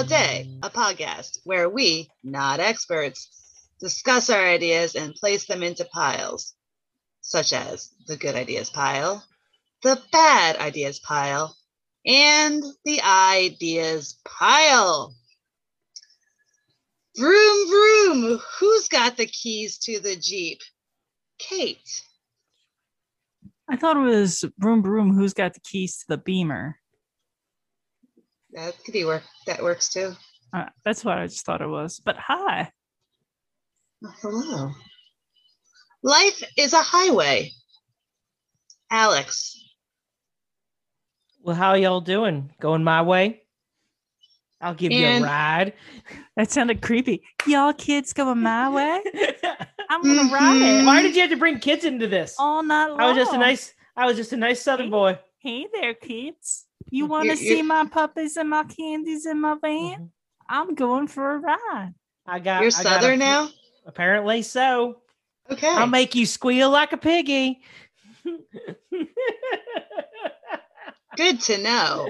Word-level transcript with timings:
All 0.00 0.06
Day, 0.06 0.48
a 0.62 0.70
podcast 0.70 1.40
where 1.44 1.68
we, 1.68 2.08
not 2.24 2.58
experts, 2.58 3.68
discuss 3.80 4.30
our 4.30 4.42
ideas 4.42 4.94
and 4.94 5.14
place 5.14 5.46
them 5.46 5.62
into 5.62 5.84
piles, 5.84 6.54
such 7.20 7.52
as 7.52 7.92
the 8.06 8.16
good 8.16 8.34
ideas 8.34 8.70
pile, 8.70 9.22
the 9.82 10.00
bad 10.10 10.56
ideas 10.56 11.00
pile, 11.00 11.54
and 12.06 12.64
the 12.86 13.02
ideas 13.02 14.18
pile. 14.24 15.14
Vroom, 17.18 17.68
vroom. 17.68 18.40
Who's 18.58 18.88
got 18.88 19.18
the 19.18 19.26
keys 19.26 19.76
to 19.80 20.00
the 20.00 20.16
Jeep? 20.16 20.60
Kate. 21.38 22.02
I 23.68 23.76
thought 23.76 23.98
it 23.98 24.00
was 24.00 24.46
Broom 24.56 24.80
Broom 24.80 25.12
who's 25.12 25.34
got 25.34 25.52
the 25.52 25.60
keys 25.60 25.98
to 25.98 26.04
the 26.08 26.16
Beamer. 26.16 26.79
That 28.52 28.74
could 28.84 28.92
be 28.92 29.04
work. 29.04 29.22
That 29.46 29.62
works 29.62 29.88
too. 29.88 30.12
Uh, 30.52 30.66
that's 30.84 31.04
what 31.04 31.18
I 31.18 31.26
just 31.26 31.44
thought 31.46 31.60
it 31.60 31.68
was. 31.68 32.00
But 32.04 32.16
hi. 32.16 32.70
Hello. 34.22 34.72
Life 36.02 36.42
is 36.56 36.72
a 36.72 36.82
highway. 36.82 37.50
Alex. 38.90 39.56
Well, 41.42 41.56
how 41.56 41.74
y'all 41.74 42.00
doing? 42.00 42.52
Going 42.60 42.82
my 42.84 43.02
way? 43.02 43.42
I'll 44.60 44.74
give 44.74 44.92
you 44.92 45.06
a 45.06 45.20
ride. 45.22 45.72
That 46.36 46.50
sounded 46.50 46.82
creepy. 46.82 47.22
Y'all 47.46 47.72
kids 47.72 48.12
going 48.12 48.40
my 48.42 48.68
way? 48.74 49.02
I'm 49.88 50.02
gonna 50.02 50.30
ride 50.32 50.60
Mhm. 50.60 50.82
it 50.82 50.86
Why 50.86 51.02
did 51.02 51.14
you 51.14 51.22
have 51.22 51.30
to 51.30 51.36
bring 51.36 51.58
kids 51.60 51.84
into 51.84 52.06
this? 52.06 52.36
all 52.38 52.62
night 52.62 52.88
long. 52.88 53.00
I 53.00 53.06
was 53.08 53.16
just 53.16 53.32
a 53.32 53.38
nice 53.38 53.74
I 53.96 54.06
was 54.06 54.16
just 54.16 54.32
a 54.32 54.36
nice 54.36 54.60
southern 54.62 54.90
boy. 54.90 55.18
Hey 55.38 55.66
there, 55.72 55.94
kids. 55.94 56.66
You 56.88 57.06
want 57.06 57.28
to 57.28 57.36
You- 57.36 57.42
you- 57.50 57.56
see 57.56 57.62
my 57.62 57.86
puppies 57.86 58.36
and 58.36 58.48
my 58.50 58.64
candies 58.64 59.26
in 59.26 59.40
my 59.40 59.54
van? 59.60 59.98
Mhm. 59.98 60.10
I'm 60.48 60.74
going 60.74 61.06
for 61.08 61.34
a 61.34 61.38
ride. 61.38 61.94
I 62.26 62.38
got 62.40 62.62
You're 62.62 62.70
I 62.76 62.82
got 62.82 62.98
a 62.98 63.00
Southern 63.02 63.18
now? 63.20 63.50
Apparently 63.86 64.42
so. 64.42 65.02
Okay. 65.50 65.68
I'll 65.68 65.86
make 65.86 66.14
you 66.14 66.26
squeal 66.26 66.70
like 66.70 66.92
a 66.92 66.96
piggy. 66.96 67.62
Good 71.16 71.40
to 71.42 71.58
know. 71.58 72.08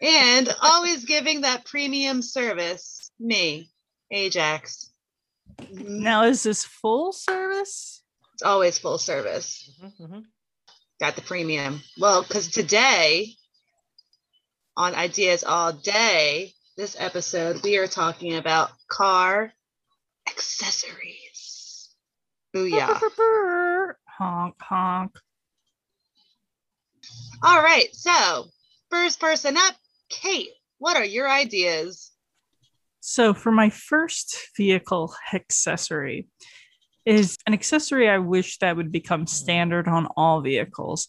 And 0.00 0.48
always 0.62 1.04
giving 1.04 1.42
that 1.42 1.64
premium 1.64 2.22
service, 2.22 3.10
me, 3.18 3.70
Ajax. 4.10 4.90
Now, 5.70 6.24
is 6.24 6.42
this 6.42 6.64
full 6.64 7.12
service? 7.12 8.02
It's 8.34 8.42
always 8.42 8.78
full 8.78 8.98
service. 8.98 9.70
Mhm, 9.82 9.92
mhm. 10.00 10.24
Got 11.00 11.16
the 11.16 11.22
premium. 11.22 11.82
Well, 11.98 12.22
because 12.22 12.48
today 12.48 13.36
on 14.76 14.94
Ideas 14.94 15.44
All 15.44 15.72
Day, 15.72 16.52
this 16.76 16.96
episode, 16.98 17.62
we 17.62 17.76
are 17.76 17.86
talking 17.86 18.36
about 18.36 18.70
car 18.88 19.52
accessories. 20.28 21.90
Booyah. 22.54 23.00
Honk, 24.06 24.54
honk. 24.60 25.18
All 27.42 27.62
right. 27.62 27.88
So, 27.92 28.46
first 28.90 29.20
person 29.20 29.56
up, 29.56 29.74
Kate, 30.08 30.50
what 30.78 30.96
are 30.96 31.04
your 31.04 31.30
ideas? 31.30 32.12
So, 33.00 33.34
for 33.34 33.50
my 33.50 33.70
first 33.70 34.50
vehicle 34.56 35.14
accessory, 35.34 36.28
is 37.04 37.36
an 37.46 37.52
accessory 37.52 38.08
I 38.08 38.18
wish 38.18 38.58
that 38.58 38.76
would 38.76 38.92
become 38.92 39.26
standard 39.26 39.88
on 39.88 40.06
all 40.16 40.40
vehicles. 40.40 41.08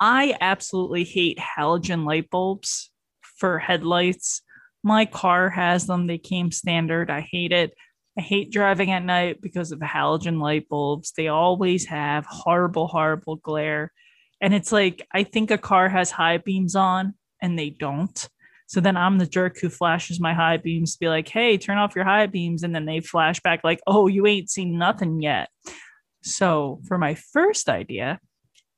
I 0.00 0.36
absolutely 0.40 1.04
hate 1.04 1.38
halogen 1.38 2.06
light 2.06 2.30
bulbs 2.30 2.90
for 3.36 3.58
headlights. 3.58 4.42
My 4.82 5.04
car 5.04 5.50
has 5.50 5.86
them, 5.86 6.06
they 6.06 6.18
came 6.18 6.50
standard. 6.50 7.10
I 7.10 7.20
hate 7.20 7.52
it. 7.52 7.74
I 8.18 8.22
hate 8.22 8.50
driving 8.50 8.90
at 8.90 9.04
night 9.04 9.40
because 9.40 9.72
of 9.72 9.78
the 9.78 9.86
halogen 9.86 10.40
light 10.40 10.68
bulbs. 10.68 11.12
They 11.16 11.28
always 11.28 11.86
have 11.86 12.26
horrible, 12.26 12.88
horrible 12.88 13.36
glare. 13.36 13.92
And 14.40 14.54
it's 14.54 14.72
like, 14.72 15.06
I 15.12 15.22
think 15.22 15.50
a 15.50 15.58
car 15.58 15.88
has 15.88 16.10
high 16.10 16.38
beams 16.38 16.74
on 16.74 17.14
and 17.42 17.58
they 17.58 17.70
don't. 17.70 18.28
So 18.66 18.80
then 18.80 18.96
I'm 18.96 19.18
the 19.18 19.26
jerk 19.26 19.58
who 19.58 19.68
flashes 19.68 20.20
my 20.20 20.32
high 20.32 20.56
beams 20.56 20.92
to 20.92 20.98
be 21.00 21.08
like, 21.08 21.28
hey, 21.28 21.58
turn 21.58 21.76
off 21.76 21.94
your 21.94 22.04
high 22.04 22.26
beams. 22.26 22.62
And 22.62 22.74
then 22.74 22.86
they 22.86 23.00
flash 23.00 23.40
back 23.40 23.60
like, 23.64 23.80
oh, 23.86 24.06
you 24.06 24.26
ain't 24.26 24.48
seen 24.48 24.78
nothing 24.78 25.20
yet. 25.20 25.48
So 26.22 26.80
for 26.86 26.96
my 26.96 27.14
first 27.14 27.68
idea, 27.68 28.18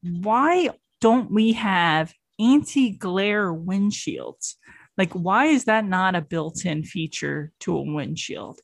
why 0.03 0.71
don't 1.03 1.31
we 1.33 1.53
have 1.53 2.15
anti 2.41 2.91
glare 2.91 3.53
windshields? 3.53 4.55
Like, 4.97 5.13
why 5.13 5.47
is 5.47 5.65
that 5.65 5.85
not 5.85 6.15
a 6.15 6.21
built 6.21 6.65
in 6.65 6.85
feature 6.85 7.53
to 7.61 7.77
a 7.77 7.83
windshield? 7.83 8.61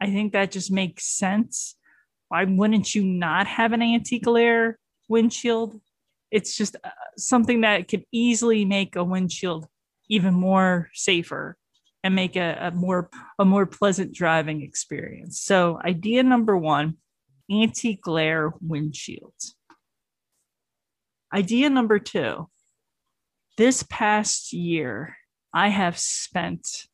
I 0.00 0.06
think 0.06 0.32
that 0.32 0.52
just 0.52 0.70
makes 0.70 1.06
sense. 1.06 1.74
Why 2.28 2.44
wouldn't 2.44 2.94
you 2.94 3.02
not 3.02 3.46
have 3.46 3.72
an 3.72 3.82
anti 3.82 4.18
glare 4.18 4.78
windshield? 5.08 5.80
It's 6.30 6.54
just 6.56 6.76
uh, 6.84 6.90
something 7.16 7.62
that 7.62 7.88
could 7.88 8.04
easily 8.12 8.66
make 8.66 8.94
a 8.94 9.02
windshield 9.02 9.66
even 10.10 10.34
more 10.34 10.90
safer 10.92 11.56
and 12.04 12.14
make 12.14 12.36
a, 12.36 12.58
a 12.60 12.70
more 12.70 13.08
a 13.38 13.44
more 13.44 13.66
pleasant 13.66 14.14
driving 14.14 14.62
experience. 14.62 15.40
So 15.40 15.80
idea 15.84 16.22
number 16.22 16.56
one, 16.56 16.98
anti-glare 17.50 18.52
windshields. 18.64 19.54
Idea 21.32 21.68
number 21.68 21.98
two, 21.98 22.48
this 23.58 23.84
past 23.90 24.52
year, 24.52 25.16
I 25.52 25.68
have 25.68 25.98
spent 25.98 26.86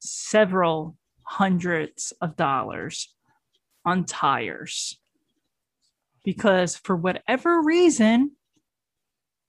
several 0.00 0.96
hundreds 1.22 2.12
of 2.20 2.36
dollars 2.36 3.14
on 3.84 4.04
tires 4.04 4.98
because 6.24 6.76
for 6.76 6.94
whatever 6.94 7.62
reason, 7.62 8.32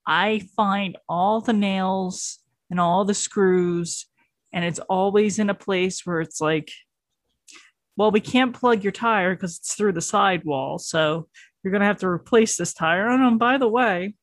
I 0.08 0.48
find 0.56 0.98
all 1.10 1.42
the 1.42 1.54
nails 1.54 2.40
and 2.70 2.80
all 2.80 3.04
the 3.04 3.14
screws, 3.14 4.06
and 4.54 4.64
it's 4.64 4.80
always 4.80 5.40
in 5.40 5.50
a 5.50 5.54
place 5.56 6.06
where 6.06 6.22
it's 6.22 6.40
like, 6.40 6.72
well, 7.98 8.12
we 8.12 8.22
can't 8.22 8.58
plug 8.58 8.84
your 8.84 8.94
tire 8.94 9.36
because 9.36 9.58
it's 9.58 9.76
through 9.76 9.92
the 9.92 10.02
sidewall. 10.02 10.80
So 10.80 11.28
you're 11.64 11.72
going 11.72 11.82
to 11.82 11.88
have 11.88 12.00
to 12.00 12.08
replace 12.08 12.58
this 12.58 12.74
tire. 12.74 13.10
And 13.10 13.24
um, 13.24 13.38
by 13.38 13.58
the 13.58 13.68
way, 13.68 14.16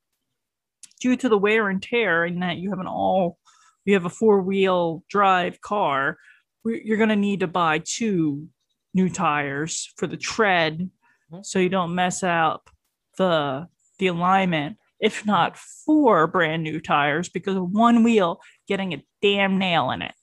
due 1.01 1.17
to 1.17 1.29
the 1.29 1.39
wear 1.39 1.69
and 1.69 1.83
tear, 1.83 2.25
and 2.25 2.43
that 2.43 2.57
you 2.57 2.71
have 2.71 2.79
an 2.79 2.87
all, 2.87 3.39
you 3.85 3.95
have 3.95 4.05
a 4.07 4.11
four 4.11 4.41
wheel 4.43 5.05
drive 5.09 5.61
car, 5.61 6.19
you're 6.65 6.97
going 6.97 7.11
to 7.11 7.17
need 7.17 7.41
to 7.41 7.47
buy 7.47 7.81
two 7.85 8.49
new 8.95 9.09
tires 9.09 9.93
for 9.97 10.07
the 10.07 10.17
tread 10.17 10.91
Mhm. 11.33 11.45
so 11.45 11.59
you 11.59 11.69
don't 11.69 11.95
mess 11.95 12.23
up 12.23 12.71
the 13.19 13.67
the 13.99 14.07
alignment 14.07 14.79
if 15.01 15.27
not 15.27 15.59
four 15.59 16.27
brand 16.29 16.63
new 16.63 16.81
tires 16.81 17.29
because 17.29 17.57
of 17.57 17.71
one 17.73 18.05
wheel 18.05 18.41
getting 18.69 18.95
a 18.95 19.05
damn 19.21 19.59
nail 19.59 19.91
in 19.91 20.03
it. 20.03 20.15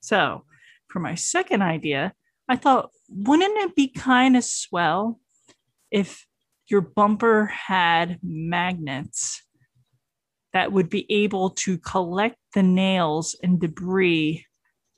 So, 0.00 0.44
for 0.88 0.98
my 0.98 1.14
second 1.14 1.62
idea, 1.62 2.12
I 2.48 2.56
thought, 2.56 2.90
wouldn't 3.08 3.56
it 3.58 3.76
be 3.76 3.88
kind 3.88 4.36
of 4.36 4.44
swell 4.44 5.20
if 5.90 6.26
your 6.68 6.80
bumper 6.80 7.46
had 7.46 8.18
magnets 8.22 9.42
that 10.52 10.72
would 10.72 10.88
be 10.88 11.06
able 11.10 11.50
to 11.50 11.78
collect 11.78 12.36
the 12.54 12.62
nails 12.62 13.36
and 13.42 13.60
debris 13.60 14.46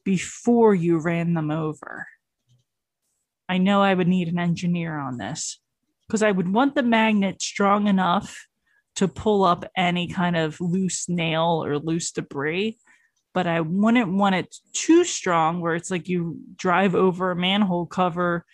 before 0.05 0.75
you 0.75 0.99
ran 0.99 1.35
them 1.35 1.51
over? 1.51 2.07
I 3.49 3.59
know 3.59 3.83
I 3.83 3.95
would 3.95 4.09
need 4.09 4.29
an 4.29 4.39
engineer 4.39 4.99
on 4.99 5.19
this 5.19 5.61
because 6.07 6.23
I 6.23 6.31
would 6.31 6.53
want 6.53 6.75
the 6.75 6.83
magnet 6.83 7.43
strong 7.43 7.87
enough 7.87 8.47
to 8.97 9.09
pull 9.09 9.45
up 9.45 9.65
any 9.77 10.09
kind 10.09 10.37
of 10.37 10.61
loose 10.61 11.09
nail 11.09 11.63
or 11.65 11.79
loose 11.79 12.13
debris. 12.13 12.79
But 13.35 13.47
I 13.47 13.61
wouldn't 13.61 14.13
want 14.13 14.35
it 14.35 14.55
too 14.75 15.05
strong 15.05 15.61
where 15.61 15.75
it's 15.75 15.91
like 15.91 16.09
you 16.09 16.39
drive 16.57 16.95
over 16.95 17.31
a 17.31 17.37
manhole 17.37 17.87
cover 17.87 18.45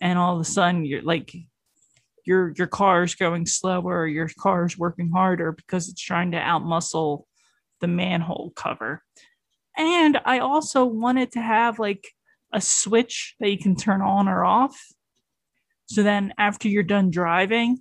and 0.00 0.18
all 0.18 0.34
of 0.34 0.40
a 0.40 0.44
sudden 0.44 0.84
you're 0.84 1.02
like 1.02 1.34
your 2.28 2.52
your 2.56 2.66
car's 2.66 3.14
going 3.14 3.46
slower 3.46 4.02
or 4.02 4.06
your 4.06 4.28
car's 4.38 4.76
working 4.78 5.10
harder 5.10 5.50
because 5.50 5.88
it's 5.88 6.00
trying 6.00 6.30
to 6.32 6.38
outmuscle 6.38 7.24
the 7.80 7.88
manhole 7.88 8.52
cover. 8.54 9.02
And 9.76 10.20
I 10.24 10.40
also 10.40 10.84
wanted 10.84 11.32
to 11.32 11.40
have 11.40 11.78
like 11.78 12.06
a 12.52 12.60
switch 12.60 13.34
that 13.40 13.50
you 13.50 13.58
can 13.58 13.74
turn 13.74 14.02
on 14.02 14.28
or 14.28 14.44
off. 14.44 14.78
So 15.86 16.02
then 16.02 16.34
after 16.38 16.68
you're 16.68 16.82
done 16.82 17.10
driving, 17.10 17.78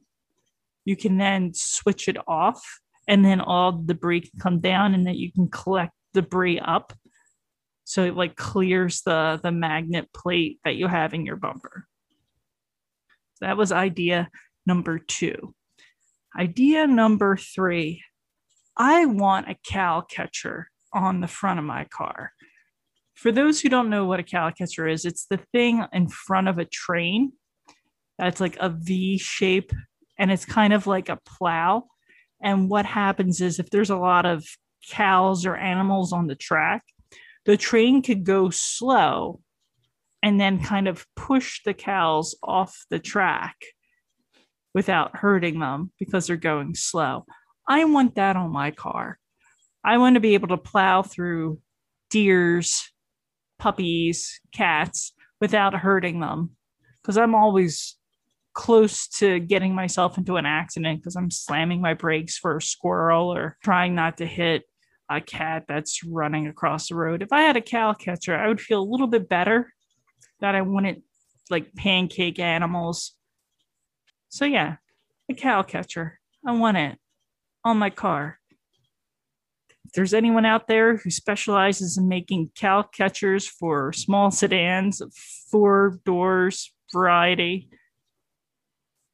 you 0.86 0.96
can 0.96 1.18
then 1.18 1.52
switch 1.54 2.08
it 2.08 2.18
off 2.28 2.64
and 3.08 3.26
then 3.26 3.42
all 3.42 3.74
the 3.74 3.94
debris 3.94 4.22
can 4.22 4.40
come 4.40 4.60
down 4.62 4.94
and 4.94 5.06
then 5.06 5.16
you 5.16 5.32
can 5.32 5.50
collect 5.50 5.92
debris 6.14 6.60
up 6.60 6.94
so 7.84 8.04
it 8.04 8.16
like 8.16 8.36
clears 8.36 9.02
the 9.02 9.40
the 9.44 9.52
magnet 9.52 10.08
plate 10.14 10.60
that 10.64 10.76
you 10.76 10.88
have 10.88 11.14
in 11.14 11.26
your 11.26 11.36
bumper 11.36 11.86
that 13.42 13.58
was 13.58 13.72
idea 13.72 14.30
number 14.66 15.00
two 15.00 15.54
idea 16.38 16.86
number 16.88 17.38
three 17.38 18.04
i 18.78 19.06
want 19.06 19.50
a 19.50 19.56
cow 19.66 20.02
catcher 20.02 20.70
on 20.94 21.22
the 21.22 21.28
front 21.28 21.60
of 21.60 21.66
my 21.66 21.86
car. 21.86 22.32
For 23.16 23.32
those 23.32 23.60
who 23.60 23.70
don't 23.70 23.90
know 23.90 24.06
what 24.06 24.20
a 24.20 24.24
cow 24.24 24.52
catcher 24.52 24.88
is, 24.88 25.06
it's 25.06 25.26
the 25.26 25.40
thing 25.52 25.84
in 25.92 26.08
front 26.08 26.48
of 26.48 26.60
a 26.60 26.66
train 26.66 27.34
that's 28.18 28.40
like 28.40 28.58
a 28.60 28.70
V 28.70 29.18
shape 29.18 29.72
and 30.20 30.32
it's 30.32 30.46
kind 30.46 30.74
of 30.74 30.88
like 30.88 31.10
a 31.10 31.20
plow. 31.26 31.84
And 32.42 32.70
what 32.70 32.86
happens 32.86 33.42
is 33.42 33.60
if 33.60 33.70
there's 33.70 33.90
a 33.90 33.98
lot 33.98 34.26
of 34.26 34.46
cows 34.90 35.46
or 35.46 35.56
animals 35.56 36.14
on 36.14 36.28
the 36.28 36.36
track, 36.36 36.84
the 37.46 37.58
train 37.58 38.02
could 38.02 38.24
go 38.24 38.50
slow 38.50 39.40
and 40.24 40.40
then 40.40 40.62
kind 40.62 40.88
of 40.88 41.06
push 41.16 41.62
the 41.64 41.74
cows 41.74 42.36
off 42.44 42.86
the 42.90 43.00
track 43.00 43.56
without 44.74 45.16
hurting 45.16 45.60
them 45.60 45.92
because 46.00 46.28
they're 46.28 46.38
going 46.38 46.76
slow. 46.76 47.26
I 47.68 47.86
want 47.86 48.16
that 48.16 48.36
on 48.36 48.52
my 48.52 48.72
car. 48.72 49.20
I 49.84 49.98
want 49.98 50.16
to 50.16 50.20
be 50.20 50.34
able 50.34 50.50
to 50.50 50.58
plow 50.58 51.02
through 51.02 51.60
deers, 52.10 52.92
puppies, 53.60 54.40
cats 54.54 55.14
without 55.40 55.74
hurting 55.74 56.20
them 56.20 56.52
because 57.02 57.18
I'm 57.18 57.36
always 57.36 57.96
close 58.54 59.08
to 59.08 59.40
getting 59.40 59.76
myself 59.76 60.18
into 60.18 60.38
an 60.38 60.46
accident 60.46 61.00
because 61.00 61.16
I'm 61.16 61.30
slamming 61.30 61.80
my 61.80 61.94
brakes 61.94 62.38
for 62.38 62.58
a 62.58 62.62
squirrel 62.62 63.34
or 63.34 63.56
trying 63.64 63.94
not 63.94 64.18
to 64.18 64.26
hit 64.26 64.64
a 65.10 65.22
cat 65.22 65.66
that's 65.68 66.04
running 66.04 66.48
across 66.48 66.90
the 66.90 66.96
road. 66.96 67.22
If 67.22 67.32
I 67.32 67.42
had 67.42 67.56
a 67.56 67.62
cow 67.62 67.94
catcher, 67.94 68.36
I 68.36 68.48
would 68.48 68.60
feel 68.60 68.82
a 68.82 68.92
little 68.92 69.08
bit 69.08 69.30
better 69.30 69.72
that 70.40 70.56
I 70.56 70.62
wouldn't 70.62 71.04
like 71.50 71.74
pancake 71.76 72.40
animals. 72.40 73.14
So 74.30 74.46
yeah, 74.46 74.78
a 75.30 75.34
cow 75.34 75.64
catcher. 75.64 76.20
I 76.46 76.52
want 76.52 76.78
it 76.78 76.98
on 77.64 77.78
my 77.78 77.90
car. 77.90 78.40
If 79.86 79.94
there's 79.94 80.14
anyone 80.14 80.46
out 80.46 80.68
there 80.68 80.98
who 80.98 81.10
specializes 81.10 81.98
in 81.98 82.08
making 82.08 82.52
cow 82.56 82.84
catchers 82.84 83.48
for 83.48 83.94
small 83.94 84.32
sedans, 84.32 85.02
four 85.50 86.00
doors 86.06 86.74
variety, 86.92 87.70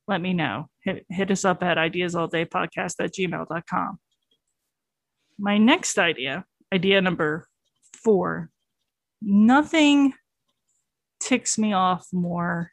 let 0.08 0.20
me 0.20 0.34
know. 0.34 0.70
Hit, 0.82 1.06
hit 1.10 1.32
us 1.32 1.46
up 1.46 1.64
at 1.64 1.78
ideasalldaypodcast 1.78 2.96
at 3.00 3.14
gmail.com. 3.14 4.00
My 5.40 5.58
next 5.58 5.98
idea, 5.98 6.46
idea 6.74 7.02
number 7.02 7.48
four, 8.04 8.50
nothing 9.22 10.14
ticks 11.24 11.58
me 11.58 11.74
off 11.74 12.08
more 12.12 12.72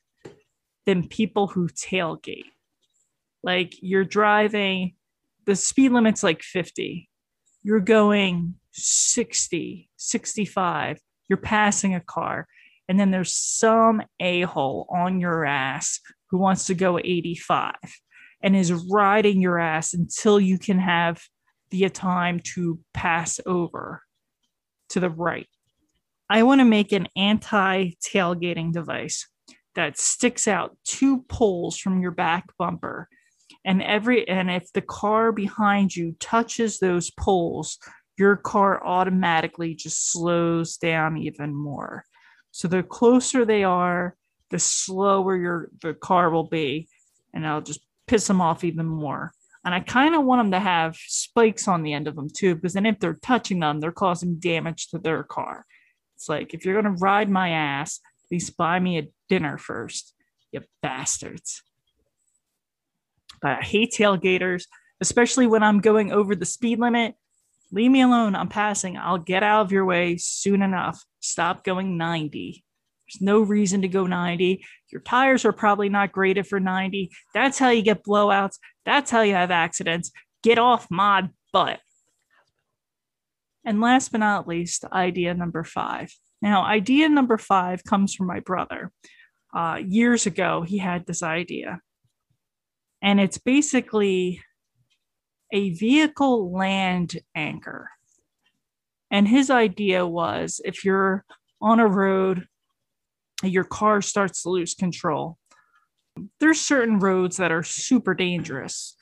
than 0.87 1.06
people 1.06 1.47
who 1.47 1.69
tailgate. 1.69 2.44
Like 3.43 3.75
you're 3.81 4.05
driving, 4.05 4.94
the 5.47 5.55
speed 5.56 5.93
limit's 5.93 6.23
like 6.23 6.43
50. 6.43 7.08
You're 7.62 7.81
going 7.81 8.55
60, 8.73 9.88
65. 9.97 10.99
You're 11.29 11.37
passing 11.37 11.94
a 11.94 12.00
car. 12.00 12.47
And 12.88 12.99
then 12.99 13.12
there's 13.12 13.35
some 13.35 14.02
a 14.19 14.43
hole 14.43 14.88
on 14.91 15.20
your 15.20 15.44
ass 15.44 16.00
who 16.31 16.38
wants 16.38 16.67
to 16.67 16.75
go 16.75 16.99
85 16.99 17.75
and 18.43 18.56
is 18.56 18.73
riding 18.91 19.41
your 19.41 19.58
ass 19.58 19.94
until 19.94 20.41
you 20.41 20.58
can 20.58 20.79
have 20.79 21.23
the 21.70 21.88
time 21.88 22.41
to 22.55 22.81
pass 22.93 23.38
over 23.47 24.02
to 24.88 24.99
the 24.99 25.11
right. 25.11 25.47
I 26.32 26.44
want 26.44 26.61
to 26.61 26.65
make 26.65 26.93
an 26.93 27.09
anti 27.17 27.91
tailgating 28.06 28.73
device 28.73 29.27
that 29.75 29.99
sticks 29.99 30.47
out 30.47 30.77
two 30.85 31.23
poles 31.23 31.77
from 31.77 32.00
your 32.00 32.12
back 32.12 32.44
bumper. 32.56 33.09
And 33.65 33.82
every 33.82 34.29
and 34.29 34.49
if 34.49 34.73
the 34.73 34.81
car 34.81 35.32
behind 35.32 35.94
you 35.94 36.15
touches 36.21 36.79
those 36.79 37.11
poles, 37.11 37.79
your 38.17 38.37
car 38.37 38.85
automatically 38.87 39.75
just 39.75 40.12
slows 40.12 40.77
down 40.77 41.19
even 41.19 41.53
more. 41.53 42.05
So 42.53 42.69
the 42.69 42.85
closer 42.85 43.44
they 43.44 43.65
are, 43.65 44.15
the 44.50 44.61
slower 44.61 45.37
your 45.37 45.71
the 45.83 45.94
car 45.94 46.31
will 46.31 46.49
be, 46.49 46.88
and 47.35 47.44
I'll 47.44 47.61
just 47.61 47.81
piss 48.06 48.29
them 48.29 48.41
off 48.41 48.62
even 48.62 48.87
more. 48.87 49.33
And 49.65 49.75
I 49.75 49.81
kind 49.81 50.15
of 50.15 50.25
want 50.25 50.41
them 50.41 50.53
to 50.53 50.61
have 50.61 50.94
spikes 50.97 51.67
on 51.67 51.83
the 51.83 51.93
end 51.93 52.06
of 52.06 52.15
them 52.15 52.29
too, 52.31 52.55
because 52.55 52.75
then 52.75 52.87
if 52.87 53.00
they're 53.00 53.19
touching 53.21 53.59
them, 53.59 53.81
they're 53.81 53.91
causing 53.91 54.38
damage 54.38 54.88
to 54.91 54.99
their 54.99 55.25
car. 55.25 55.67
It's 56.21 56.29
like, 56.29 56.53
if 56.53 56.67
you're 56.67 56.81
going 56.81 56.95
to 56.95 57.01
ride 57.01 57.31
my 57.31 57.49
ass, 57.49 57.99
at 58.27 58.31
least 58.31 58.59
buy 58.59 58.79
me 58.79 58.99
a 58.99 59.09
dinner 59.31 59.57
first, 59.57 60.13
you 60.53 60.61
bastards. 60.83 61.63
But 63.41 63.53
I 63.53 63.63
hate 63.63 63.95
tailgaters, 63.97 64.65
especially 65.01 65.47
when 65.47 65.63
I'm 65.63 65.81
going 65.81 66.13
over 66.13 66.37
the 66.37 66.45
speed 66.45 66.79
limit. 66.79 67.15
Leave 67.73 67.91
me 67.91 68.03
alone. 68.03 68.37
I'm 68.37 68.51
passing. 68.51 68.99
I'll 68.99 69.17
get 69.17 69.43
out 69.43 69.63
of 69.63 69.73
your 69.73 69.87
way 69.87 70.19
soon 70.19 70.61
enough. 70.61 71.03
Stop 71.21 71.65
going 71.65 71.97
90. 71.97 72.63
There's 73.07 73.23
no 73.23 73.41
reason 73.41 73.81
to 73.81 73.89
go 73.89 74.07
90. 74.07 74.63
Your 74.93 75.01
tires 75.01 75.47
are 75.47 75.53
probably 75.53 75.89
not 75.89 76.13
graded 76.13 76.47
for 76.47 76.61
90. 76.61 77.11
That's 77.33 77.59
how 77.59 77.71
you 77.71 77.81
get 77.81 78.05
blowouts. 78.05 78.59
That's 78.85 79.11
how 79.11 79.23
you 79.23 79.33
have 79.33 79.51
accidents. 79.51 80.13
Get 80.43 80.59
off 80.59 80.87
my 80.91 81.31
butt. 81.51 81.81
And 83.65 83.81
last 83.81 84.12
but 84.12 84.19
not 84.19 84.49
least, 84.49 84.85
idea 84.93 85.35
number 85.35 85.65
five. 85.65 86.12
Now, 86.41 86.65
idea 86.65 87.09
number 87.09 87.37
five 87.37 87.85
comes 87.85 88.15
from 88.15 88.27
my 88.27 88.41
brother. 88.41 88.91
Uh, 89.55 89.81
years 89.85 90.27
ago, 90.27 90.62
he 90.62 90.79
had 90.79 91.07
this 91.07 91.23
idea. 91.23 91.81
And 93.03 93.21
it's 93.21 93.39
basically 93.39 94.43
a 95.53 95.71
vehicle 95.71 96.53
land 96.53 97.19
anchor. 97.35 97.91
And 99.11 99.27
his 99.27 99.51
idea 99.51 100.07
was 100.07 100.61
if 100.65 100.85
you're 100.85 101.25
on 101.61 101.81
a 101.81 101.87
road, 101.87 102.47
your 103.43 103.65
car 103.65 104.01
starts 104.01 104.43
to 104.43 104.51
lose 104.51 104.75
control. 104.75 105.37
There's 106.39 106.61
certain 106.61 106.99
roads 106.99 107.39
that 107.39 107.53
are 107.53 107.62
super 107.62 108.15
dangerous 108.15 108.97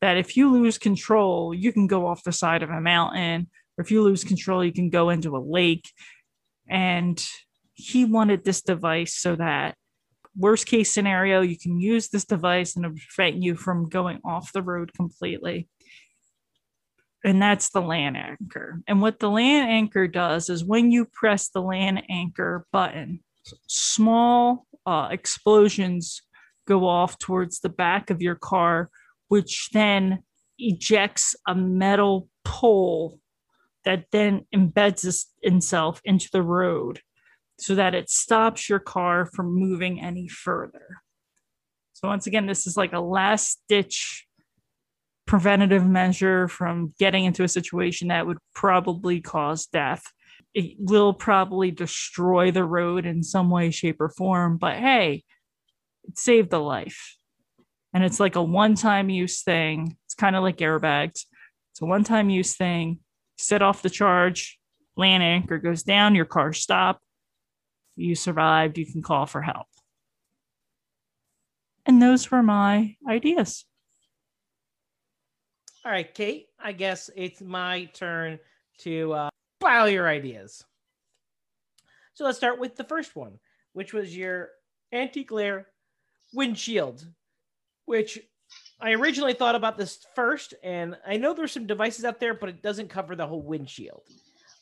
that 0.00 0.16
if 0.16 0.36
you 0.36 0.52
lose 0.52 0.76
control, 0.76 1.54
you 1.54 1.72
can 1.72 1.86
go 1.86 2.06
off 2.06 2.24
the 2.24 2.32
side 2.32 2.62
of 2.62 2.70
a 2.70 2.80
mountain 2.80 3.48
if 3.78 3.90
you 3.90 4.02
lose 4.02 4.24
control, 4.24 4.64
you 4.64 4.72
can 4.72 4.90
go 4.90 5.10
into 5.10 5.36
a 5.36 5.38
lake. 5.38 5.88
And 6.68 7.22
he 7.74 8.04
wanted 8.04 8.44
this 8.44 8.62
device 8.62 9.14
so 9.14 9.36
that 9.36 9.76
worst 10.36 10.66
case 10.66 10.92
scenario, 10.92 11.40
you 11.40 11.58
can 11.58 11.80
use 11.80 12.08
this 12.08 12.24
device 12.24 12.76
and 12.76 12.98
prevent 13.14 13.42
you 13.42 13.56
from 13.56 13.88
going 13.88 14.20
off 14.24 14.52
the 14.52 14.62
road 14.62 14.92
completely. 14.94 15.68
And 17.24 17.40
that's 17.40 17.70
the 17.70 17.80
land 17.80 18.16
anchor. 18.16 18.82
And 18.86 19.00
what 19.00 19.18
the 19.18 19.30
land 19.30 19.70
anchor 19.70 20.06
does 20.06 20.50
is 20.50 20.64
when 20.64 20.90
you 20.90 21.06
press 21.06 21.48
the 21.48 21.62
land 21.62 22.02
anchor 22.10 22.66
button, 22.70 23.20
small 23.66 24.66
uh, 24.84 25.08
explosions 25.10 26.20
go 26.66 26.86
off 26.86 27.18
towards 27.18 27.60
the 27.60 27.68
back 27.70 28.10
of 28.10 28.20
your 28.20 28.34
car, 28.34 28.90
which 29.28 29.70
then 29.72 30.22
ejects 30.58 31.34
a 31.46 31.54
metal 31.54 32.28
pole 32.44 33.18
that 33.84 34.06
then 34.10 34.46
embeds 34.54 35.26
itself 35.42 36.00
into 36.04 36.28
the 36.32 36.42
road 36.42 37.00
so 37.58 37.74
that 37.74 37.94
it 37.94 38.10
stops 38.10 38.68
your 38.68 38.78
car 38.78 39.26
from 39.26 39.54
moving 39.54 40.00
any 40.00 40.28
further. 40.28 41.02
So, 41.92 42.08
once 42.08 42.26
again, 42.26 42.46
this 42.46 42.66
is 42.66 42.76
like 42.76 42.92
a 42.92 43.00
last 43.00 43.62
ditch 43.68 44.26
preventative 45.26 45.86
measure 45.86 46.48
from 46.48 46.92
getting 46.98 47.24
into 47.24 47.44
a 47.44 47.48
situation 47.48 48.08
that 48.08 48.26
would 48.26 48.38
probably 48.54 49.20
cause 49.20 49.66
death. 49.66 50.02
It 50.52 50.76
will 50.78 51.14
probably 51.14 51.70
destroy 51.70 52.50
the 52.50 52.64
road 52.64 53.06
in 53.06 53.22
some 53.22 53.50
way, 53.50 53.70
shape, 53.70 54.00
or 54.00 54.08
form, 54.08 54.58
but 54.58 54.76
hey, 54.76 55.24
it 56.04 56.18
saved 56.18 56.52
a 56.52 56.58
life. 56.58 57.16
And 57.92 58.04
it's 58.04 58.20
like 58.20 58.36
a 58.36 58.42
one 58.42 58.74
time 58.74 59.08
use 59.08 59.42
thing. 59.42 59.96
It's 60.04 60.14
kind 60.14 60.36
of 60.36 60.42
like 60.42 60.58
airbags. 60.58 61.24
It's 61.72 61.80
a 61.80 61.86
one 61.86 62.04
time 62.04 62.28
use 62.28 62.56
thing 62.56 62.98
set 63.36 63.62
off 63.62 63.82
the 63.82 63.90
charge, 63.90 64.58
land 64.96 65.22
anchor 65.22 65.58
goes 65.58 65.82
down, 65.82 66.14
your 66.14 66.24
car 66.24 66.52
stop. 66.52 67.00
You 67.96 68.14
survived, 68.14 68.78
you 68.78 68.86
can 68.86 69.02
call 69.02 69.26
for 69.26 69.42
help. 69.42 69.66
And 71.86 72.00
those 72.00 72.30
were 72.30 72.42
my 72.42 72.96
ideas. 73.08 73.64
All 75.84 75.92
right, 75.92 76.12
Kate, 76.12 76.46
I 76.58 76.72
guess 76.72 77.10
it's 77.14 77.42
my 77.42 77.84
turn 77.92 78.38
to 78.78 79.12
uh, 79.12 79.30
file 79.60 79.88
your 79.88 80.08
ideas. 80.08 80.64
So 82.14 82.24
let's 82.24 82.38
start 82.38 82.58
with 82.58 82.76
the 82.76 82.84
first 82.84 83.14
one, 83.14 83.38
which 83.74 83.92
was 83.92 84.16
your 84.16 84.48
anti 84.92 85.24
glare 85.24 85.66
windshield, 86.32 87.06
which 87.84 88.18
I 88.80 88.92
originally 88.92 89.34
thought 89.34 89.54
about 89.54 89.78
this 89.78 90.06
first, 90.14 90.54
and 90.62 90.96
I 91.06 91.16
know 91.16 91.32
there's 91.32 91.52
some 91.52 91.66
devices 91.66 92.04
out 92.04 92.20
there, 92.20 92.34
but 92.34 92.48
it 92.48 92.62
doesn't 92.62 92.88
cover 92.88 93.16
the 93.16 93.26
whole 93.26 93.42
windshield. 93.42 94.02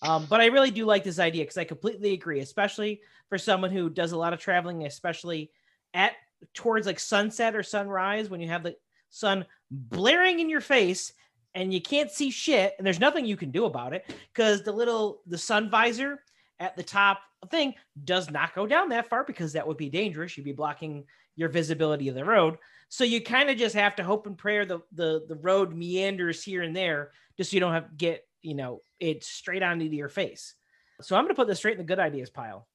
Um, 0.02 0.26
but 0.28 0.40
I 0.40 0.46
really 0.46 0.70
do 0.70 0.84
like 0.84 1.04
this 1.04 1.18
idea 1.18 1.44
because 1.44 1.56
I 1.56 1.64
completely 1.64 2.12
agree, 2.12 2.40
especially 2.40 3.00
for 3.28 3.38
someone 3.38 3.70
who 3.70 3.88
does 3.88 4.12
a 4.12 4.18
lot 4.18 4.32
of 4.32 4.40
traveling, 4.40 4.84
especially 4.84 5.50
at 5.94 6.12
towards 6.54 6.86
like 6.86 6.98
sunset 6.98 7.54
or 7.54 7.62
sunrise 7.62 8.28
when 8.28 8.40
you 8.40 8.48
have 8.48 8.64
the 8.64 8.76
sun 9.10 9.46
blaring 9.70 10.40
in 10.40 10.50
your 10.50 10.60
face 10.60 11.12
and 11.54 11.72
you 11.72 11.80
can't 11.80 12.10
see 12.10 12.30
shit, 12.30 12.74
and 12.78 12.86
there's 12.86 13.00
nothing 13.00 13.26
you 13.26 13.36
can 13.36 13.50
do 13.50 13.66
about 13.66 13.92
it 13.92 14.04
because 14.32 14.62
the 14.62 14.72
little 14.72 15.20
the 15.26 15.38
sun 15.38 15.70
visor 15.70 16.22
at 16.58 16.76
the 16.76 16.82
top 16.82 17.20
thing 17.50 17.74
does 18.04 18.30
not 18.30 18.54
go 18.54 18.66
down 18.66 18.88
that 18.88 19.08
far 19.08 19.24
because 19.24 19.52
that 19.52 19.66
would 19.66 19.76
be 19.76 19.90
dangerous. 19.90 20.36
You'd 20.36 20.44
be 20.44 20.52
blocking 20.52 21.04
your 21.36 21.48
visibility 21.48 22.08
of 22.08 22.14
the 22.14 22.24
road. 22.24 22.58
So 22.92 23.04
you 23.04 23.22
kind 23.22 23.48
of 23.48 23.56
just 23.56 23.74
have 23.74 23.96
to 23.96 24.04
hope 24.04 24.26
and 24.26 24.36
pray 24.36 24.62
the 24.66 24.80
the 24.92 25.24
the 25.26 25.36
road 25.36 25.74
meanders 25.74 26.44
here 26.44 26.60
and 26.60 26.76
there, 26.76 27.12
just 27.38 27.50
so 27.50 27.54
you 27.54 27.60
don't 27.60 27.72
have 27.72 27.88
to 27.88 27.94
get 27.96 28.28
you 28.42 28.52
know 28.52 28.82
it 29.00 29.24
straight 29.24 29.62
onto 29.62 29.86
your 29.86 30.10
face. 30.10 30.54
So 31.00 31.16
I'm 31.16 31.24
gonna 31.24 31.32
put 31.32 31.48
this 31.48 31.56
straight 31.56 31.72
in 31.72 31.78
the 31.78 31.84
good 31.84 31.98
ideas 31.98 32.28
pile. 32.28 32.68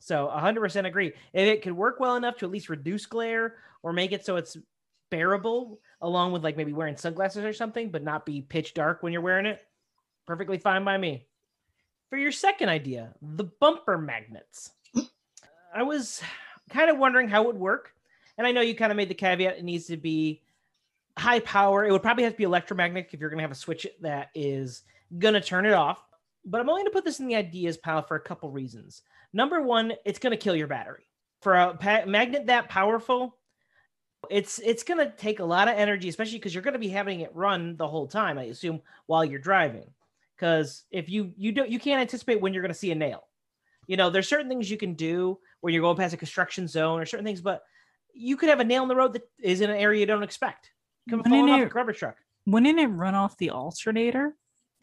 So 0.00 0.30
100% 0.30 0.84
agree. 0.84 1.14
If 1.32 1.48
it 1.48 1.62
could 1.62 1.72
work 1.72 1.98
well 1.98 2.16
enough 2.16 2.36
to 2.36 2.44
at 2.44 2.50
least 2.50 2.68
reduce 2.68 3.06
glare 3.06 3.56
or 3.82 3.94
make 3.94 4.12
it 4.12 4.26
so 4.26 4.36
it's 4.36 4.58
bearable, 5.10 5.80
along 6.02 6.32
with 6.32 6.44
like 6.44 6.58
maybe 6.58 6.74
wearing 6.74 6.98
sunglasses 6.98 7.42
or 7.42 7.54
something, 7.54 7.90
but 7.90 8.04
not 8.04 8.26
be 8.26 8.42
pitch 8.42 8.74
dark 8.74 9.02
when 9.02 9.14
you're 9.14 9.22
wearing 9.22 9.46
it, 9.46 9.62
perfectly 10.26 10.58
fine 10.58 10.84
by 10.84 10.98
me. 10.98 11.26
For 12.10 12.18
your 12.18 12.32
second 12.32 12.68
idea, 12.68 13.14
the 13.22 13.44
bumper 13.44 13.96
magnets. 13.96 14.72
I 15.74 15.84
was 15.84 16.20
kind 16.68 16.90
of 16.90 16.98
wondering 16.98 17.28
how 17.28 17.44
it 17.44 17.46
would 17.46 17.56
work. 17.56 17.95
And 18.38 18.46
I 18.46 18.52
know 18.52 18.60
you 18.60 18.74
kind 18.74 18.92
of 18.92 18.96
made 18.96 19.08
the 19.08 19.14
caveat 19.14 19.58
it 19.58 19.64
needs 19.64 19.86
to 19.86 19.96
be 19.96 20.42
high 21.16 21.40
power. 21.40 21.84
It 21.84 21.92
would 21.92 22.02
probably 22.02 22.24
have 22.24 22.34
to 22.34 22.38
be 22.38 22.44
electromagnetic 22.44 23.12
if 23.12 23.20
you're 23.20 23.30
going 23.30 23.38
to 23.38 23.44
have 23.44 23.50
a 23.50 23.54
switch 23.54 23.86
that 24.00 24.30
is 24.34 24.82
going 25.18 25.34
to 25.34 25.40
turn 25.40 25.66
it 25.66 25.72
off. 25.72 26.02
But 26.44 26.60
I'm 26.60 26.68
only 26.68 26.82
going 26.82 26.92
to 26.92 26.94
put 26.94 27.04
this 27.04 27.20
in 27.20 27.26
the 27.26 27.36
ideas 27.36 27.76
pile 27.76 28.02
for 28.02 28.16
a 28.16 28.20
couple 28.20 28.50
reasons. 28.50 29.02
Number 29.32 29.60
one, 29.62 29.94
it's 30.04 30.18
going 30.18 30.30
to 30.30 30.36
kill 30.36 30.54
your 30.54 30.66
battery. 30.66 31.08
For 31.40 31.54
a 31.54 31.74
pa- 31.74 32.04
magnet 32.06 32.46
that 32.46 32.68
powerful, 32.68 33.36
it's 34.30 34.58
it's 34.58 34.82
going 34.82 34.98
to 34.98 35.14
take 35.16 35.40
a 35.40 35.44
lot 35.44 35.68
of 35.68 35.76
energy, 35.76 36.08
especially 36.08 36.38
because 36.38 36.54
you're 36.54 36.62
going 36.62 36.74
to 36.74 36.78
be 36.78 36.88
having 36.88 37.20
it 37.20 37.34
run 37.34 37.76
the 37.76 37.88
whole 37.88 38.06
time. 38.06 38.38
I 38.38 38.44
assume 38.44 38.80
while 39.06 39.24
you're 39.24 39.38
driving, 39.38 39.90
because 40.36 40.84
if 40.90 41.08
you 41.08 41.32
you 41.36 41.52
don't 41.52 41.68
you 41.68 41.78
can't 41.78 42.00
anticipate 42.00 42.40
when 42.40 42.52
you're 42.52 42.62
going 42.62 42.72
to 42.72 42.78
see 42.78 42.90
a 42.90 42.94
nail. 42.94 43.24
You 43.86 43.96
know, 43.96 44.10
there's 44.10 44.28
certain 44.28 44.48
things 44.48 44.70
you 44.70 44.76
can 44.76 44.94
do 44.94 45.38
when 45.60 45.72
you're 45.72 45.82
going 45.82 45.96
past 45.96 46.14
a 46.14 46.16
construction 46.16 46.66
zone 46.66 47.00
or 47.00 47.06
certain 47.06 47.24
things, 47.24 47.40
but 47.40 47.62
you 48.16 48.36
could 48.36 48.48
have 48.48 48.60
a 48.60 48.64
nail 48.64 48.82
in 48.82 48.88
the 48.88 48.96
road 48.96 49.12
that 49.12 49.28
is 49.40 49.60
in 49.60 49.70
an 49.70 49.76
area 49.76 50.00
you 50.00 50.06
don't 50.06 50.22
expect. 50.22 50.70
Come 51.08 51.18
Wouldn't 51.20 51.34
falling 51.34 51.52
off 51.52 51.60
a 51.60 51.62
it- 51.64 51.70
garbage 51.72 51.98
truck. 51.98 52.16
Wouldn't 52.46 52.78
it 52.78 52.86
run 52.86 53.14
off 53.14 53.36
the 53.38 53.50
alternator? 53.50 54.36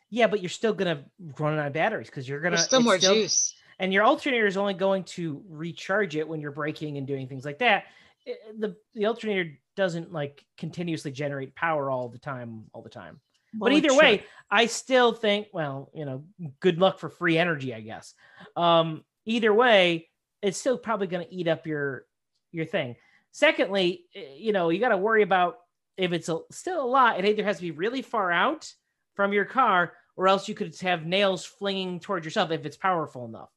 Yeah, 0.10 0.28
but 0.28 0.42
you're 0.42 0.50
still 0.50 0.74
gonna 0.74 1.06
run 1.40 1.58
on 1.58 1.72
batteries 1.72 2.08
because 2.08 2.28
you're 2.28 2.40
gonna 2.42 2.58
There's 2.58 2.66
still 2.68 2.80
it's 2.80 2.86
more 2.86 2.98
juice. 2.98 3.56
and 3.80 3.92
your 3.94 4.04
alternator 4.04 4.46
is 4.46 4.58
only 4.58 4.74
going 4.74 5.06
to 5.06 5.44
recharge 5.50 6.16
it 6.16 6.28
when 6.28 6.40
you're 6.42 6.52
braking 6.52 6.98
and 6.98 7.08
doing 7.08 7.28
things 7.28 7.46
like 7.46 7.60
that. 7.60 7.86
I- 8.28 8.36
the 8.58 8.76
The 8.94 9.06
alternator 9.08 9.58
doesn't 9.76 10.12
like 10.12 10.46
continuously 10.58 11.12
generate 11.12 11.56
power 11.56 11.90
all 11.90 12.10
the 12.10 12.20
time, 12.20 12.66
all 12.74 12.82
the 12.84 12.90
time. 12.90 13.20
Well, 13.58 13.72
but 13.72 13.74
either 13.78 13.96
way, 13.96 14.18
should. 14.18 14.26
I 14.52 14.66
still 14.68 15.14
think, 15.14 15.48
well, 15.54 15.90
you 15.94 16.06
know, 16.06 16.24
good 16.60 16.80
luck 16.80 17.00
for 17.00 17.10
free 17.10 17.38
energy, 17.38 17.74
I 17.74 17.82
guess. 17.82 18.14
Um, 18.56 19.04
either 19.26 19.54
way, 19.54 20.10
it's 20.42 20.58
still 20.58 20.78
probably 20.78 21.08
going 21.08 21.26
to 21.26 21.34
eat 21.34 21.48
up 21.48 21.66
your 21.66 22.06
your 22.52 22.66
thing. 22.66 22.96
Secondly, 23.34 24.06
eh, 24.16 24.36
you 24.38 24.54
know, 24.54 24.70
you 24.70 24.80
got 24.80 24.90
to 24.90 24.98
worry 24.98 25.24
about 25.24 25.58
if 25.98 26.14
it's 26.14 26.30
a, 26.30 26.40
still 26.52 26.84
a 26.84 26.88
lot. 26.88 27.20
It 27.20 27.26
either 27.26 27.44
has 27.44 27.58
to 27.58 27.64
be 27.64 27.72
really 27.72 28.02
far 28.02 28.32
out 28.32 28.72
from 29.16 29.34
your 29.34 29.46
car, 29.46 29.94
or 30.16 30.28
else 30.28 30.48
you 30.48 30.56
could 30.56 30.80
have 30.80 31.06
nails 31.06 31.44
flinging 31.44 32.00
towards 32.00 32.26
yourself 32.26 32.52
if 32.52 32.66
it's 32.66 32.78
powerful 32.78 33.26
enough. 33.26 33.50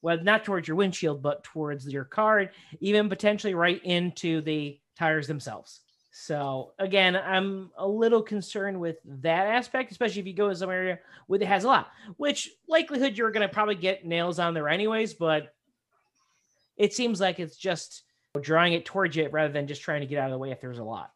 Well, 0.00 0.22
not 0.22 0.44
towards 0.44 0.68
your 0.68 0.76
windshield, 0.76 1.22
but 1.22 1.44
towards 1.44 1.86
your 1.92 2.04
car, 2.04 2.50
even 2.80 3.08
potentially 3.08 3.54
right 3.54 3.82
into 3.84 4.40
the 4.40 4.78
tires 4.96 5.26
themselves. 5.26 5.80
So 6.12 6.72
again, 6.78 7.16
I'm 7.16 7.70
a 7.76 7.88
little 7.88 8.22
concerned 8.22 8.78
with 8.78 8.98
that 9.04 9.48
aspect, 9.48 9.90
especially 9.90 10.20
if 10.20 10.26
you 10.28 10.34
go 10.34 10.48
to 10.48 10.54
some 10.54 10.70
area 10.70 11.00
where 11.26 11.40
it 11.40 11.46
has 11.46 11.64
a 11.64 11.68
lot, 11.68 11.88
which 12.18 12.50
likelihood 12.68 13.18
you're 13.18 13.32
going 13.32 13.46
to 13.48 13.52
probably 13.52 13.74
get 13.74 14.06
nails 14.06 14.38
on 14.38 14.54
there 14.54 14.68
anyways, 14.68 15.14
but 15.14 15.54
it 16.76 16.94
seems 16.94 17.20
like 17.20 17.40
it's 17.40 17.56
just 17.56 18.04
drawing 18.40 18.72
it 18.72 18.84
towards 18.84 19.16
you 19.16 19.28
rather 19.28 19.52
than 19.52 19.66
just 19.66 19.82
trying 19.82 20.00
to 20.00 20.06
get 20.06 20.18
out 20.18 20.26
of 20.26 20.32
the 20.32 20.38
way 20.38 20.50
if 20.50 20.60
there's 20.60 20.78
a 20.78 20.84
lot. 20.84 21.12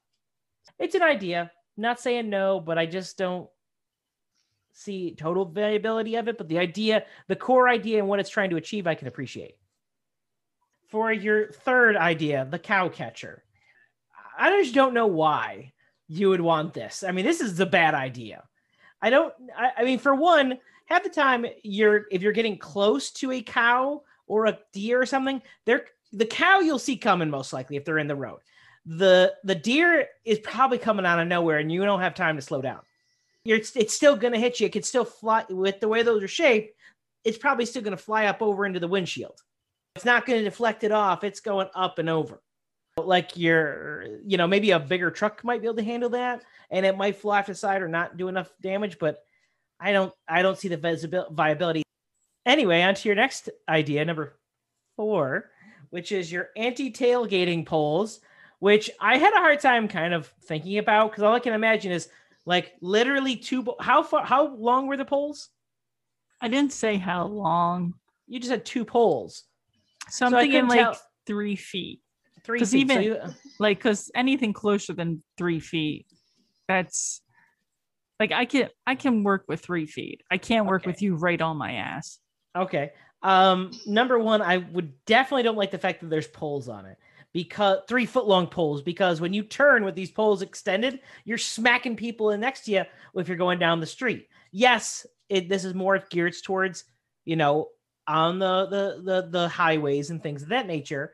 It's 0.78 0.94
an 0.94 1.02
idea. 1.02 1.50
Not 1.76 2.00
saying 2.00 2.28
no, 2.28 2.60
but 2.60 2.78
I 2.78 2.86
just 2.86 3.18
don't 3.18 3.48
see 4.72 5.14
total 5.14 5.44
viability 5.44 6.16
of 6.16 6.28
it. 6.28 6.38
But 6.38 6.48
the 6.48 6.58
idea, 6.58 7.04
the 7.26 7.36
core 7.36 7.68
idea 7.68 7.98
and 7.98 8.08
what 8.08 8.20
it's 8.20 8.30
trying 8.30 8.50
to 8.50 8.56
achieve, 8.56 8.86
I 8.86 8.94
can 8.94 9.08
appreciate. 9.08 9.56
For 10.88 11.12
your 11.12 11.52
third 11.52 11.96
idea, 11.96 12.46
the 12.50 12.58
cow 12.58 12.88
catcher. 12.88 13.44
I 14.38 14.50
just 14.62 14.74
don't 14.74 14.94
know 14.94 15.06
why 15.06 15.72
you 16.06 16.30
would 16.30 16.40
want 16.40 16.72
this. 16.72 17.04
I 17.06 17.12
mean, 17.12 17.24
this 17.24 17.40
is 17.40 17.58
a 17.60 17.66
bad 17.66 17.94
idea. 17.94 18.44
I 19.02 19.10
don't. 19.10 19.34
I, 19.56 19.70
I 19.78 19.84
mean, 19.84 19.98
for 19.98 20.14
one, 20.14 20.58
half 20.86 21.02
the 21.04 21.10
time 21.10 21.44
you're 21.62 22.06
if 22.10 22.22
you're 22.22 22.32
getting 22.32 22.58
close 22.58 23.10
to 23.12 23.32
a 23.32 23.42
cow 23.42 24.02
or 24.26 24.46
a 24.46 24.58
deer 24.72 25.00
or 25.00 25.06
something, 25.06 25.42
they're 25.64 25.84
the 26.12 26.26
cow 26.26 26.60
you'll 26.60 26.78
see 26.78 26.96
coming 26.96 27.30
most 27.30 27.52
likely 27.52 27.76
if 27.76 27.84
they're 27.84 27.98
in 27.98 28.08
the 28.08 28.16
road. 28.16 28.40
The 28.86 29.34
the 29.44 29.54
deer 29.54 30.08
is 30.24 30.38
probably 30.38 30.78
coming 30.78 31.04
out 31.04 31.18
of 31.18 31.28
nowhere, 31.28 31.58
and 31.58 31.70
you 31.70 31.84
don't 31.84 32.00
have 32.00 32.14
time 32.14 32.36
to 32.36 32.42
slow 32.42 32.62
down. 32.62 32.80
You're 33.44 33.58
it's 33.58 33.94
still 33.94 34.16
gonna 34.16 34.38
hit 34.38 34.60
you. 34.60 34.66
It 34.66 34.72
could 34.72 34.84
still 34.84 35.04
fly 35.04 35.44
with 35.50 35.80
the 35.80 35.88
way 35.88 36.02
those 36.02 36.22
are 36.22 36.28
shaped. 36.28 36.74
It's 37.24 37.38
probably 37.38 37.66
still 37.66 37.82
gonna 37.82 37.96
fly 37.96 38.26
up 38.26 38.40
over 38.40 38.64
into 38.64 38.80
the 38.80 38.88
windshield. 38.88 39.40
It's 39.96 40.04
not 40.04 40.26
gonna 40.26 40.42
deflect 40.42 40.84
it 40.84 40.92
off. 40.92 41.24
It's 41.24 41.40
going 41.40 41.68
up 41.74 41.98
and 41.98 42.08
over 42.08 42.40
like 43.04 43.36
your 43.36 44.04
you 44.24 44.36
know 44.36 44.46
maybe 44.46 44.70
a 44.70 44.78
bigger 44.78 45.10
truck 45.10 45.44
might 45.44 45.60
be 45.60 45.66
able 45.66 45.76
to 45.76 45.82
handle 45.82 46.10
that 46.10 46.42
and 46.70 46.84
it 46.84 46.96
might 46.96 47.16
fly 47.16 47.38
off 47.38 47.46
the 47.46 47.54
side 47.54 47.82
or 47.82 47.88
not 47.88 48.16
do 48.16 48.28
enough 48.28 48.50
damage 48.60 48.98
but 48.98 49.24
i 49.80 49.92
don't 49.92 50.12
i 50.26 50.42
don't 50.42 50.58
see 50.58 50.68
the 50.68 50.76
visibility 50.76 51.32
viability 51.34 51.82
anyway 52.46 52.82
on 52.82 52.94
to 52.94 53.08
your 53.08 53.14
next 53.14 53.48
idea 53.68 54.04
number 54.04 54.38
four 54.96 55.50
which 55.90 56.12
is 56.12 56.30
your 56.30 56.48
anti-tailgating 56.56 57.64
poles 57.66 58.20
which 58.60 58.90
i 59.00 59.16
had 59.18 59.32
a 59.34 59.38
hard 59.38 59.60
time 59.60 59.86
kind 59.88 60.12
of 60.14 60.26
thinking 60.44 60.78
about 60.78 61.10
because 61.10 61.22
all 61.22 61.34
i 61.34 61.40
can 61.40 61.52
imagine 61.54 61.92
is 61.92 62.08
like 62.46 62.72
literally 62.80 63.36
two 63.36 63.62
bo- 63.62 63.76
how 63.80 64.02
far 64.02 64.24
how 64.24 64.54
long 64.56 64.86
were 64.86 64.96
the 64.96 65.04
poles 65.04 65.50
I 66.40 66.46
didn't 66.46 66.72
say 66.72 66.98
how 66.98 67.26
long. 67.26 67.94
you 68.28 68.38
just 68.38 68.50
had 68.52 68.64
two 68.64 68.84
poles 68.84 69.42
Something 70.08 70.52
So 70.52 70.58
I 70.58 70.60
like 70.62 70.78
tell- 70.78 70.96
three 71.26 71.56
feet. 71.56 72.00
three 72.44 72.60
feet. 72.60 72.68
So 72.70 72.76
even- 72.76 73.02
you- 73.02 73.20
Like, 73.58 73.78
because 73.78 74.08
anything 74.14 74.52
closer 74.52 74.92
than 74.94 75.22
three 75.36 75.58
feet, 75.58 76.06
that's 76.68 77.20
like 78.20 78.30
I 78.30 78.44
can 78.44 78.70
I 78.86 78.94
can 78.94 79.24
work 79.24 79.46
with 79.48 79.60
three 79.60 79.86
feet. 79.86 80.22
I 80.30 80.38
can't 80.38 80.66
work 80.66 80.82
Okay. 80.82 80.90
with 80.90 81.02
you 81.02 81.16
right 81.16 81.40
on 81.40 81.56
my 81.56 81.72
ass. 81.72 82.20
Okay. 82.56 82.92
Um, 83.22 83.72
number 83.86 84.18
one, 84.18 84.42
I 84.42 84.58
would 84.58 84.92
definitely 85.04 85.42
don't 85.42 85.56
like 85.56 85.70
the 85.70 85.78
fact 85.78 86.00
that 86.00 86.10
there's 86.10 86.28
poles 86.28 86.68
on 86.68 86.86
it 86.86 86.98
because 87.32 87.78
three 87.88 88.06
foot 88.06 88.26
long 88.26 88.46
poles. 88.46 88.82
Because 88.82 89.20
when 89.20 89.32
you 89.32 89.42
turn 89.42 89.84
with 89.84 89.94
these 89.94 90.10
poles 90.10 90.42
extended, 90.42 91.00
you're 91.24 91.38
smacking 91.38 91.96
people 91.96 92.30
in 92.30 92.40
next 92.40 92.64
to 92.64 92.72
you 92.72 92.82
if 93.14 93.28
you're 93.28 93.36
going 93.36 93.58
down 93.58 93.80
the 93.80 93.86
street. 93.86 94.28
Yes, 94.52 95.06
it, 95.28 95.48
this 95.48 95.64
is 95.64 95.74
more 95.74 96.02
geared 96.10 96.34
towards 96.42 96.84
you 97.24 97.36
know 97.36 97.68
on 98.06 98.38
the, 98.38 98.66
the 98.66 99.02
the 99.02 99.28
the 99.30 99.48
highways 99.48 100.10
and 100.10 100.22
things 100.22 100.42
of 100.42 100.48
that 100.48 100.66
nature. 100.66 101.12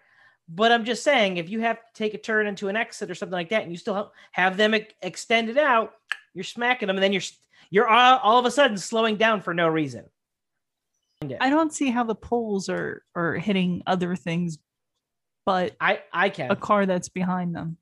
But 0.49 0.73
I'm 0.73 0.84
just 0.84 1.02
saying, 1.02 1.38
if 1.38 1.49
you 1.49 1.61
have 1.61 1.76
to 1.76 1.82
take 1.94 2.12
a 2.12 2.18
turn 2.18 2.46
into 2.46 2.68
an 2.68 2.76
exit 2.76 3.11
or 3.11 3.14
something 3.14 3.32
like 3.32 3.49
that, 3.49 3.62
and 3.62 3.73
you 3.73 3.78
still 3.78 4.12
have- 4.32 4.58
them 4.58 4.75
extended 5.00 5.56
out, 5.56 5.94
you're 6.34 6.44
smacking 6.44 6.88
them, 6.88 6.96
and 6.96 7.02
then 7.02 7.12
you're 7.12 7.23
you're 7.70 7.88
all, 7.88 8.18
all 8.18 8.38
of 8.38 8.44
a 8.44 8.50
sudden 8.50 8.76
slowing 8.76 9.16
down 9.16 9.40
for 9.40 9.54
no 9.54 9.66
reason. 9.66 10.04
I 11.40 11.50
don't 11.50 11.73
see 11.73 11.90
how 11.90 12.04
the 12.04 12.14
poles 12.14 12.69
are 12.69 13.02
are 13.14 13.35
hitting 13.35 13.83
other 13.87 14.16
things, 14.16 14.59
but 15.47 15.76
I 15.81 16.00
I 16.12 16.28
can 16.28 16.50
a 16.50 16.57
car 16.57 16.87
that's 16.87 17.09
behind 17.09 17.54
them. 17.54 17.78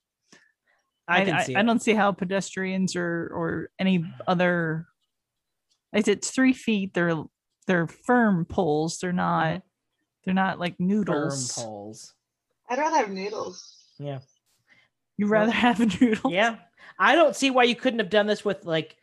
I 1.08 1.24
can 1.24 1.44
see 1.44 1.54
I, 1.54 1.60
it. 1.60 1.64
don't 1.64 1.82
see 1.82 1.94
how 1.94 2.12
pedestrians 2.12 2.96
or 2.96 3.04
or 3.04 3.70
any 3.78 4.04
other. 4.26 4.86
Like 5.92 6.08
it's 6.08 6.30
three 6.30 6.52
feet. 6.52 6.94
They're 6.94 7.22
they're 7.66 7.86
firm 7.86 8.44
poles. 8.44 8.98
They're 8.98 9.12
not. 9.12 9.46
Mm-hmm. 9.46 9.58
They're 10.24 10.34
not 10.34 10.58
like 10.60 10.78
noodles. 10.78 11.06
firm 11.06 11.24
noodles. 11.24 11.52
poles. 11.52 12.14
I'd 12.70 12.78
rather 12.78 12.96
have 12.96 13.10
noodles. 13.10 13.76
Yeah, 13.98 14.20
You 15.16 15.26
rather 15.26 15.52
have 15.52 15.80
a 15.80 15.86
noodle? 15.86 16.32
yeah. 16.32 16.56
I 16.98 17.14
don't 17.14 17.36
see 17.36 17.50
why 17.50 17.64
you 17.64 17.74
couldn't 17.74 17.98
have 17.98 18.10
done 18.10 18.26
this 18.26 18.44
with 18.44 18.64
like 18.64 18.96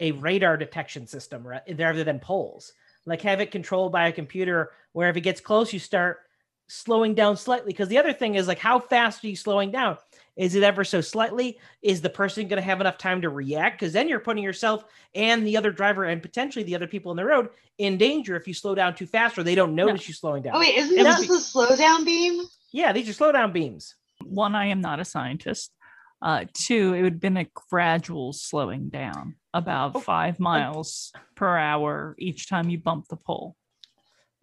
a 0.00 0.12
radar 0.12 0.56
detection 0.56 1.06
system 1.06 1.46
rather 1.46 2.04
than 2.04 2.18
poles. 2.20 2.72
Like 3.06 3.22
have 3.22 3.40
it 3.40 3.50
controlled 3.50 3.92
by 3.92 4.08
a 4.08 4.12
computer, 4.12 4.70
where 4.92 5.10
if 5.10 5.16
it 5.16 5.22
gets 5.22 5.40
close, 5.40 5.72
you 5.72 5.78
start 5.78 6.20
slowing 6.68 7.14
down 7.14 7.36
slightly. 7.36 7.72
Because 7.72 7.88
the 7.88 7.98
other 7.98 8.12
thing 8.12 8.34
is 8.34 8.48
like, 8.48 8.58
how 8.58 8.78
fast 8.78 9.24
are 9.24 9.28
you 9.28 9.36
slowing 9.36 9.70
down? 9.70 9.98
Is 10.36 10.54
it 10.54 10.62
ever 10.62 10.84
so 10.84 11.00
slightly? 11.00 11.58
Is 11.82 12.00
the 12.00 12.08
person 12.08 12.48
going 12.48 12.60
to 12.60 12.66
have 12.66 12.80
enough 12.80 12.96
time 12.96 13.20
to 13.22 13.28
react? 13.28 13.78
Because 13.78 13.92
then 13.92 14.08
you're 14.08 14.20
putting 14.20 14.42
yourself 14.42 14.84
and 15.14 15.46
the 15.46 15.56
other 15.56 15.70
driver 15.70 16.04
and 16.04 16.22
potentially 16.22 16.62
the 16.62 16.74
other 16.74 16.86
people 16.86 17.10
on 17.10 17.16
the 17.16 17.24
road 17.24 17.50
in 17.78 17.98
danger 17.98 18.36
if 18.36 18.48
you 18.48 18.54
slow 18.54 18.74
down 18.74 18.94
too 18.94 19.06
fast 19.06 19.36
or 19.36 19.42
they 19.42 19.54
don't 19.54 19.74
notice 19.74 20.08
you 20.08 20.14
slowing 20.14 20.42
down. 20.42 20.54
Oh 20.56 20.60
wait, 20.60 20.76
isn't 20.76 20.98
It 20.98 21.02
this 21.02 21.18
would 21.18 21.28
the 21.28 21.40
slow 21.40 21.76
down 21.76 22.04
beam? 22.04 22.42
Yeah, 22.70 22.92
these 22.92 23.08
are 23.08 23.12
slow 23.12 23.32
down 23.32 23.52
beams. 23.52 23.94
One, 24.24 24.54
I 24.54 24.66
am 24.66 24.80
not 24.80 25.00
a 25.00 25.04
scientist. 25.04 25.72
Uh, 26.22 26.44
two, 26.54 26.94
it 26.94 27.02
would 27.02 27.14
have 27.14 27.20
been 27.20 27.36
a 27.36 27.48
gradual 27.68 28.32
slowing 28.32 28.88
down, 28.88 29.34
about 29.52 29.92
Oh, 29.96 30.00
five 30.00 30.38
miles 30.38 31.12
per 31.34 31.56
hour 31.56 32.14
each 32.18 32.48
time 32.48 32.70
you 32.70 32.78
bump 32.78 33.08
the 33.08 33.16
pole. 33.16 33.56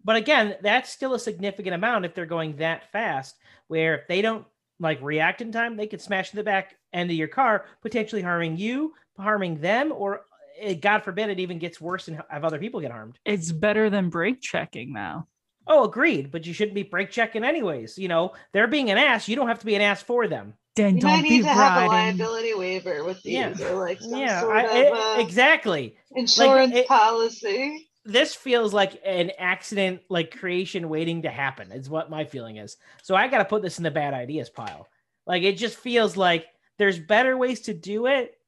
But 0.04 0.16
again, 0.16 0.56
that's 0.62 0.90
still 0.90 1.14
a 1.14 1.18
significant 1.18 1.74
amount 1.74 2.04
if 2.04 2.14
they're 2.14 2.26
going 2.26 2.56
that 2.56 2.90
fast, 2.92 3.34
where 3.68 3.98
if 3.98 4.08
they 4.08 4.22
don't 4.22 4.46
like 4.78 5.00
react 5.02 5.40
in 5.40 5.52
time, 5.52 5.76
they 5.76 5.86
could 5.86 6.00
smash 6.00 6.30
the 6.30 6.42
back 6.42 6.76
end 6.92 7.10
of 7.10 7.16
your 7.16 7.28
car, 7.28 7.64
potentially 7.82 8.22
harming 8.22 8.56
you, 8.56 8.94
harming 9.18 9.60
them, 9.60 9.92
or 9.92 10.22
eh, 10.58 10.74
God 10.74 11.00
forbid 11.00 11.30
it 11.30 11.40
even 11.40 11.58
gets 11.58 11.80
worse 11.80 12.08
and 12.08 12.20
have 12.28 12.44
other 12.44 12.58
people 12.58 12.80
get 12.80 12.92
harmed. 12.92 13.18
It's 13.24 13.52
better 13.52 13.90
than 13.90 14.10
brake 14.10 14.40
checking 14.40 14.92
now. 14.92 15.28
Oh, 15.66 15.84
agreed. 15.84 16.30
But 16.30 16.46
you 16.46 16.52
shouldn't 16.54 16.74
be 16.74 16.82
brake 16.82 17.10
checking 17.10 17.44
anyways. 17.44 17.98
You 17.98 18.08
know, 18.08 18.32
they're 18.52 18.66
being 18.66 18.90
an 18.90 18.98
ass. 18.98 19.28
You 19.28 19.36
don't 19.36 19.48
have 19.48 19.60
to 19.60 19.66
be 19.66 19.74
an 19.74 19.82
ass 19.82 20.02
for 20.02 20.26
them. 20.26 20.54
Then 20.80 20.96
You 20.96 21.00
don't 21.02 21.10
might 21.12 21.22
be 21.22 21.30
need 21.30 21.42
to 21.42 21.48
have 21.48 21.82
a 21.82 21.86
riding. 21.88 22.18
liability 22.18 22.54
waiver 22.54 23.04
with 23.04 23.22
these, 23.22 23.34
Yeah. 23.34 23.54
or 23.68 23.74
like 23.80 24.00
some 24.00 24.18
yeah, 24.18 24.40
sort 24.40 24.56
I- 24.56 24.78
of 24.78 25.18
uh, 25.18 25.20
exactly. 25.20 25.96
insurance 26.16 26.74
it- 26.74 26.86
policy. 26.88 27.88
this 28.04 28.34
feels 28.34 28.72
like 28.72 29.00
an 29.04 29.30
accident 29.38 30.00
like 30.08 30.36
creation 30.38 30.88
waiting 30.88 31.22
to 31.22 31.30
happen 31.30 31.70
is 31.70 31.90
what 31.90 32.08
my 32.08 32.24
feeling 32.24 32.56
is 32.56 32.78
so 33.02 33.14
i 33.14 33.28
gotta 33.28 33.44
put 33.44 33.60
this 33.62 33.76
in 33.78 33.84
the 33.84 33.90
bad 33.90 34.14
ideas 34.14 34.48
pile 34.48 34.88
like 35.26 35.42
it 35.42 35.58
just 35.58 35.76
feels 35.76 36.16
like 36.16 36.46
there's 36.78 36.98
better 36.98 37.36
ways 37.36 37.60
to 37.60 37.74
do 37.74 38.06
it 38.06 38.38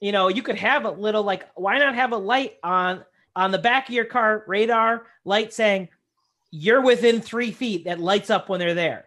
you 0.00 0.12
know 0.12 0.28
you 0.28 0.42
could 0.42 0.56
have 0.56 0.86
a 0.86 0.90
little 0.90 1.22
like 1.22 1.46
why 1.56 1.76
not 1.78 1.94
have 1.94 2.12
a 2.12 2.16
light 2.16 2.54
on 2.62 3.04
on 3.36 3.50
the 3.50 3.58
back 3.58 3.86
of 3.90 3.94
your 3.94 4.06
car 4.06 4.44
radar 4.46 5.02
light 5.26 5.52
saying 5.52 5.86
you're 6.50 6.80
within 6.80 7.20
three 7.20 7.52
feet 7.52 7.84
that 7.84 8.00
lights 8.00 8.30
up 8.30 8.48
when 8.48 8.58
they're 8.60 8.72
there 8.74 9.04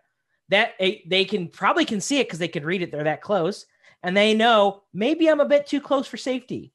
that 0.53 0.73
they 0.79 1.25
can 1.25 1.47
probably 1.47 1.85
can 1.85 1.99
see 1.99 2.19
it 2.19 2.27
because 2.27 2.39
they 2.39 2.47
can 2.47 2.63
read 2.65 2.81
it 2.81 2.91
they're 2.91 3.03
that 3.03 3.21
close 3.21 3.65
and 4.03 4.15
they 4.15 4.33
know 4.33 4.83
maybe 4.93 5.29
i'm 5.29 5.39
a 5.39 5.45
bit 5.45 5.67
too 5.67 5.81
close 5.81 6.07
for 6.07 6.17
safety 6.17 6.71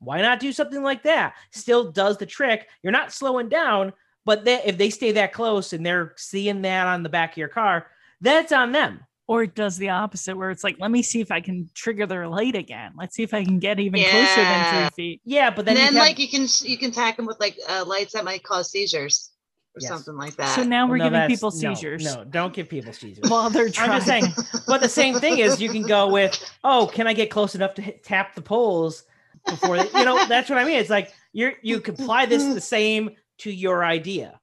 why 0.00 0.22
not 0.22 0.40
do 0.40 0.50
something 0.50 0.82
like 0.82 1.02
that? 1.02 1.34
Still 1.52 1.92
does 1.92 2.16
the 2.16 2.26
trick. 2.26 2.68
You're 2.82 2.90
not 2.90 3.12
slowing 3.12 3.48
down, 3.48 3.92
but 4.24 4.44
they, 4.44 4.62
if 4.64 4.78
they 4.78 4.88
stay 4.90 5.12
that 5.12 5.32
close 5.32 5.72
and 5.74 5.84
they're 5.84 6.14
seeing 6.16 6.62
that 6.62 6.86
on 6.86 7.02
the 7.02 7.08
back 7.10 7.32
of 7.32 7.36
your 7.36 7.48
car, 7.48 7.86
that's 8.20 8.50
on 8.50 8.72
them. 8.72 9.00
Or 9.28 9.42
it 9.44 9.54
does 9.54 9.76
the 9.76 9.90
opposite, 9.90 10.36
where 10.36 10.50
it's 10.50 10.64
like, 10.64 10.76
let 10.80 10.90
me 10.90 11.02
see 11.02 11.20
if 11.20 11.30
I 11.30 11.40
can 11.40 11.70
trigger 11.74 12.06
their 12.06 12.26
light 12.26 12.56
again. 12.56 12.92
Let's 12.96 13.14
see 13.14 13.22
if 13.22 13.32
I 13.32 13.44
can 13.44 13.60
get 13.60 13.78
even 13.78 14.00
closer 14.02 14.40
than 14.42 14.90
three 14.90 14.96
feet. 14.96 15.20
Yeah, 15.24 15.50
but 15.50 15.66
then, 15.66 15.76
and 15.76 15.86
then, 15.86 15.92
you 15.92 15.98
have- 15.98 16.08
like 16.08 16.18
you 16.18 16.28
can 16.28 16.46
you 16.62 16.76
can 16.78 16.90
tack 16.90 17.16
them 17.16 17.26
with 17.26 17.38
like 17.38 17.56
uh, 17.68 17.84
lights 17.86 18.14
that 18.14 18.24
might 18.24 18.42
cause 18.42 18.70
seizures 18.70 19.30
or 19.76 19.80
Yes. 19.80 19.88
something 19.88 20.16
like 20.16 20.36
that. 20.36 20.54
So 20.54 20.62
now 20.62 20.88
we're 20.88 20.96
no, 20.98 21.04
giving 21.10 21.26
people 21.26 21.50
seizures 21.50 22.04
No, 22.04 22.24
don't 22.24 22.52
give 22.52 22.68
people 22.68 22.92
seizures. 22.92 23.28
while 23.28 23.50
they're 23.50 23.68
trying. 23.68 23.90
I'm 23.90 23.96
just 23.96 24.06
saying. 24.06 24.34
But 24.66 24.80
the 24.80 24.88
same 24.88 25.20
thing 25.20 25.38
is, 25.38 25.60
you 25.60 25.70
can 25.70 25.84
go 25.84 26.08
with, 26.08 26.38
oh, 26.64 26.90
can 26.92 27.06
I 27.06 27.12
get 27.12 27.30
close 27.30 27.54
enough 27.54 27.74
to 27.74 27.82
hit, 27.82 28.02
tap 28.04 28.34
the 28.34 28.42
poles 28.42 29.04
before 29.48 29.78
they, 29.78 29.90
you 29.98 30.04
know? 30.04 30.24
That's 30.26 30.50
what 30.50 30.58
I 30.58 30.64
mean. 30.64 30.78
It's 30.78 30.90
like 30.90 31.12
you're 31.32 31.54
you 31.62 31.80
can 31.80 31.94
apply 31.94 32.26
this 32.26 32.42
the 32.54 32.60
same 32.60 33.10
to 33.38 33.50
your 33.50 33.84
idea. 33.84 34.40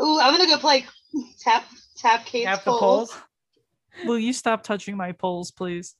Ooh, 0.00 0.18
I'm 0.20 0.32
gonna 0.36 0.46
go 0.48 0.58
play 0.58 0.86
tap 1.40 1.64
tap 1.96 2.26
Kate's 2.26 2.46
Tap 2.46 2.64
the 2.64 2.70
poles. 2.72 3.10
poles. 3.10 3.22
Will 4.06 4.18
you 4.18 4.32
stop 4.32 4.62
touching 4.62 4.96
my 4.96 5.12
poles, 5.12 5.50
please? 5.50 5.94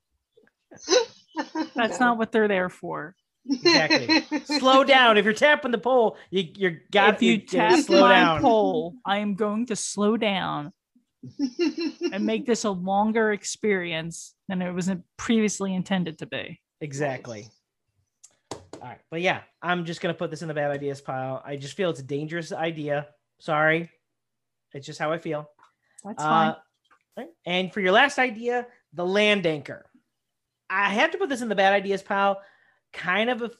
That's 1.75 1.99
No. 2.01 2.07
not 2.07 2.19
what 2.19 2.33
they're 2.33 2.49
there 2.49 2.69
for. 2.69 3.15
Exactly. 3.49 4.41
Slow 4.59 4.85
down. 4.85 5.17
If 5.17 5.25
you're 5.25 5.35
tapping 5.35 5.71
the 5.71 5.79
pole, 5.79 6.17
you 6.31 6.49
you're 6.55 6.83
got 6.91 7.15
if 7.15 7.23
you 7.23 7.33
you 7.33 7.39
tap 7.39 7.81
slow 7.81 8.03
my 8.03 8.13
down. 8.13 8.41
pole, 8.41 8.95
I 9.05 9.19
am 9.19 9.35
going 9.35 9.67
to 9.67 9.77
slow 9.77 10.17
down 10.17 10.73
and 12.13 12.25
make 12.25 12.47
this 12.47 12.65
a 12.65 12.71
longer 12.71 13.33
experience 13.33 14.35
than 14.49 14.63
it 14.63 14.73
was 14.73 14.91
previously 15.17 15.75
intended 15.75 16.19
to 16.19 16.27
be. 16.27 16.61
Exactly. 16.81 17.49
All 18.53 18.61
right, 18.83 19.01
but 19.11 19.21
yeah, 19.21 19.41
I'm 19.61 19.85
just 19.85 20.01
gonna 20.01 20.15
put 20.15 20.31
this 20.31 20.43
in 20.43 20.49
the 20.49 20.55
bad 20.55 20.71
ideas 20.71 21.01
pile. 21.01 21.43
I 21.45 21.57
just 21.57 21.75
feel 21.75 21.91
it's 21.91 22.01
a 22.01 22.05
dangerous 22.05 22.53
idea. 22.53 23.09
Sorry, 23.41 23.91
it's 24.73 24.87
just 24.87 24.99
how 24.99 25.11
I 25.11 25.19
feel. 25.19 25.49
That's 26.05 26.23
fine. 26.23 26.51
Uh, 26.51 26.57
right. 27.17 27.29
And 27.45 27.73
for 27.73 27.81
your 27.81 27.93
last 27.93 28.19
idea, 28.19 28.67
the 28.93 29.05
land 29.05 29.47
anchor. 29.47 29.85
I 30.71 30.91
have 30.91 31.11
to 31.13 31.19
put 31.19 31.29
this 31.29 31.41
in 31.41 31.49
the 31.49 31.55
bad 31.55 31.73
ideas 31.73 32.03
pile, 32.03 32.41
kind 32.93 33.31
of 33.31 33.43
a, 33.43 33.51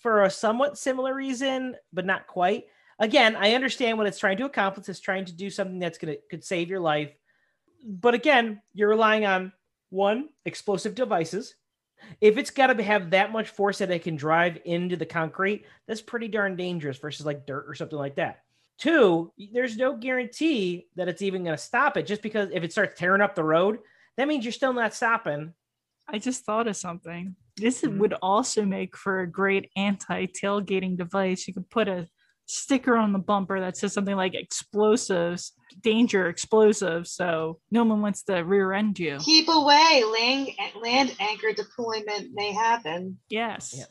for 0.00 0.24
a 0.24 0.30
somewhat 0.30 0.78
similar 0.78 1.14
reason, 1.14 1.76
but 1.92 2.06
not 2.06 2.26
quite. 2.26 2.64
Again, 2.98 3.36
I 3.36 3.54
understand 3.54 3.98
what 3.98 4.06
it's 4.06 4.18
trying 4.18 4.36
to 4.38 4.44
accomplish. 4.44 4.88
It's 4.88 5.00
trying 5.00 5.24
to 5.24 5.32
do 5.32 5.50
something 5.50 5.78
that's 5.78 5.98
gonna 5.98 6.16
could 6.30 6.44
save 6.44 6.68
your 6.68 6.80
life, 6.80 7.12
but 7.84 8.14
again, 8.14 8.62
you're 8.72 8.88
relying 8.88 9.26
on 9.26 9.52
one 9.90 10.28
explosive 10.44 10.94
devices. 10.94 11.54
If 12.20 12.36
it's 12.36 12.50
got 12.50 12.66
to 12.66 12.82
have 12.82 13.10
that 13.10 13.32
much 13.32 13.48
force 13.48 13.78
that 13.78 13.90
it 13.90 14.02
can 14.02 14.16
drive 14.16 14.58
into 14.64 14.96
the 14.96 15.06
concrete, 15.06 15.64
that's 15.86 16.02
pretty 16.02 16.28
darn 16.28 16.56
dangerous 16.56 16.98
versus 16.98 17.24
like 17.24 17.46
dirt 17.46 17.64
or 17.68 17.74
something 17.74 17.98
like 17.98 18.16
that. 18.16 18.40
Two, 18.78 19.32
there's 19.52 19.76
no 19.76 19.96
guarantee 19.96 20.88
that 20.96 21.08
it's 21.08 21.22
even 21.22 21.44
going 21.44 21.56
to 21.56 21.62
stop 21.62 21.96
it 21.96 22.06
just 22.06 22.22
because 22.22 22.50
if 22.52 22.64
it 22.64 22.72
starts 22.72 22.98
tearing 22.98 23.22
up 23.22 23.34
the 23.34 23.44
road, 23.44 23.78
that 24.16 24.28
means 24.28 24.44
you're 24.44 24.52
still 24.52 24.72
not 24.72 24.94
stopping. 24.94 25.54
I 26.08 26.18
just 26.18 26.44
thought 26.44 26.66
of 26.66 26.76
something. 26.76 27.36
This 27.56 27.82
Mhm. 27.82 27.98
would 27.98 28.14
also 28.14 28.64
make 28.64 28.96
for 28.96 29.20
a 29.20 29.30
great 29.30 29.70
anti 29.76 30.26
tailgating 30.26 30.96
device. 30.96 31.46
You 31.46 31.54
could 31.54 31.70
put 31.70 31.88
a 31.88 32.08
sticker 32.46 32.96
on 32.96 33.12
the 33.12 33.18
bumper 33.18 33.58
that 33.60 33.76
says 33.76 33.92
something 33.92 34.16
like 34.16 34.34
explosives, 34.34 35.52
danger 35.80 36.28
explosives. 36.28 37.12
So 37.12 37.60
no 37.70 37.84
one 37.84 38.02
wants 38.02 38.22
to 38.24 38.38
rear 38.42 38.72
end 38.72 38.98
you. 38.98 39.18
Keep 39.18 39.48
away. 39.48 40.02
Land, 40.04 40.48
land 40.82 41.16
anchor 41.20 41.52
deployment 41.52 42.34
may 42.34 42.52
happen. 42.52 43.18
Yes. 43.30 43.74
Yeah. 43.76 43.84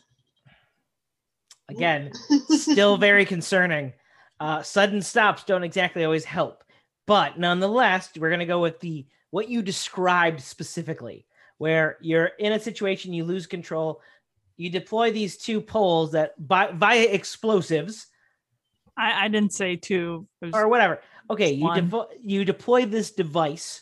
Again, 1.70 2.12
still 2.50 2.98
very 2.98 3.26
concerning. 3.26 3.94
Uh, 4.40 4.62
sudden 4.62 5.02
stops 5.02 5.46
don't 5.46 5.64
exactly 5.64 6.04
always 6.04 6.26
help, 6.26 6.64
but 7.08 7.40
nonetheless, 7.40 8.12
we're 8.18 8.30
going 8.30 8.40
to 8.40 8.46
go 8.46 8.60
with 8.62 8.80
the 8.82 9.08
what 9.32 9.48
you 9.50 9.62
described 9.64 10.42
specifically, 10.42 11.26
where 11.64 11.98
you're 12.02 12.32
in 12.40 12.52
a 12.52 12.60
situation 12.60 13.14
you 13.14 13.24
lose 13.24 13.48
control. 13.48 14.02
You 14.58 14.70
deploy 14.70 15.14
these 15.14 15.38
two 15.38 15.62
poles 15.62 16.12
that 16.12 16.34
by, 16.46 16.72
via 16.74 17.06
explosives 17.06 18.08
I, 18.98 19.26
I 19.26 19.28
didn't 19.30 19.54
say 19.54 19.78
two. 19.78 20.28
Or 20.54 20.68
whatever. 20.68 21.00
Okay, 21.30 21.54
you 21.54 21.66
devo- 21.66 22.10
you 22.22 22.44
deploy 22.44 22.86
this 22.86 23.12
device 23.12 23.82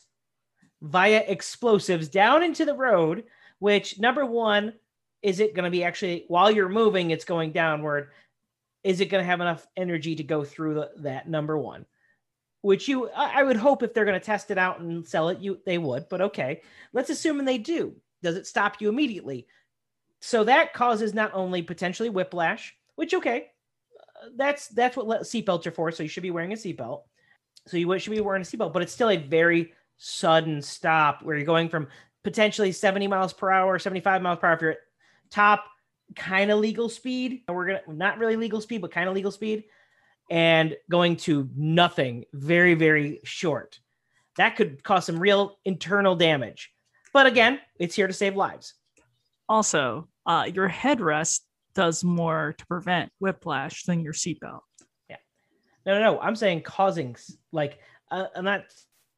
via 0.83 1.23
explosives 1.27 2.07
down 2.07 2.43
into 2.43 2.65
the 2.65 2.75
road. 2.75 3.23
Which 3.57 3.99
number 3.99 4.27
one 4.27 4.73
is 5.23 5.39
it 5.39 5.55
going 5.55 5.65
to 5.65 5.71
be 5.71 5.83
actually 5.83 6.25
while 6.27 6.51
you're 6.51 6.69
moving, 6.69 7.09
it's 7.09 7.25
going 7.25 7.51
downward. 7.51 8.09
Is 8.83 9.01
it 9.01 9.07
going 9.07 9.23
to 9.23 9.29
have 9.29 9.41
enough 9.41 9.65
energy 9.75 10.15
to 10.15 10.23
go 10.23 10.43
through 10.43 10.75
the, 10.75 10.91
that 10.97 11.27
number 11.27 11.57
one? 11.57 11.85
Which 12.62 12.88
you, 12.88 13.10
I 13.10 13.41
would 13.41 13.58
hope 13.58 13.82
if 13.82 13.93
they're 13.93 14.06
going 14.06 14.19
to 14.19 14.26
test 14.26 14.52
it 14.52 14.58
out 14.60 14.80
and 14.80 15.08
sell 15.08 15.30
it, 15.30 15.39
you 15.39 15.60
they 15.65 15.80
would. 15.80 16.08
But 16.10 16.21
okay, 16.21 16.62
let's 16.93 17.10
assume 17.10 17.43
they 17.43 17.58
do. 17.58 17.95
Does 18.21 18.36
it 18.36 18.45
stop 18.45 18.80
you 18.80 18.89
immediately? 18.89 19.47
So 20.19 20.43
that 20.43 20.74
causes 20.74 21.15
not 21.15 21.32
only 21.34 21.63
potentially 21.63 22.10
whiplash, 22.10 22.76
which 22.95 23.15
okay, 23.15 23.47
uh, 24.00 24.28
that's 24.36 24.67
that's 24.67 24.95
what 24.95 25.08
seatbelts 25.21 25.65
are 25.65 25.71
for. 25.71 25.91
So 25.91 26.04
you 26.04 26.10
should 26.10 26.24
be 26.24 26.30
wearing 26.30 26.54
a 26.54 26.56
seatbelt. 26.56 27.02
So 27.67 27.78
you 27.78 28.00
should 28.00 28.12
be 28.12 28.21
wearing 28.21 28.43
a 28.43 28.45
seatbelt, 28.45 28.74
but 28.74 28.84
it's 28.84 28.93
still 28.93 29.10
a 29.10 29.17
very 29.17 29.74
sudden 29.97 30.62
stop 30.62 31.24
where 31.24 31.36
you're 31.36 31.45
going 31.45 31.69
from 31.69 31.88
potentially 32.24 32.71
70 32.71 33.08
miles 33.08 33.34
per 33.34 33.52
hour, 33.52 33.80
75 33.80 34.21
miles 34.21 34.39
per 34.39 34.47
hour 34.47 34.54
if 34.54 34.62
you're 34.62 34.71
at 34.71 34.78
top 35.30 35.65
kind 36.15 36.52
of 36.52 36.60
legal 36.60 36.89
speed. 36.89 37.41
We're 37.47 37.65
gonna 37.65 37.82
not 37.88 38.19
really 38.19 38.36
legal 38.36 38.62
speed, 38.62 38.82
but 38.82 38.91
kind 38.91 39.10
of 39.10 39.15
legal 39.15 39.32
speed, 39.32 39.65
and 40.31 40.77
going 40.89 41.17
to 41.17 41.49
nothing 41.57 42.23
very, 42.33 42.73
very 42.73 43.19
short. 43.25 43.79
That 44.37 44.55
could 44.55 44.81
cause 44.81 45.05
some 45.05 45.19
real 45.19 45.59
internal 45.65 46.15
damage. 46.15 46.71
But 47.11 47.25
again, 47.27 47.59
it's 47.77 47.95
here 47.95 48.07
to 48.07 48.13
save 48.13 48.37
lives. 48.37 48.73
Also, 49.49 50.07
uh, 50.25 50.49
your 50.51 50.69
headrest 50.69 51.41
does 51.75 52.05
more 52.05 52.55
to 52.57 52.65
prevent 52.65 53.11
whiplash 53.19 53.83
than 53.83 53.99
your 53.99 54.13
seatbelt. 54.13 54.61
Yeah. 55.09 55.17
No, 55.85 55.95
no, 55.95 56.13
no. 56.13 56.21
I'm 56.21 56.37
saying 56.37 56.61
causing 56.61 57.17
like 57.51 57.79
uh, 58.09 58.27
I'm 58.33 58.45
not. 58.45 58.63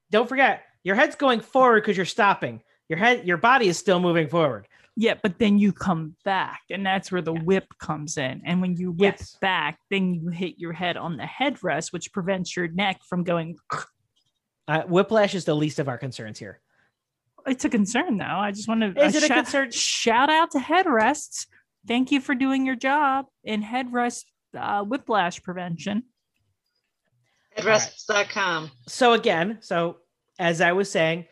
Don't 0.09 0.27
forget, 0.27 0.63
your 0.83 0.95
head's 0.95 1.15
going 1.15 1.41
forward 1.41 1.81
because 1.81 1.95
you're 1.95 2.07
stopping. 2.07 2.63
Your 2.89 2.97
head, 2.97 3.27
your 3.27 3.37
body 3.37 3.67
is 3.67 3.77
still 3.77 3.99
moving 3.99 4.27
forward. 4.27 4.67
Yeah, 4.95 5.15
but 5.21 5.39
then 5.39 5.57
you 5.57 5.73
come 5.73 6.15
back, 6.23 6.61
and 6.69 6.85
that's 6.85 7.11
where 7.11 7.21
the 7.21 7.33
Yeah. 7.33 7.41
whip 7.41 7.65
comes 7.79 8.17
in. 8.17 8.41
And 8.45 8.61
when 8.61 8.75
you 8.77 8.91
whip 8.91 9.15
Yes. 9.19 9.35
back, 9.41 9.79
then 9.89 10.13
you 10.13 10.29
hit 10.29 10.59
your 10.59 10.73
head 10.73 10.97
on 10.97 11.17
the 11.17 11.23
headrest, 11.23 11.91
which 11.91 12.13
prevents 12.13 12.55
your 12.55 12.67
neck 12.67 13.01
from 13.03 13.23
going. 13.23 13.57
Uh, 14.65 14.81
whiplash 14.83 15.35
is 15.35 15.43
the 15.43 15.53
least 15.53 15.77
of 15.77 15.89
our 15.89 15.97
concerns 15.97 16.39
here. 16.39 16.61
It's 17.45 17.65
a 17.65 17.69
concern, 17.69 18.17
though. 18.17 18.23
I 18.25 18.51
just 18.51 18.69
want 18.69 18.79
to 18.79 19.03
Is 19.03 19.13
it 19.13 19.29
a 19.29 19.33
concern? 19.33 19.71
Shout 19.71 20.29
out 20.29 20.51
to 20.51 20.57
headrests. 20.57 21.47
Thank 21.85 22.13
you 22.13 22.21
for 22.21 22.33
doing 22.33 22.65
your 22.65 22.77
job 22.77 23.25
in 23.43 23.61
headrest 23.61 24.23
uh, 24.57 24.81
whiplash 24.85 25.43
prevention. 25.43 26.03
Headrests.com. 27.57 28.71
So 28.87 29.11
again, 29.11 29.57
so 29.59 29.97
as 30.39 30.61
I 30.61 30.71
was 30.71 30.89
saying, 30.89 31.25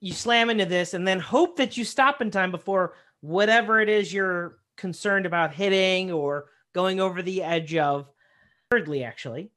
you 0.00 0.12
slam 0.12 0.50
into 0.50 0.66
this 0.66 0.94
and 0.94 1.06
then 1.06 1.20
hope 1.20 1.56
that 1.56 1.76
you 1.76 1.84
stop 1.84 2.20
in 2.20 2.30
time 2.30 2.50
before 2.50 2.94
whatever 3.20 3.80
it 3.80 3.88
is 3.88 4.12
you're 4.12 4.58
concerned 4.76 5.26
about 5.26 5.54
hitting 5.54 6.10
or 6.10 6.46
going 6.72 7.00
over 7.00 7.22
the 7.22 7.42
edge 7.42 7.76
of. 7.76 8.08
Thirdly, 8.70 9.04
actually, 9.04 9.50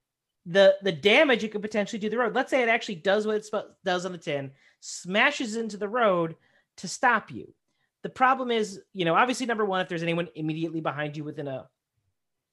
the 0.46 0.76
the 0.82 0.92
damage 0.92 1.44
it 1.44 1.52
could 1.52 1.62
potentially 1.62 2.00
do 2.00 2.10
the 2.10 2.18
road. 2.18 2.34
Let's 2.34 2.50
say 2.50 2.62
it 2.62 2.70
actually 2.70 2.96
does 2.96 3.26
what 3.26 3.36
it 3.36 3.46
sp- 3.46 3.72
does 3.86 4.06
on 4.06 4.12
the 4.12 4.18
tin, 4.18 4.52
smashes 4.80 5.56
into 5.56 5.78
the 5.78 5.88
road 5.88 6.36
to 6.78 6.88
stop 6.88 7.32
you. 7.32 7.54
The 8.02 8.10
problem 8.10 8.52
is, 8.52 8.82
you 8.94 9.06
know, 9.06 9.16
obviously 9.16 9.46
number 9.46 9.66
one, 9.66 9.82
if 9.82 9.88
there's 9.88 10.04
anyone 10.04 10.28
immediately 10.36 10.82
behind 10.82 11.16
you 11.16 11.24
within 11.24 11.48
a, 11.48 11.70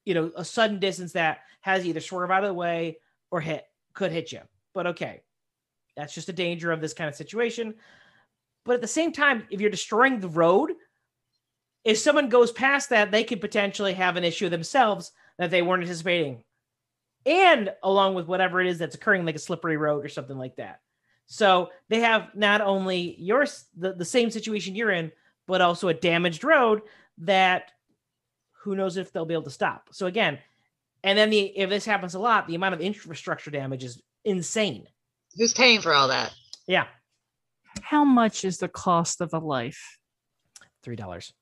you 0.05 0.15
know, 0.15 0.31
a 0.37 0.45
sudden 0.45 0.79
distance 0.79 1.13
that 1.13 1.41
has 1.63 1.85
either 1.85 2.01
swerve 2.01 2.31
out 2.31 2.45
of 2.45 2.49
the 2.49 2.55
way 2.55 2.99
or 3.31 3.41
hit 3.41 3.65
could 3.95 4.13
hit 4.13 4.31
you. 4.31 4.41
But 4.75 4.89
okay, 4.89 5.23
that's 6.01 6.15
just 6.15 6.29
a 6.29 6.33
danger 6.33 6.73
of 6.73 6.81
this 6.81 6.95
kind 6.95 7.09
of 7.09 7.15
situation. 7.15 7.75
But 8.65 8.75
at 8.75 8.81
the 8.81 8.89
same 8.89 9.13
time, 9.13 9.45
if 9.51 9.61
you're 9.61 9.71
destroying 9.71 10.21
the 10.21 10.29
road, 10.29 10.73
if 11.85 11.99
someone 11.99 12.29
goes 12.29 12.53
past 12.53 12.91
that, 12.91 13.11
they 13.11 13.25
could 13.25 13.41
potentially 13.41 13.95
have 13.95 14.17
an 14.17 14.25
issue 14.25 14.49
themselves 14.49 15.13
that 15.39 15.51
they 15.51 15.63
weren't 15.63 15.83
anticipating. 15.83 16.45
And 17.27 17.71
along 17.83 18.15
with 18.15 18.27
whatever 18.27 18.61
it 18.61 18.67
is 18.67 18.79
that's 18.79 18.95
occurring, 18.95 19.25
like 19.25 19.37
a 19.37 19.41
slippery 19.41 19.77
road 19.77 20.05
or 20.05 20.09
something 20.09 20.39
like 20.39 20.57
that. 20.57 20.81
So 21.27 21.71
they 21.89 22.01
have 22.01 22.31
not 22.35 22.61
only 22.61 23.15
your 23.19 23.47
the, 23.77 23.93
the 23.93 24.05
same 24.05 24.31
situation 24.31 24.75
you're 24.75 24.91
in, 24.91 25.13
but 25.47 25.61
also 25.61 25.89
a 25.89 25.95
damaged 25.95 26.45
road 26.45 26.83
that 27.19 27.71
who 28.63 28.75
knows 28.75 28.97
if 28.97 29.13
they'll 29.13 29.25
be 29.25 29.35
able 29.35 29.45
to 29.45 29.51
stop. 29.51 29.89
So 29.93 30.07
again, 30.07 30.39
and 31.03 31.19
then 31.19 31.31
the 31.31 31.41
if 31.57 31.71
this 31.71 31.85
happens 31.85 32.15
a 32.15 32.19
lot, 32.19 32.47
the 32.47 32.55
amount 32.55 32.75
of 32.75 32.81
infrastructure 32.81 33.51
damage 33.51 33.85
is 33.85 34.03
insane. 34.25 34.87
Who's 35.37 35.53
paying 35.55 35.81
for 35.81 35.93
all 35.95 36.09
that? 36.09 36.33
Yeah, 36.67 36.87
How 37.83 38.05
much 38.05 38.45
is 38.45 38.59
the 38.59 38.69
cost 38.69 39.21
of 39.21 39.33
a 39.33 39.39
life? 39.39 39.99
three 40.83 40.97
dollars. 40.97 41.33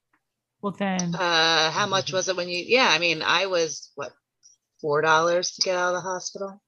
Well, 0.63 0.73
then, 0.73 1.15
Uh, 1.15 1.71
how 1.71 1.87
much 1.87 2.13
was 2.13 2.29
it 2.29 2.37
when 2.37 2.49
you? 2.49 2.59
Yeah, 2.67 2.89
I 2.91 2.99
mean, 2.99 3.23
I 3.23 3.47
was 3.47 3.93
what 3.95 4.13
four 4.81 5.01
dollars 5.01 5.53
to 5.53 5.63
get 5.63 5.77
out 5.77 5.95
of 5.95 6.03
the 6.03 6.09
hospital. 6.09 6.63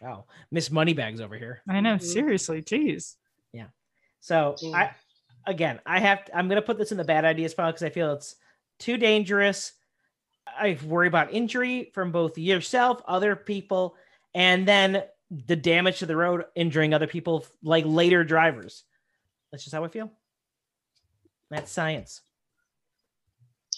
Oh, 0.00 0.26
Miss 0.52 0.70
Moneybags 0.70 1.20
over 1.20 1.36
here. 1.36 1.60
I 1.68 1.80
know, 1.80 1.96
Mhm. 1.96 2.02
seriously, 2.02 2.62
geez. 2.62 3.16
Yeah. 3.52 3.66
So. 4.20 4.54
I 4.72 4.94
again, 5.44 5.80
I 5.86 5.98
have 5.98 6.24
to, 6.26 6.36
I'm 6.36 6.48
gonna 6.48 6.62
put 6.62 6.78
this 6.78 6.92
in 6.92 6.98
the 6.98 7.04
bad 7.04 7.24
ideas 7.24 7.54
pile 7.54 7.72
because 7.72 7.82
I 7.82 7.90
feel 7.90 8.12
it's 8.12 8.36
too 8.78 8.96
dangerous. 8.96 9.72
I 10.46 10.78
worry 10.84 11.08
about 11.08 11.32
injury 11.32 11.90
from 11.94 12.12
both 12.12 12.38
yourself, 12.38 13.02
other 13.06 13.34
people, 13.34 13.96
and 14.34 14.68
then 14.68 15.02
the 15.30 15.56
damage 15.56 15.98
to 15.98 16.06
the 16.06 16.16
road, 16.16 16.44
injuring 16.54 16.94
other 16.94 17.06
people, 17.06 17.44
like 17.62 17.84
later 17.86 18.24
drivers. 18.24 18.84
That's 19.50 19.64
just 19.64 19.74
how 19.74 19.84
I 19.84 19.88
feel. 19.88 20.10
That's 21.50 21.70
science. 21.70 22.20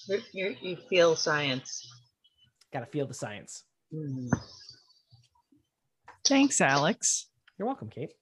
You're, 0.09 0.21
you're, 0.33 0.53
you 0.61 0.77
feel 0.89 1.17
science. 1.17 1.89
Got 2.73 2.81
to 2.81 2.87
feel 2.87 3.07
the 3.07 3.15
science. 3.15 3.65
Hmm. 3.93 4.29
Thanks, 6.27 6.61
Alex. 6.61 7.27
You're 7.59 7.67
welcome, 7.67 7.91
Kate. 7.91 8.13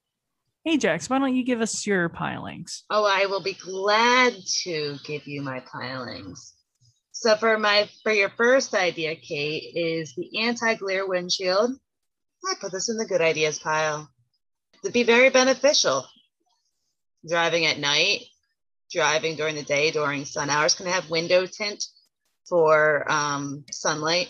Hey, 0.64 0.76
Jax, 0.76 1.08
why 1.08 1.18
don't 1.18 1.34
you 1.34 1.44
give 1.44 1.60
us 1.60 1.86
your 1.86 2.08
pilings? 2.08 2.84
Oh, 2.90 3.06
I 3.06 3.26
will 3.26 3.42
be 3.42 3.54
glad 3.54 4.34
to 4.64 4.96
give 5.04 5.26
you 5.26 5.40
my 5.42 5.60
pilings. 5.60 6.54
So 7.12 7.36
for 7.36 7.58
my 7.58 7.88
for 8.02 8.12
your 8.12 8.30
first 8.30 8.74
idea, 8.74 9.16
Kate, 9.16 9.72
is 9.74 10.14
the 10.14 10.40
anti-glare 10.40 11.06
windshield. 11.06 11.72
I 12.44 12.54
put 12.60 12.72
this 12.72 12.88
in 12.88 12.96
the 12.96 13.06
good 13.06 13.20
ideas 13.20 13.58
pile. 13.58 14.08
It'd 14.82 14.94
be 14.94 15.02
very 15.02 15.30
beneficial. 15.30 16.06
Driving 17.28 17.66
at 17.66 17.78
night, 17.78 18.22
driving 18.92 19.36
during 19.36 19.54
the 19.54 19.62
day 19.62 19.90
during 19.90 20.24
sun 20.24 20.50
hours 20.50 20.74
can 20.74 20.86
have 20.86 21.10
window 21.10 21.46
tint 21.46 21.84
for 22.48 23.10
um, 23.10 23.64
sunlight. 23.70 24.28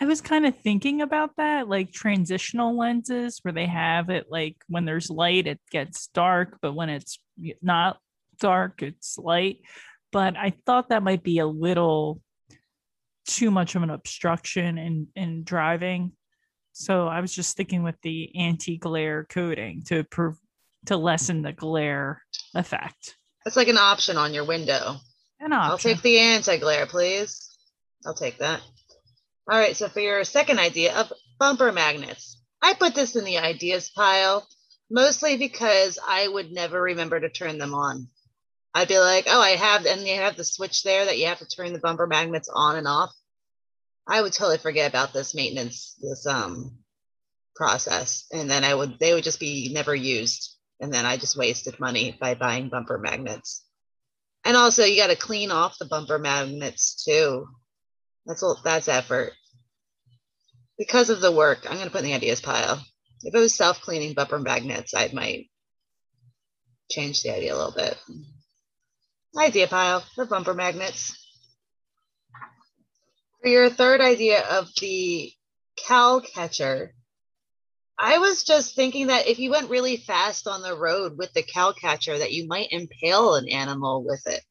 I 0.00 0.04
was 0.04 0.20
kind 0.20 0.46
of 0.46 0.56
thinking 0.58 1.00
about 1.00 1.30
that, 1.38 1.68
like 1.68 1.90
transitional 1.90 2.76
lenses 2.76 3.38
where 3.42 3.52
they 3.52 3.66
have 3.66 4.10
it 4.10 4.26
like 4.30 4.56
when 4.68 4.84
there's 4.84 5.08
light, 5.08 5.46
it 5.46 5.60
gets 5.70 6.08
dark, 6.08 6.58
but 6.60 6.74
when 6.74 6.90
it's 6.90 7.18
not 7.62 7.98
dark, 8.38 8.82
it's 8.82 9.16
light. 9.16 9.60
But 10.12 10.36
I 10.36 10.52
thought 10.66 10.90
that 10.90 11.02
might 11.02 11.22
be 11.22 11.38
a 11.38 11.46
little 11.46 12.20
too 13.26 13.50
much 13.50 13.74
of 13.74 13.82
an 13.82 13.90
obstruction 13.90 14.78
in, 14.78 15.08
in 15.16 15.44
driving. 15.44 16.12
So 16.78 17.08
I 17.08 17.22
was 17.22 17.34
just 17.34 17.48
sticking 17.48 17.82
with 17.82 17.98
the 18.02 18.36
anti-glare 18.36 19.24
coating 19.30 19.82
to 19.84 20.04
prove 20.04 20.36
to 20.84 20.98
lessen 20.98 21.40
the 21.40 21.52
glare 21.52 22.22
effect. 22.54 23.16
It's 23.46 23.56
like 23.56 23.68
an 23.68 23.78
option 23.78 24.18
on 24.18 24.34
your 24.34 24.44
window. 24.44 24.96
An 25.40 25.54
option. 25.54 25.70
I'll 25.70 25.78
take 25.78 26.02
the 26.02 26.18
anti-glare, 26.18 26.84
please. 26.84 27.48
I'll 28.04 28.12
take 28.12 28.36
that. 28.38 28.60
All 29.50 29.58
right, 29.58 29.74
so 29.74 29.88
for 29.88 30.00
your 30.00 30.22
second 30.24 30.58
idea 30.58 30.94
of 30.94 31.10
bumper 31.38 31.72
magnets, 31.72 32.42
I 32.60 32.74
put 32.74 32.94
this 32.94 33.16
in 33.16 33.24
the 33.24 33.38
ideas 33.38 33.88
pile 33.88 34.46
mostly 34.90 35.38
because 35.38 35.98
I 36.06 36.28
would 36.28 36.52
never 36.52 36.80
remember 36.80 37.18
to 37.18 37.30
turn 37.30 37.56
them 37.56 37.72
on. 37.72 38.08
I'd 38.74 38.88
be 38.88 38.98
like, 38.98 39.24
oh, 39.28 39.40
I 39.40 39.52
have, 39.52 39.86
and 39.86 40.06
you 40.06 40.16
have 40.16 40.36
the 40.36 40.44
switch 40.44 40.82
there 40.82 41.06
that 41.06 41.16
you 41.16 41.24
have 41.26 41.38
to 41.38 41.48
turn 41.48 41.72
the 41.72 41.78
bumper 41.78 42.06
magnets 42.06 42.50
on 42.52 42.76
and 42.76 42.86
off. 42.86 43.14
I 44.08 44.22
would 44.22 44.32
totally 44.32 44.58
forget 44.58 44.88
about 44.88 45.12
this 45.12 45.34
maintenance, 45.34 45.94
this 46.00 46.26
um 46.26 46.78
process, 47.56 48.26
and 48.32 48.50
then 48.50 48.64
I 48.64 48.74
would, 48.74 48.98
they 48.98 49.14
would 49.14 49.24
just 49.24 49.40
be 49.40 49.70
never 49.72 49.94
used, 49.94 50.56
and 50.78 50.92
then 50.92 51.06
I 51.06 51.16
just 51.16 51.38
wasted 51.38 51.80
money 51.80 52.16
by 52.20 52.34
buying 52.34 52.68
bumper 52.68 52.98
magnets. 52.98 53.64
And 54.44 54.56
also, 54.56 54.84
you 54.84 55.00
got 55.00 55.08
to 55.08 55.16
clean 55.16 55.50
off 55.50 55.78
the 55.78 55.86
bumper 55.86 56.18
magnets 56.18 57.02
too. 57.04 57.48
That's 58.26 58.42
all. 58.42 58.60
That's 58.62 58.88
effort. 58.88 59.32
Because 60.78 61.10
of 61.10 61.20
the 61.20 61.32
work, 61.32 61.60
I'm 61.64 61.76
going 61.76 61.86
to 61.86 61.90
put 61.90 62.02
in 62.02 62.06
the 62.06 62.14
ideas 62.14 62.40
pile. 62.40 62.80
If 63.22 63.34
it 63.34 63.38
was 63.38 63.54
self-cleaning 63.54 64.12
bumper 64.14 64.38
magnets, 64.38 64.94
I 64.94 65.10
might 65.12 65.48
change 66.90 67.22
the 67.22 67.34
idea 67.34 67.54
a 67.54 67.56
little 67.56 67.74
bit. 67.74 67.96
Idea 69.36 69.66
pile 69.66 70.04
for 70.14 70.26
bumper 70.26 70.54
magnets. 70.54 71.25
For 73.46 73.50
your 73.50 73.70
third 73.70 74.00
idea 74.00 74.44
of 74.44 74.74
the 74.80 75.32
cow 75.76 76.18
catcher, 76.18 76.92
I 77.96 78.18
was 78.18 78.42
just 78.42 78.74
thinking 78.74 79.06
that 79.06 79.28
if 79.28 79.38
you 79.38 79.50
went 79.50 79.70
really 79.70 79.98
fast 79.98 80.48
on 80.48 80.62
the 80.62 80.76
road 80.76 81.16
with 81.16 81.32
the 81.32 81.44
cow 81.44 81.70
catcher, 81.70 82.18
that 82.18 82.32
you 82.32 82.48
might 82.48 82.72
impale 82.72 83.36
an 83.36 83.48
animal 83.48 84.02
with 84.02 84.26
it. 84.26 84.42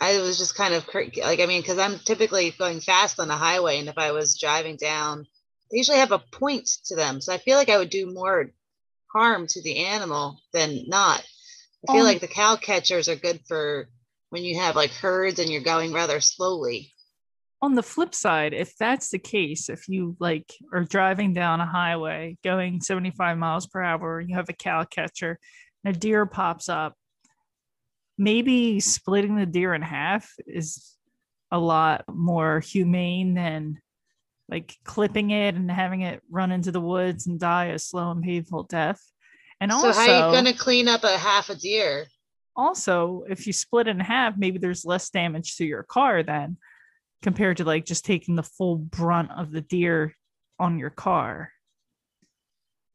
I 0.00 0.20
was 0.20 0.38
just 0.38 0.54
kind 0.54 0.72
of 0.74 0.86
like, 0.94 1.40
I 1.40 1.46
mean, 1.46 1.60
because 1.60 1.80
I'm 1.80 1.98
typically 1.98 2.52
going 2.52 2.78
fast 2.78 3.18
on 3.18 3.26
the 3.26 3.34
highway, 3.34 3.80
and 3.80 3.88
if 3.88 3.98
I 3.98 4.12
was 4.12 4.38
driving 4.38 4.76
down, 4.76 5.26
they 5.72 5.78
usually 5.78 5.98
have 5.98 6.12
a 6.12 6.20
point 6.20 6.68
to 6.84 6.94
them. 6.94 7.20
So 7.20 7.32
I 7.32 7.38
feel 7.38 7.56
like 7.56 7.70
I 7.70 7.78
would 7.78 7.90
do 7.90 8.14
more 8.14 8.52
harm 9.12 9.48
to 9.48 9.62
the 9.62 9.78
animal 9.78 10.38
than 10.52 10.84
not. 10.86 11.26
I 11.88 11.90
feel 11.90 12.02
Um, 12.02 12.06
like 12.06 12.20
the 12.20 12.28
cow 12.28 12.54
catchers 12.54 13.08
are 13.08 13.16
good 13.16 13.40
for 13.48 13.88
when 14.30 14.44
you 14.44 14.60
have 14.60 14.76
like 14.76 14.92
herds 14.92 15.40
and 15.40 15.50
you're 15.50 15.60
going 15.60 15.92
rather 15.92 16.20
slowly. 16.20 16.92
On 17.66 17.74
the 17.74 17.82
flip 17.82 18.14
side, 18.14 18.54
if 18.54 18.74
that's 18.76 19.10
the 19.10 19.18
case, 19.18 19.68
if 19.68 19.88
you 19.88 20.16
like 20.18 20.50
are 20.72 20.84
driving 20.84 21.34
down 21.34 21.60
a 21.60 21.66
highway 21.66 22.38
going 22.42 22.80
75 22.80 23.36
miles 23.36 23.66
per 23.66 23.82
hour, 23.82 24.20
you 24.20 24.34
have 24.34 24.48
a 24.48 24.54
cow 24.54 24.84
catcher 24.84 25.38
and 25.84 25.94
a 25.94 25.98
deer 25.98 26.24
pops 26.26 26.68
up, 26.68 26.94
maybe 28.16 28.80
splitting 28.80 29.36
the 29.36 29.46
deer 29.46 29.74
in 29.74 29.82
half 29.82 30.32
is 30.46 30.96
a 31.50 31.58
lot 31.58 32.04
more 32.08 32.60
humane 32.60 33.34
than 33.34 33.78
like 34.48 34.74
clipping 34.84 35.30
it 35.30 35.54
and 35.54 35.70
having 35.70 36.02
it 36.02 36.22
run 36.30 36.52
into 36.52 36.72
the 36.72 36.80
woods 36.80 37.26
and 37.26 37.38
die 37.38 37.66
a 37.66 37.78
slow 37.78 38.12
and 38.12 38.22
painful 38.22 38.62
death. 38.62 39.00
And 39.60 39.70
so 39.72 39.88
also, 39.88 39.92
how 39.92 40.00
are 40.00 40.26
you 40.28 40.42
going 40.42 40.54
to 40.54 40.58
clean 40.58 40.88
up 40.88 41.04
a 41.04 41.18
half 41.18 41.50
a 41.50 41.56
deer? 41.56 42.06
also 42.56 43.22
if 43.28 43.46
you 43.46 43.52
split 43.52 43.86
it 43.86 43.90
in 43.90 44.00
half 44.00 44.34
maybe 44.36 44.58
there's 44.58 44.84
less 44.84 45.10
damage 45.10 45.56
to 45.56 45.64
your 45.64 45.82
car 45.82 46.22
then 46.22 46.56
compared 47.26 47.56
to 47.56 47.64
like 47.64 47.84
just 47.84 48.04
taking 48.04 48.36
the 48.36 48.42
full 48.44 48.76
brunt 48.76 49.32
of 49.32 49.50
the 49.50 49.60
deer 49.60 50.14
on 50.60 50.78
your 50.78 50.90
car 50.90 51.50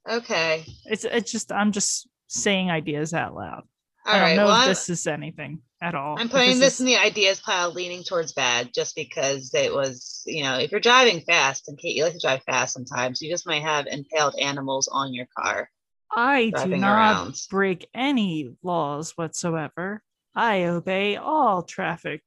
Okay. 0.10 0.64
it's 0.86 1.04
it's 1.04 1.30
just 1.32 1.52
i'm 1.52 1.74
just 1.74 2.08
saying 2.28 2.72
ideas 2.72 3.14
out 3.14 3.36
loud 3.36 3.64
All 4.06 4.14
i 4.14 4.14
don't 4.14 4.22
right. 4.22 4.36
know 4.38 4.46
Well, 4.46 4.54
if 4.56 4.60
I'm- 4.62 4.70
this 4.70 4.90
is 4.90 5.06
anything 5.06 5.60
at 5.82 5.96
all 5.96 6.18
I'm 6.18 6.30
putting 6.30 6.60
this 6.60 6.76
is- 6.76 6.80
in 6.80 6.86
the 6.86 6.96
ideas 6.98 7.42
pile, 7.42 7.72
leaning 7.74 8.04
towards 8.04 8.32
bad, 8.34 8.72
just 8.74 8.96
because 8.96 9.52
it 9.56 9.74
was, 9.74 10.22
you 10.28 10.44
know, 10.44 10.60
if 10.60 10.70
you're 10.72 10.80
driving 10.80 11.22
fast, 11.22 11.68
and 11.68 11.76
Kate, 11.78 11.96
you 11.96 12.04
like 12.04 12.14
to 12.14 12.20
drive 12.20 12.44
fast 12.44 12.72
sometimes, 12.74 13.20
you 13.20 13.32
just 13.32 13.48
might 13.48 13.64
have 13.64 13.88
impaled 13.88 14.36
animals 14.40 14.88
on 14.92 15.14
your 15.14 15.28
car 15.38 15.70
i 16.16 16.52
do 16.64 16.78
not 16.78 16.96
around. 16.96 17.36
break 17.50 17.88
any 17.94 18.50
laws 18.64 19.12
whatsoever 19.18 20.04
i 20.36 20.64
obey 20.66 21.16
all 21.18 21.64
traffic 21.64 22.22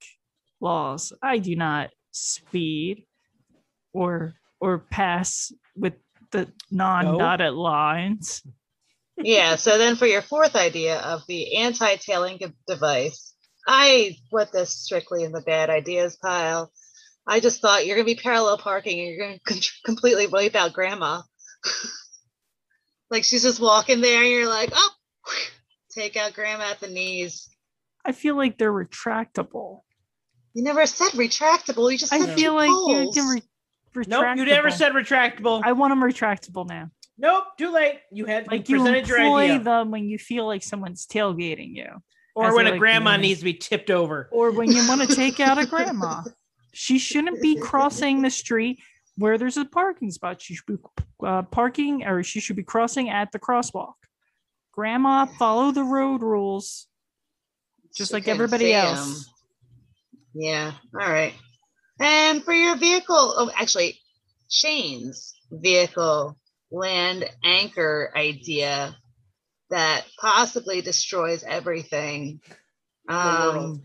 laws 0.65 1.13
i 1.23 1.39
do 1.39 1.55
not 1.55 1.91
speed 2.11 3.05
or 3.93 4.35
or 4.61 4.79
pass 4.79 5.53
with 5.77 5.95
the 6.33 6.49
non-dotted 6.71 7.53
lines 7.53 8.43
yeah. 9.17 9.57
So 9.57 9.79
then 9.79 9.97
for 9.97 10.07
your 10.07 10.23
fourth 10.23 10.57
idea 10.57 10.99
of 10.99 11.23
the 11.27 11.57
anti-tailing 11.57 12.41
device, 12.67 13.35
I 13.67 14.17
put 14.31 14.53
this 14.53 14.71
strictly 14.71 15.25
in 15.25 15.33
the 15.33 15.41
bad 15.41 15.71
ideas 15.71 16.17
pile. 16.17 16.73
I 17.27 17.41
just 17.41 17.61
thought 17.61 17.87
you're 17.87 17.97
gonna 17.97 18.05
be 18.05 18.17
parallel 18.17 18.59
parking 18.59 18.99
and 19.01 19.09
you're 19.09 19.27
gonna 19.27 19.39
con- 19.47 19.59
completely 19.85 20.27
wipe 20.27 20.55
out 20.55 20.73
grandma. 20.73 21.23
like 23.11 23.25
she's 23.25 23.43
just 23.43 23.61
walking 23.61 24.01
there 24.01 24.21
and 24.21 24.31
you're 24.31 24.49
like, 24.49 24.71
oh, 24.75 24.91
take 25.91 26.17
out 26.17 26.35
grandma 26.35 26.65
at 26.65 26.81
the 26.81 26.89
knees. 26.89 27.49
I 28.05 28.13
feel 28.13 28.37
like 28.37 28.59
they're 28.59 28.73
retractable. 28.73 29.81
You 30.55 30.63
never 30.63 30.87
said 30.87 31.11
retractable. 31.13 31.91
You 31.91 31.99
just 31.99 32.13
I 32.13 32.21
said 32.21 32.35
feel 32.37 32.53
two 32.53 32.57
like 32.57 32.69
you 32.71 33.11
can 33.15 33.25
poles. 33.25 33.43
re- 33.97 34.05
Nope, 34.09 34.37
you 34.39 34.45
never 34.47 34.71
said 34.71 34.93
retractable. 34.93 35.61
I 35.65 35.73
want 35.73 35.93
them 35.93 36.01
retractable 36.01 36.67
now. 36.69 36.91
nope, 37.19 37.45
too 37.59 37.71
late. 37.73 38.01
You 38.11 38.25
had 38.25 38.49
Like 38.51 38.69
you 38.69 38.77
you 38.79 38.83
presented 38.83 39.07
your 39.09 39.19
employ 39.19 39.43
idea. 39.53 39.59
them 39.61 39.91
when 39.93 40.09
you 40.09 40.19
feel 40.19 40.47
like 40.47 40.63
someone's 40.65 41.07
tailgating 41.07 41.75
you, 41.77 41.87
or 42.35 42.55
when 42.57 42.67
a 42.67 42.71
like 42.71 42.79
grandma 42.81 43.13
doing. 43.13 43.21
needs 43.23 43.39
to 43.41 43.45
be 43.45 43.55
tipped 43.55 43.91
over. 43.91 44.29
or 44.33 44.51
when 44.51 44.71
you 44.73 44.87
want 44.89 45.09
to 45.09 45.15
take 45.23 45.39
out 45.41 45.59
a 45.59 45.67
grandma. 45.67 46.23
She 46.73 46.99
shouldn't 46.99 47.41
be 47.41 47.57
crossing 47.57 48.23
the 48.23 48.31
street 48.31 48.81
where 49.17 49.39
there's 49.39 49.57
a 49.57 49.65
parking 49.65 50.11
spot. 50.11 50.43
She 50.43 50.57
should 50.57 50.67
be 50.67 50.77
uh, 51.25 51.43
parking, 51.43 52.05
or 52.05 52.25
she 52.25 52.41
should 52.41 52.57
be 52.57 52.65
crossing 52.65 53.11
at 53.11 53.31
the 53.31 53.39
crosswalk. 53.39 53.93
Grandma, 54.73 55.27
follow 55.27 55.71
the 55.71 55.85
road 55.85 56.21
rules, 56.21 56.89
just 57.95 58.11
She 58.11 58.15
like 58.15 58.27
everybody 58.27 58.73
else. 58.75 58.99
else. 58.99 59.27
'em. 59.29 59.34
Yeah. 60.35 60.73
All 60.95 61.11
right. 61.11 61.35
And 62.01 62.43
for 62.43 62.53
your 62.53 62.77
vehicle, 62.77 63.35
oh, 63.37 63.51
actually, 63.55 63.99
Shane's 64.51 65.35
vehicle 65.51 66.37
land 66.71 67.25
anchor 67.45 68.13
idea 68.17 68.97
that 69.71 70.05
possibly 70.21 70.83
destroys 70.83 71.45
everything 71.45 72.41
the 73.07 73.15
um, 73.15 73.83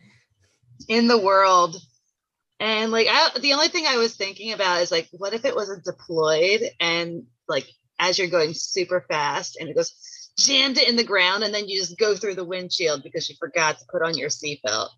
in 0.88 1.07
the 1.07 1.19
world. 1.19 1.77
And 2.59 2.91
like, 2.91 3.07
I, 3.09 3.39
the 3.39 3.53
only 3.53 3.69
thing 3.69 3.85
I 3.88 3.97
was 3.97 4.15
thinking 4.15 4.53
about 4.53 4.81
is 4.81 4.91
like, 4.91 5.07
what 5.12 5.33
if 5.33 5.45
it 5.45 5.55
wasn't 5.55 5.85
deployed 5.85 6.62
and 6.79 7.23
like 7.47 7.67
as 7.99 8.17
you're 8.17 8.27
going 8.27 8.53
super 8.53 9.05
fast 9.09 9.57
and 9.59 9.69
it 9.69 9.75
goes 9.75 9.93
jammed 10.38 10.77
it 10.77 10.88
in 10.88 10.95
the 10.95 11.03
ground 11.03 11.43
and 11.43 11.53
then 11.53 11.67
you 11.67 11.79
just 11.79 11.97
go 11.97 12.15
through 12.15 12.35
the 12.35 12.45
windshield 12.45 13.03
because 13.03 13.29
you 13.29 13.35
forgot 13.39 13.77
to 13.77 13.85
put 13.91 14.01
on 14.01 14.17
your 14.17 14.29
seatbelt. 14.29 14.89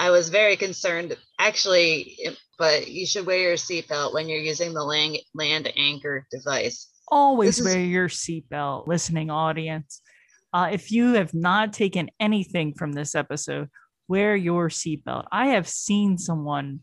I 0.00 0.08
was 0.08 0.30
very 0.30 0.56
concerned, 0.56 1.14
actually, 1.38 2.16
but 2.58 2.88
you 2.88 3.04
should 3.04 3.26
wear 3.26 3.38
your 3.38 3.56
seatbelt 3.56 4.14
when 4.14 4.30
you're 4.30 4.40
using 4.40 4.72
the 4.72 4.82
land, 4.82 5.18
land 5.34 5.70
anchor 5.76 6.26
device. 6.30 6.88
Always 7.08 7.58
This 7.58 7.66
is- 7.66 7.74
wear 7.74 7.84
your 7.84 8.08
seatbelt, 8.08 8.86
listening 8.86 9.30
audience. 9.30 10.00
Uh, 10.54 10.70
if 10.72 10.90
you 10.90 11.12
have 11.14 11.34
not 11.34 11.74
taken 11.74 12.10
anything 12.18 12.72
from 12.72 12.92
this 12.92 13.14
episode, 13.14 13.68
wear 14.08 14.34
your 14.34 14.70
seatbelt. 14.70 15.26
I 15.30 15.48
have 15.48 15.68
seen 15.68 16.16
someone 16.16 16.80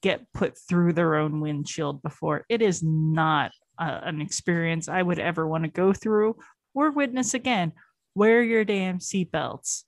get 0.00 0.32
put 0.32 0.56
through 0.56 0.92
their 0.92 1.16
own 1.16 1.40
windshield 1.40 2.02
before. 2.02 2.46
It 2.48 2.62
is 2.62 2.84
not 2.84 3.50
uh, 3.80 4.00
an 4.04 4.20
experience 4.20 4.88
I 4.88 5.02
would 5.02 5.18
ever 5.18 5.44
want 5.44 5.64
to 5.64 5.70
go 5.70 5.92
through 5.92 6.36
or 6.72 6.92
witness 6.92 7.34
again. 7.34 7.72
Wear 8.14 8.44
your 8.44 8.64
damn 8.64 8.98
seatbelts. 8.98 9.82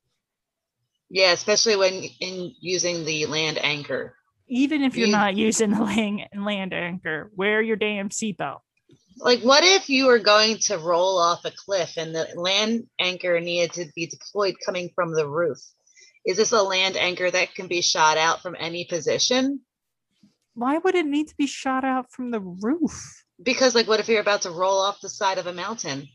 Yeah, 1.13 1.33
especially 1.33 1.77
when 1.77 1.95
in 2.21 2.55
using 2.61 3.05
the 3.07 3.27
land 3.27 3.59
anchor. 3.65 4.17
Even 4.49 4.83
if 4.83 4.97
you're 4.97 5.09
You- 5.09 5.13
not 5.13 5.37
using 5.37 5.73
the 5.73 5.83
land, 5.85 6.23
land 6.37 6.75
anchor, 6.75 7.31
wear 7.37 7.63
your 7.63 7.77
damn 7.77 8.11
seatbelt. 8.11 8.61
Like, 9.19 9.43
what 9.43 9.65
if 9.65 9.91
you 9.91 10.07
were 10.07 10.21
going 10.21 10.59
to 10.69 10.79
roll 10.79 11.19
off 11.19 11.45
a 11.45 11.53
cliff 11.53 11.95
and 11.99 12.15
the 12.15 12.29
land 12.37 12.89
anchor 13.01 13.41
needed 13.41 13.75
to 13.75 13.87
be 13.97 14.07
deployed 14.09 14.57
coming 14.67 14.91
from 14.95 15.15
the 15.15 15.29
roof? 15.29 15.59
Is 16.27 16.39
this 16.39 16.53
a 16.53 16.63
land 16.63 16.97
anchor 16.97 17.31
that 17.31 17.55
can 17.55 17.69
be 17.69 17.83
shot 17.83 18.19
out 18.19 18.43
from 18.43 18.57
any 18.59 18.87
position? 18.87 19.61
Why 20.55 20.79
would 20.79 20.95
it 20.97 21.07
need 21.07 21.29
to 21.29 21.37
be 21.37 21.47
shot 21.47 21.85
out 21.85 22.11
from 22.13 22.31
the 22.31 22.41
roof? 22.41 23.25
Because, 23.43 23.75
like, 23.75 23.89
what 23.89 24.01
if 24.01 24.09
you're 24.09 24.21
about 24.21 24.43
to 24.43 24.51
roll 24.51 24.81
off 24.81 25.01
the 25.03 25.09
side 25.11 25.39
of 25.39 25.47
a 25.49 25.55
mountain? 25.55 26.09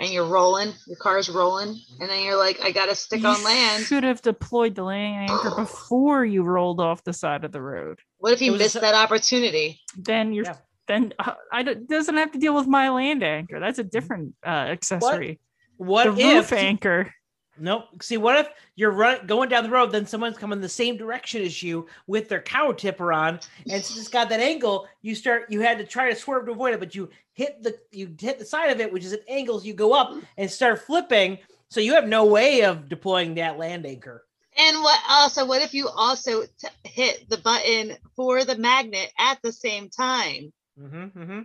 And 0.00 0.10
you're 0.10 0.26
rolling, 0.26 0.72
your 0.88 0.96
car's 0.96 1.28
rolling, 1.28 1.78
and 2.00 2.10
then 2.10 2.24
you're 2.24 2.36
like, 2.36 2.60
I 2.60 2.72
gotta 2.72 2.96
stick 2.96 3.22
You 3.22 3.28
on 3.28 3.42
land. 3.44 3.84
Should 3.84 4.02
have 4.02 4.20
deployed 4.22 4.74
the 4.74 4.82
land 4.82 5.30
anchor 5.30 5.54
before 5.54 6.24
you 6.24 6.42
rolled 6.42 6.80
off 6.80 7.04
the 7.04 7.12
side 7.12 7.44
of 7.44 7.52
the 7.52 7.62
road. 7.62 8.00
What 8.18 8.32
if 8.32 8.42
you 8.42 8.52
was 8.52 8.60
a 8.60 8.64
missed 8.64 8.76
s- 8.76 8.82
that 8.82 8.94
opportunity? 8.94 9.80
Then 9.96 10.32
you're 10.32 10.46
Yeah. 10.46 10.56
then 10.88 11.14
uh, 11.18 11.34
I 11.52 11.62
don't, 11.62 11.88
doesn't 11.88 12.16
have 12.16 12.32
to 12.32 12.38
deal 12.38 12.54
with 12.56 12.66
my 12.66 12.90
land 12.90 13.22
anchor. 13.22 13.60
That's 13.60 13.78
a 13.78 13.84
different 13.84 14.34
uh, 14.44 14.50
accessory. 14.50 15.38
What 15.76 16.04
the 16.04 16.10
if 16.20 16.50
roof 16.50 16.52
anchor. 16.52 17.12
Nope. 17.58 17.84
See, 18.02 18.16
what 18.16 18.36
if 18.36 18.48
you're 18.74 18.90
run 18.90 19.26
going 19.26 19.48
down 19.48 19.64
the 19.64 19.70
road, 19.70 19.92
then 19.92 20.06
someone's 20.06 20.36
coming 20.36 20.60
the 20.60 20.68
same 20.68 20.96
direction 20.96 21.42
as 21.42 21.62
you 21.62 21.86
with 22.06 22.28
their 22.28 22.42
cow 22.42 22.72
tipper 22.72 23.12
on, 23.12 23.40
and 23.70 23.84
since 23.84 23.98
it's 23.98 24.08
got 24.08 24.28
that 24.30 24.40
angle, 24.40 24.88
you 25.02 25.14
start 25.14 25.46
you 25.50 25.60
had 25.60 25.78
to 25.78 25.84
try 25.84 26.10
to 26.10 26.16
swerve 26.16 26.46
to 26.46 26.52
avoid 26.52 26.74
it, 26.74 26.80
but 26.80 26.94
you 26.94 27.08
hit 27.32 27.62
the 27.62 27.78
you 27.92 28.14
hit 28.18 28.38
the 28.38 28.44
side 28.44 28.70
of 28.70 28.80
it, 28.80 28.92
which 28.92 29.04
is 29.04 29.12
at 29.12 29.20
angles. 29.28 29.64
You 29.64 29.74
go 29.74 29.92
up 29.92 30.14
and 30.36 30.50
start 30.50 30.80
flipping, 30.80 31.38
so 31.68 31.80
you 31.80 31.94
have 31.94 32.08
no 32.08 32.24
way 32.24 32.62
of 32.62 32.88
deploying 32.88 33.34
that 33.34 33.58
land 33.58 33.86
anchor. 33.86 34.24
And 34.56 34.82
what 34.82 35.00
also, 35.08 35.46
what 35.46 35.62
if 35.62 35.74
you 35.74 35.88
also 35.88 36.42
t- 36.42 36.68
hit 36.84 37.28
the 37.28 37.38
button 37.38 37.96
for 38.14 38.44
the 38.44 38.56
magnet 38.56 39.10
at 39.18 39.38
the 39.42 39.52
same 39.52 39.88
time? 39.88 40.52
Mm-hmm, 40.80 41.18
mm-hmm. 41.18 41.40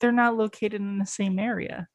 They're 0.00 0.12
not 0.12 0.36
located 0.36 0.80
in 0.80 0.98
the 0.98 1.06
same 1.06 1.38
area. 1.38 1.88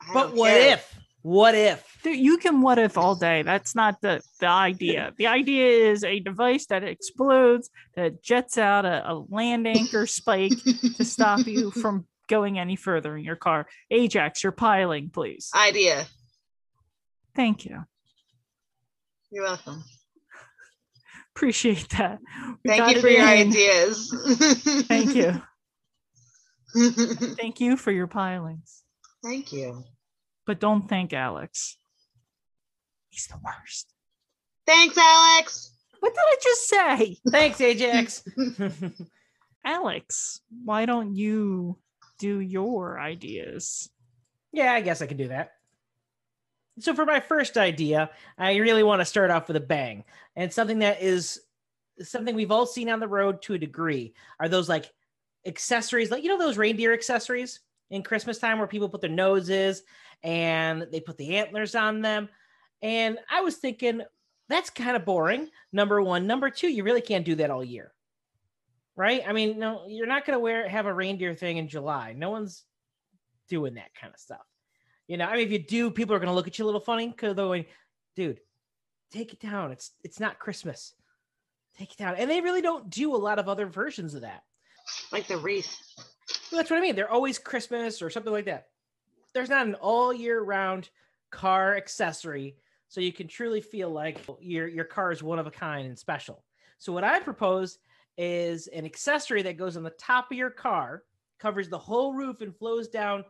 I 0.00 0.12
But 0.14 0.34
what 0.34 0.50
care. 0.50 0.74
if? 0.74 0.94
What 1.22 1.54
if? 1.54 1.84
There- 2.04 2.12
You 2.12 2.38
can 2.38 2.60
what 2.60 2.78
if 2.78 2.96
all 2.96 3.16
day. 3.16 3.42
That's 3.42 3.74
not 3.74 4.00
the 4.00 4.20
the 4.40 4.46
idea. 4.48 5.12
The 5.16 5.26
idea 5.26 5.90
is 5.90 6.04
a 6.04 6.20
device 6.20 6.66
that 6.66 6.84
explodes 6.84 7.68
that 7.96 8.22
jets 8.22 8.58
out 8.58 8.84
a, 8.84 9.10
a 9.10 9.14
land 9.28 9.66
anchor 9.66 10.06
spike 10.06 10.52
to 10.96 11.04
stop 11.04 11.46
you 11.46 11.70
from 11.82 12.06
going 12.28 12.58
any 12.58 12.76
further 12.76 13.16
in 13.16 13.24
your 13.24 13.36
car. 13.36 13.66
Ajax, 13.90 14.42
you're 14.44 14.52
piling, 14.52 15.10
please. 15.10 15.50
idea? 15.54 16.06
Thank 17.34 17.64
you. 17.64 17.84
You're 19.30 19.44
welcome. 19.44 19.82
Appreciate 21.34 21.88
that. 21.90 22.18
We 22.64 22.70
Thank 22.70 22.94
you 22.96 23.00
for 23.00 23.08
your 23.08 23.22
in. 23.22 23.48
ideas. 23.48 24.14
Thank 24.86 25.14
you. 25.14 25.42
Thank 27.36 27.60
you 27.60 27.76
for 27.76 27.90
your 27.90 28.06
pilings. 28.06 28.82
Thank 29.22 29.52
you. 29.52 29.84
But 30.46 30.60
don't 30.60 30.88
thank 30.88 31.12
Alex. 31.12 31.76
He's 33.10 33.26
the 33.26 33.38
worst. 33.44 33.92
Thanks, 34.66 34.96
Alex. 34.96 35.72
What 36.00 36.14
did 36.14 36.20
I 36.20 36.36
just 36.42 36.68
say? 36.68 37.16
Thanks, 37.30 37.60
Ajax. 37.60 38.22
Alex, 39.64 40.40
why 40.64 40.86
don't 40.86 41.14
you 41.14 41.78
do 42.18 42.40
your 42.40 43.00
ideas? 43.00 43.90
Yeah, 44.52 44.72
I 44.72 44.80
guess 44.80 45.02
I 45.02 45.06
can 45.06 45.16
do 45.16 45.28
that. 45.28 45.52
So 46.78 46.94
for 46.94 47.06
my 47.06 47.20
first 47.20 47.56
idea, 47.56 48.10
I 48.36 48.56
really 48.56 48.82
want 48.82 49.00
to 49.00 49.06
start 49.06 49.30
off 49.30 49.48
with 49.48 49.56
a 49.56 49.60
bang. 49.60 50.04
And 50.34 50.52
something 50.52 50.80
that 50.80 51.00
is 51.00 51.40
something 52.02 52.34
we've 52.34 52.50
all 52.50 52.66
seen 52.66 52.90
on 52.90 53.00
the 53.00 53.08
road 53.08 53.40
to 53.42 53.54
a 53.54 53.58
degree 53.58 54.14
are 54.38 54.48
those 54.48 54.68
like 54.68 54.92
accessories, 55.46 56.10
like 56.10 56.22
you 56.22 56.28
know 56.28 56.38
those 56.38 56.58
reindeer 56.58 56.92
accessories 56.92 57.60
in 57.90 58.02
Christmas 58.02 58.38
time 58.38 58.58
where 58.58 58.66
people 58.66 58.88
put 58.88 59.00
their 59.00 59.10
noses 59.10 59.82
and 60.22 60.86
they 60.90 61.00
put 61.00 61.16
the 61.18 61.36
antlers 61.36 61.74
on 61.74 62.00
them. 62.00 62.28
And 62.82 63.18
I 63.30 63.40
was 63.40 63.56
thinking 63.56 64.02
that's 64.48 64.70
kind 64.70 64.96
of 64.96 65.04
boring. 65.04 65.48
Number 65.72 66.00
1, 66.00 66.26
number 66.26 66.50
2, 66.50 66.68
you 66.68 66.84
really 66.84 67.00
can't 67.00 67.24
do 67.24 67.36
that 67.36 67.50
all 67.50 67.64
year. 67.64 67.92
Right? 68.96 69.22
I 69.26 69.32
mean, 69.32 69.58
no, 69.58 69.84
you're 69.88 70.06
not 70.06 70.24
to 70.26 70.38
wear 70.38 70.68
have 70.68 70.86
a 70.86 70.94
reindeer 70.94 71.34
thing 71.34 71.58
in 71.58 71.68
July. 71.68 72.14
No 72.16 72.30
one's 72.30 72.64
doing 73.48 73.74
that 73.74 73.94
kind 74.00 74.12
of 74.12 74.18
stuff. 74.18 74.44
You 75.06 75.16
know, 75.16 75.26
I 75.26 75.36
mean, 75.36 75.46
if 75.46 75.52
you 75.52 75.58
do, 75.58 75.90
people 75.90 76.14
are 76.16 76.18
to 76.28 76.34
look 76.34 76.48
at 76.48 76.58
you 76.58 76.64
a 76.64 76.66
little 76.66 76.80
funny 76.80 77.08
because 77.08 77.36
they're 77.36 77.44
going, 77.44 77.66
dude, 78.16 78.40
take 79.12 79.32
it 79.32 79.40
down. 79.40 79.70
It's 79.70 79.92
it's 80.02 80.18
not 80.18 80.38
Christmas. 80.38 80.94
Take 81.78 81.92
it 81.92 81.98
down. 81.98 82.16
And 82.16 82.30
they 82.30 82.40
really 82.40 82.62
don't 82.62 82.88
do 82.88 83.14
a 83.14 83.18
lot 83.18 83.38
of 83.38 83.48
other 83.48 83.66
versions 83.66 84.14
of 84.14 84.22
that. 84.22 84.42
Like 85.12 85.26
the 85.26 85.36
wreath. 85.36 85.76
Well, 86.28 86.58
that's 86.58 86.70
what 86.70 86.78
I 86.78 86.82
mean. 86.82 86.96
They're 86.96 87.10
always 87.10 87.38
Christmas 87.38 88.02
or 88.02 88.10
something 88.10 88.32
like 88.32 88.46
that. 88.46 88.68
There's 89.34 89.50
not 89.50 89.66
an 89.66 89.74
all 89.74 90.12
year 90.12 90.42
round 90.42 90.90
car 91.30 91.76
accessory, 91.76 92.56
so 92.88 93.00
you 93.00 93.12
can 93.12 93.28
truly 93.28 93.60
feel 93.60 93.90
like 93.90 94.18
your 94.40 94.68
your 94.68 94.84
car 94.84 95.12
is 95.12 95.22
one 95.22 95.38
of 95.38 95.46
a 95.46 95.50
kind 95.50 95.86
and 95.86 95.98
special. 95.98 96.42
So 96.78 96.92
what 96.92 97.04
I 97.04 97.20
propose 97.20 97.78
is 98.18 98.66
an 98.68 98.84
accessory 98.84 99.42
that 99.42 99.58
goes 99.58 99.76
on 99.76 99.82
the 99.82 99.90
top 99.90 100.30
of 100.30 100.38
your 100.38 100.50
car, 100.50 101.02
covers 101.38 101.68
the 101.68 101.78
whole 101.78 102.14
roof, 102.14 102.40
and 102.40 102.56
flows 102.56 102.88
down 102.88 103.24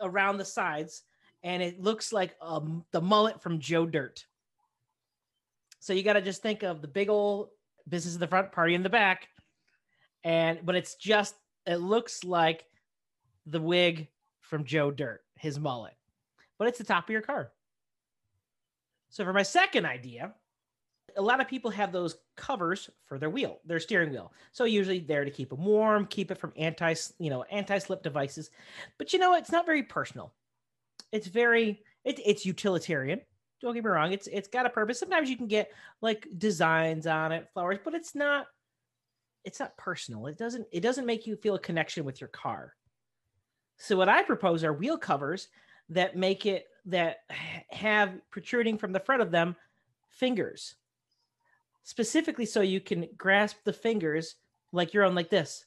around 0.00 0.38
the 0.38 0.44
sides, 0.44 1.02
and 1.42 1.62
it 1.62 1.80
looks 1.80 2.12
like 2.12 2.36
um, 2.40 2.84
the 2.92 3.00
mullet 3.00 3.42
from 3.42 3.58
Joe 3.58 3.86
Dirt. 3.86 4.24
So 5.80 5.92
you 5.92 6.02
got 6.02 6.14
to 6.14 6.22
just 6.22 6.42
think 6.42 6.62
of 6.62 6.82
the 6.82 6.88
big 6.88 7.08
old 7.08 7.48
business 7.88 8.14
in 8.14 8.20
the 8.20 8.26
front, 8.26 8.52
party 8.52 8.74
in 8.74 8.82
the 8.82 8.88
back, 8.88 9.28
and 10.24 10.60
but 10.64 10.76
it's 10.76 10.94
just 10.96 11.34
it 11.66 11.76
looks 11.76 12.24
like 12.24 12.64
the 13.46 13.60
wig 13.60 14.08
from 14.40 14.64
Joe 14.64 14.90
Dirt, 14.90 15.22
his 15.36 15.58
mullet, 15.58 15.94
but 16.58 16.68
it's 16.68 16.78
the 16.78 16.84
top 16.84 17.04
of 17.04 17.10
your 17.10 17.22
car. 17.22 17.52
So 19.10 19.24
for 19.24 19.32
my 19.32 19.42
second 19.42 19.86
idea, 19.86 20.34
a 21.16 21.22
lot 21.22 21.40
of 21.40 21.48
people 21.48 21.70
have 21.70 21.92
those 21.92 22.16
covers 22.36 22.90
for 23.06 23.18
their 23.18 23.30
wheel, 23.30 23.60
their 23.64 23.80
steering 23.80 24.10
wheel. 24.10 24.32
So 24.52 24.64
usually 24.64 24.98
there 24.98 25.24
to 25.24 25.30
keep 25.30 25.50
them 25.50 25.64
warm, 25.64 26.06
keep 26.06 26.30
it 26.30 26.38
from 26.38 26.52
anti, 26.56 26.94
you 27.18 27.30
know, 27.30 27.42
anti-slip 27.44 28.02
devices. 28.02 28.50
But 28.98 29.12
you 29.12 29.18
know, 29.18 29.34
it's 29.34 29.52
not 29.52 29.66
very 29.66 29.82
personal. 29.82 30.32
It's 31.12 31.26
very 31.26 31.82
it, 32.04 32.20
it's 32.24 32.44
utilitarian. 32.44 33.20
Don't 33.62 33.74
get 33.74 33.84
me 33.84 33.90
wrong. 33.90 34.12
It's 34.12 34.26
it's 34.26 34.48
got 34.48 34.66
a 34.66 34.70
purpose. 34.70 34.98
Sometimes 34.98 35.30
you 35.30 35.36
can 35.36 35.46
get 35.46 35.70
like 36.02 36.26
designs 36.36 37.06
on 37.06 37.32
it, 37.32 37.48
flowers, 37.54 37.78
but 37.82 37.94
it's 37.94 38.14
not 38.14 38.46
it's 39.46 39.60
not 39.60 39.76
personal. 39.78 40.26
It 40.26 40.36
doesn't 40.36 40.66
it 40.72 40.80
doesn't 40.80 41.06
make 41.06 41.26
you 41.26 41.36
feel 41.36 41.54
a 41.54 41.60
connection 41.60 42.04
with 42.04 42.20
your 42.20 42.28
car. 42.28 42.74
So 43.78 43.96
what 43.96 44.08
I 44.08 44.22
propose 44.22 44.64
are 44.64 44.72
wheel 44.72 44.98
covers 44.98 45.48
that 45.88 46.16
make 46.16 46.44
it 46.44 46.66
that 46.86 47.18
have 47.70 48.12
protruding 48.30 48.76
from 48.76 48.92
the 48.92 49.00
front 49.00 49.22
of 49.22 49.30
them 49.30 49.56
fingers 50.10 50.74
specifically 51.84 52.44
so 52.44 52.60
you 52.60 52.80
can 52.80 53.08
grasp 53.16 53.58
the 53.64 53.72
fingers 53.72 54.34
like 54.72 54.92
you're 54.92 55.04
on 55.04 55.14
like 55.14 55.30
this. 55.30 55.64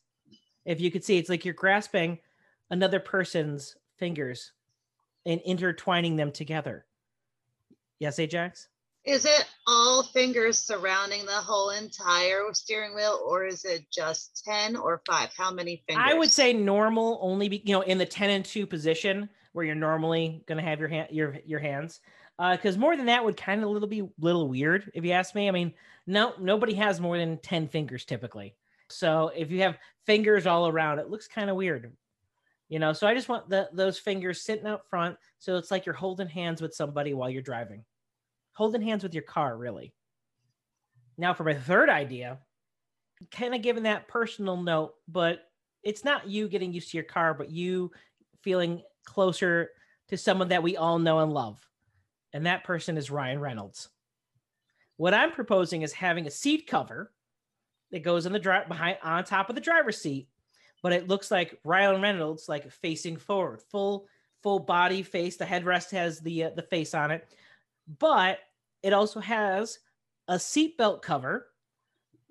If 0.66 0.82
you 0.82 0.92
could 0.92 1.04
see, 1.04 1.18
it's 1.18 1.30
like 1.30 1.46
you're 1.46 1.54
grasping 1.54 2.20
another 2.70 3.00
person's 3.00 3.78
fingers 3.98 4.52
and 5.26 5.40
intertwining 5.46 6.18
them 6.18 6.34
together. 6.34 6.86
Yes, 8.00 8.20
Ajax? 8.20 8.68
Is 9.10 9.26
it 9.26 9.46
all 9.66 10.04
fingers 10.04 10.60
surrounding 10.60 11.26
the 11.26 11.32
whole 11.32 11.72
entire 11.72 12.44
steering 12.54 12.94
wheel, 12.94 13.20
or 13.26 13.44
is 13.44 13.66
it 13.66 13.86
just 13.92 14.44
10 14.46 14.76
or 14.76 15.02
five? 15.08 15.30
How 15.36 15.52
many 15.52 15.84
fingers? 15.88 16.06
I 16.08 16.14
would 16.14 16.30
say 16.30 16.54
normal 16.54 17.18
only 17.20 17.50
be, 17.50 17.64
you 17.66 17.74
know, 17.74 17.82
in 17.82 17.98
the 17.98 18.06
10 18.06 18.30
and 18.30 18.46
2 18.46 18.68
position 18.68 19.28
where 19.54 19.66
you're 19.66 19.74
normally 19.74 20.44
gonna 20.48 20.62
have 20.62 20.80
your 20.80 20.90
hand 20.90 21.08
your 21.12 21.38
your 21.44 21.60
hands. 21.60 22.02
Uh, 22.38 22.56
because 22.56 22.78
more 22.78 22.96
than 22.96 23.08
that 23.08 23.26
would 23.26 23.36
kind 23.36 23.64
of 23.64 23.68
a 23.68 23.72
little 23.72 23.88
be 23.88 24.08
little 24.20 24.48
weird 24.48 24.92
if 24.94 25.04
you 25.04 25.12
ask 25.12 25.34
me. 25.34 25.48
I 25.48 25.52
mean, 25.52 25.74
no, 26.06 26.34
nobody 26.40 26.76
has 26.76 27.02
more 27.02 27.18
than 27.18 27.40
10 27.40 27.68
fingers 27.68 28.06
typically. 28.06 28.56
So 28.90 29.32
if 29.36 29.50
you 29.50 29.62
have 29.62 29.80
fingers 30.06 30.46
all 30.46 30.68
around, 30.68 31.00
it 31.00 31.10
looks 31.10 31.28
kind 31.28 31.50
of 31.50 31.56
weird. 31.56 31.92
You 32.70 32.78
know, 32.78 32.94
so 32.94 33.08
I 33.08 33.16
just 33.16 33.28
want 33.28 33.50
the, 33.50 33.70
those 33.74 33.98
fingers 33.98 34.44
sitting 34.44 34.68
out 34.68 34.88
front. 34.88 35.18
So 35.40 35.58
it's 35.58 35.72
like 35.72 35.88
you're 35.88 35.96
holding 35.96 36.28
hands 36.28 36.62
with 36.62 36.76
somebody 36.76 37.16
while 37.16 37.30
you're 37.30 37.42
driving, 37.42 37.84
holding 38.60 38.82
hands 38.82 39.04
with 39.04 39.14
your 39.14 39.24
car, 39.24 39.56
really. 39.56 39.94
Now, 41.18 41.34
for 41.34 41.46
my 41.46 41.54
third 41.54 41.90
idea, 41.90 42.40
kind 43.32 43.56
of 43.56 43.62
giving 43.62 43.84
that 43.84 44.10
personal 44.10 44.58
note, 44.58 44.96
but 45.08 45.46
it's 45.82 46.04
not 46.04 46.28
you 46.28 46.50
getting 46.50 46.74
used 46.74 46.92
to 46.92 46.98
your 46.98 47.06
car, 47.06 47.34
but 47.34 47.50
you 47.50 47.90
feeling 48.44 48.82
closer 49.06 49.70
to 50.10 50.18
someone 50.18 50.50
that 50.50 50.62
we 50.62 50.76
all 50.76 51.00
know 51.00 51.20
and 51.20 51.32
love. 51.32 51.66
And 52.34 52.48
that 52.48 52.66
person 52.66 52.98
is 52.98 53.10
Ryan 53.10 53.40
Reynolds. 53.40 53.88
What 54.98 55.14
I'm 55.14 55.32
proposing 55.32 55.84
is 55.84 55.94
having 55.94 56.28
a 56.28 56.32
seat 56.32 56.68
cover 56.68 57.14
that 57.92 58.04
goes 58.04 58.26
on 58.26 58.34
the 58.34 58.40
drive 58.40 58.68
behind 58.68 58.98
on 59.02 59.24
top 59.24 59.48
of 59.48 59.56
the 59.56 59.62
driver's 59.62 60.02
seat, 60.02 60.28
but 60.84 60.92
it 60.92 61.08
looks 61.08 61.32
like 61.32 61.62
Ryan 61.64 62.02
Reynolds 62.02 62.50
like 62.50 62.70
facing 62.70 63.16
forward, 63.16 63.62
full 63.72 64.10
full 64.44 64.60
body 64.60 65.02
face. 65.02 65.38
The 65.38 65.46
headrest 65.46 65.92
has 65.92 66.20
the 66.20 66.44
uh, 66.44 66.50
the 66.58 66.62
face 66.62 66.94
on 66.94 67.12
it, 67.12 67.26
but 68.00 68.40
it 68.84 68.94
also 68.94 69.20
has 69.20 69.80
a 70.28 70.36
seatbelt 70.36 71.02
cover 71.02 71.48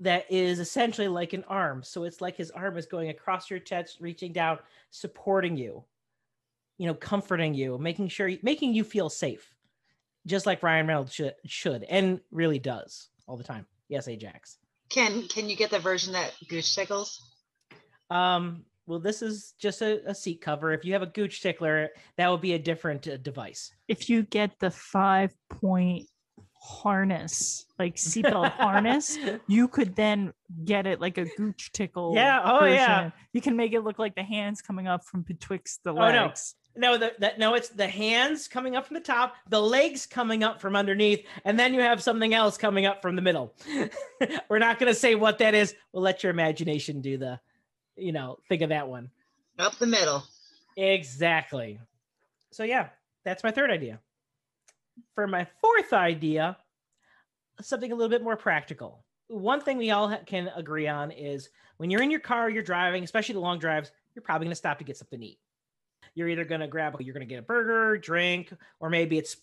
that 0.00 0.30
is 0.30 0.60
essentially 0.60 1.08
like 1.08 1.32
an 1.32 1.44
arm. 1.48 1.82
So 1.82 2.04
it's 2.04 2.20
like 2.20 2.36
his 2.36 2.50
arm 2.52 2.76
is 2.76 2.86
going 2.86 3.10
across 3.10 3.50
your 3.50 3.58
chest, 3.58 3.98
reaching 4.00 4.32
down, 4.32 4.58
supporting 4.90 5.56
you, 5.56 5.84
you 6.78 6.86
know, 6.86 6.94
comforting 6.94 7.54
you, 7.54 7.78
making 7.78 8.08
sure 8.08 8.30
making 8.42 8.74
you 8.74 8.84
feel 8.84 9.10
safe 9.10 9.52
just 10.26 10.46
like 10.46 10.62
Ryan 10.62 10.86
Reynolds 10.86 11.12
should, 11.12 11.34
should 11.46 11.84
and 11.84 12.20
really 12.30 12.58
does 12.58 13.08
all 13.26 13.36
the 13.36 13.44
time. 13.44 13.66
Yes, 13.88 14.06
Ajax. 14.06 14.58
Can 14.90 15.26
can 15.28 15.48
you 15.48 15.56
get 15.56 15.70
the 15.70 15.78
version 15.78 16.12
that 16.14 16.34
Gooch 16.48 16.74
tickles? 16.74 17.32
Um, 18.10 18.64
well, 18.86 18.98
this 18.98 19.20
is 19.20 19.52
just 19.58 19.82
a, 19.82 20.08
a, 20.08 20.14
seat 20.14 20.40
cover. 20.40 20.72
If 20.72 20.82
you 20.82 20.94
have 20.94 21.02
a 21.02 21.06
Gooch 21.06 21.42
tickler, 21.42 21.90
that 22.16 22.30
would 22.30 22.40
be 22.40 22.54
a 22.54 22.58
different 22.58 23.06
uh, 23.06 23.18
device. 23.18 23.70
If 23.86 24.08
you 24.08 24.22
get 24.22 24.58
the 24.60 24.70
five 24.70 25.34
point 25.50 26.06
harness, 26.60 27.66
like 27.78 27.96
seatbelt 27.96 28.52
harness, 28.56 29.18
you 29.46 29.68
could 29.68 29.96
then 29.96 30.32
get 30.64 30.86
it 30.86 31.00
like 31.00 31.18
a 31.18 31.26
Gooch 31.36 31.72
tickle. 31.72 32.12
Yeah. 32.14 32.40
Oh, 32.44 32.60
version. 32.60 32.76
yeah. 32.76 33.10
You 33.32 33.40
can 33.40 33.56
make 33.56 33.72
it 33.72 33.80
look 33.80 33.98
like 33.98 34.14
the 34.14 34.22
hands 34.22 34.60
coming 34.60 34.86
up 34.86 35.04
from 35.04 35.22
betwixt 35.22 35.84
the 35.84 35.92
legs. 35.92 36.10
Oh, 36.10 36.12
no 36.12 36.32
no, 36.78 36.96
the, 36.96 37.12
that 37.18 37.38
no, 37.38 37.54
it's 37.54 37.68
the 37.70 37.88
hands 37.88 38.46
coming 38.46 38.76
up 38.76 38.86
from 38.86 38.94
the 38.94 39.00
top, 39.00 39.34
the 39.48 39.60
legs 39.60 40.06
coming 40.06 40.44
up 40.44 40.60
from 40.60 40.76
underneath, 40.76 41.26
and 41.44 41.58
then 41.58 41.74
you 41.74 41.80
have 41.80 42.02
something 42.02 42.32
else 42.32 42.56
coming 42.56 42.86
up 42.86 43.02
from 43.02 43.16
the 43.16 43.22
middle. 43.22 43.54
We're 44.48 44.60
not 44.60 44.78
going 44.78 44.92
to 44.92 44.98
say 44.98 45.16
what 45.16 45.38
that 45.38 45.54
is. 45.54 45.74
We'll 45.92 46.04
let 46.04 46.22
your 46.22 46.30
imagination 46.30 47.00
do 47.00 47.18
the, 47.18 47.40
you 47.96 48.12
know, 48.12 48.38
think 48.48 48.62
of 48.62 48.68
that 48.68 48.88
one. 48.88 49.10
Up 49.58 49.76
the 49.78 49.86
middle. 49.86 50.22
Exactly. 50.76 51.80
So 52.52 52.62
yeah, 52.62 52.90
that's 53.24 53.42
my 53.42 53.50
third 53.50 53.70
idea. 53.70 53.98
For 55.14 55.26
my 55.26 55.46
fourth 55.60 55.92
idea, 55.92 56.56
something 57.60 57.92
a 57.92 57.94
little 57.94 58.10
bit 58.10 58.22
more 58.22 58.36
practical. 58.36 59.04
One 59.28 59.60
thing 59.60 59.76
we 59.76 59.90
all 59.90 60.16
can 60.26 60.48
agree 60.56 60.88
on 60.88 61.10
is 61.10 61.50
when 61.76 61.90
you're 61.90 62.02
in 62.02 62.10
your 62.10 62.20
car, 62.20 62.48
you're 62.48 62.62
driving, 62.62 63.04
especially 63.04 63.34
the 63.34 63.40
long 63.40 63.58
drives, 63.58 63.90
you're 64.14 64.22
probably 64.22 64.46
going 64.46 64.52
to 64.52 64.56
stop 64.56 64.78
to 64.78 64.84
get 64.84 64.96
something 64.96 65.20
to 65.20 65.26
eat. 65.26 65.38
You're 66.14 66.28
either 66.28 66.44
going 66.44 66.60
to 66.60 66.66
grab 66.66 66.96
you're 67.00 67.14
going 67.14 67.26
to 67.26 67.32
get 67.32 67.38
a 67.38 67.42
burger 67.42 67.98
drink 67.98 68.52
or 68.80 68.90
maybe 68.90 69.18
it's 69.18 69.36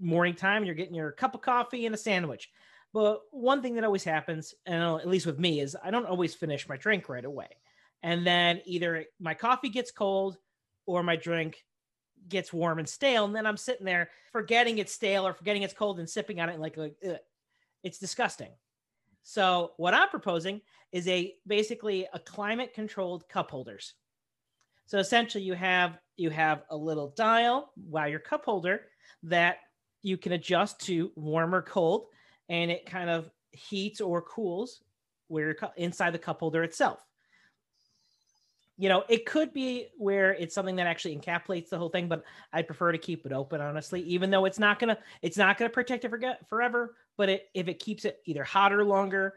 morning 0.00 0.34
time 0.34 0.64
you're 0.64 0.74
getting 0.74 0.94
your 0.94 1.12
cup 1.12 1.34
of 1.34 1.42
coffee 1.42 1.86
and 1.86 1.94
a 1.94 1.98
sandwich. 1.98 2.50
But 2.92 3.22
one 3.30 3.62
thing 3.62 3.74
that 3.74 3.84
always 3.84 4.04
happens 4.04 4.54
and 4.66 4.82
uh, 4.82 4.96
at 4.96 5.08
least 5.08 5.26
with 5.26 5.38
me 5.38 5.60
is 5.60 5.76
i 5.82 5.90
don't 5.90 6.06
always 6.06 6.34
finish 6.34 6.68
my 6.68 6.76
drink 6.76 7.08
right 7.08 7.24
away. 7.24 7.48
And 8.02 8.26
then 8.26 8.60
either 8.64 9.04
my 9.20 9.34
coffee 9.34 9.68
gets 9.68 9.90
cold 9.90 10.38
or 10.86 11.02
my 11.02 11.16
drink 11.16 11.64
gets 12.28 12.52
warm 12.52 12.78
and 12.78 12.88
stale 12.88 13.24
and 13.24 13.34
then 13.34 13.46
i'm 13.46 13.56
sitting 13.56 13.84
there 13.84 14.08
forgetting 14.32 14.78
it's 14.78 14.92
stale 14.92 15.26
or 15.26 15.34
forgetting 15.34 15.62
it's 15.62 15.74
cold 15.74 15.98
and 15.98 16.08
sipping 16.08 16.40
on 16.40 16.48
it 16.48 16.58
like, 16.58 16.76
like 16.76 16.96
ugh. 17.08 17.16
it's 17.82 17.98
disgusting. 17.98 18.50
So 19.22 19.72
what 19.76 19.94
i'm 19.94 20.08
proposing 20.08 20.60
is 20.90 21.06
a 21.08 21.34
basically 21.46 22.06
a 22.12 22.18
climate 22.18 22.74
controlled 22.74 23.28
cup 23.28 23.50
holders. 23.50 23.94
So 24.86 24.98
essentially 24.98 25.44
you 25.44 25.54
have 25.54 25.98
you 26.16 26.30
have 26.30 26.62
a 26.70 26.76
little 26.76 27.12
dial 27.16 27.72
while 27.88 28.08
your 28.08 28.20
cup 28.20 28.44
holder 28.44 28.82
that 29.24 29.58
you 30.02 30.16
can 30.16 30.32
adjust 30.32 30.80
to 30.80 31.12
warm 31.14 31.54
or 31.54 31.62
cold 31.62 32.06
and 32.48 32.70
it 32.70 32.86
kind 32.86 33.08
of 33.08 33.30
heats 33.52 34.00
or 34.00 34.20
cools 34.22 34.82
where 35.28 35.46
you're 35.46 35.70
inside 35.76 36.12
the 36.12 36.18
cup 36.18 36.40
holder 36.40 36.62
itself 36.64 37.00
you 38.78 38.88
know 38.88 39.04
it 39.08 39.26
could 39.26 39.52
be 39.52 39.88
where 39.98 40.32
it's 40.34 40.54
something 40.54 40.76
that 40.76 40.86
actually 40.86 41.16
encapsulates 41.16 41.68
the 41.68 41.78
whole 41.78 41.90
thing 41.90 42.08
but 42.08 42.24
i 42.52 42.62
prefer 42.62 42.90
to 42.92 42.98
keep 42.98 43.26
it 43.26 43.32
open 43.32 43.60
honestly 43.60 44.00
even 44.02 44.30
though 44.30 44.44
it's 44.44 44.58
not 44.58 44.78
gonna 44.78 44.98
it's 45.20 45.36
not 45.36 45.58
gonna 45.58 45.70
protect 45.70 46.04
it 46.04 46.10
for 46.10 46.20
forever 46.48 46.94
but 47.16 47.28
it, 47.28 47.48
if 47.54 47.68
it 47.68 47.78
keeps 47.78 48.04
it 48.04 48.20
either 48.26 48.44
hotter 48.44 48.84
longer 48.84 49.34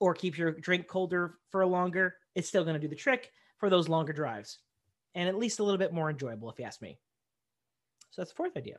or 0.00 0.14
keeps 0.14 0.38
your 0.38 0.52
drink 0.52 0.86
colder 0.86 1.38
for 1.50 1.64
longer 1.66 2.16
it's 2.34 2.48
still 2.48 2.64
gonna 2.64 2.78
do 2.78 2.88
the 2.88 2.96
trick 2.96 3.30
for 3.58 3.68
those 3.68 3.88
longer 3.88 4.12
drives 4.12 4.58
and 5.14 5.28
at 5.28 5.38
least 5.38 5.60
a 5.60 5.64
little 5.64 5.78
bit 5.78 5.92
more 5.92 6.10
enjoyable, 6.10 6.50
if 6.50 6.58
you 6.58 6.64
ask 6.64 6.80
me. 6.80 6.98
So 8.10 8.22
that's 8.22 8.30
the 8.30 8.36
fourth 8.36 8.56
idea. 8.56 8.78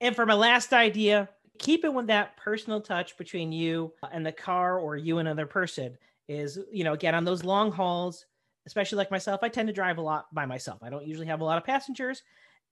And 0.00 0.14
for 0.14 0.26
my 0.26 0.34
last 0.34 0.72
idea, 0.72 1.28
keeping 1.58 1.94
with 1.94 2.06
that 2.06 2.36
personal 2.36 2.80
touch 2.80 3.16
between 3.16 3.52
you 3.52 3.92
and 4.12 4.24
the 4.24 4.32
car 4.32 4.78
or 4.78 4.96
you 4.96 5.18
and 5.18 5.28
another 5.28 5.46
person 5.46 5.96
is, 6.28 6.58
you 6.72 6.84
know, 6.84 6.92
again, 6.92 7.14
on 7.14 7.24
those 7.24 7.44
long 7.44 7.72
hauls, 7.72 8.26
especially 8.68 8.98
like 8.98 9.10
myself, 9.10 9.40
I 9.42 9.48
tend 9.48 9.68
to 9.68 9.72
drive 9.72 9.96
a 9.96 10.02
lot 10.02 10.26
by 10.32 10.44
myself. 10.44 10.82
I 10.82 10.90
don't 10.90 11.06
usually 11.06 11.26
have 11.26 11.40
a 11.40 11.44
lot 11.44 11.56
of 11.56 11.64
passengers, 11.64 12.22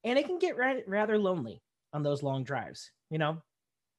and 0.05 0.19
it 0.19 0.27
can 0.27 0.39
get 0.39 0.59
ra- 0.59 0.75
rather 0.87 1.19
lonely 1.19 1.63
on 1.95 2.03
those 2.03 2.23
long 2.23 2.45
drives. 2.45 2.91
You 3.09 3.17
know, 3.17 3.43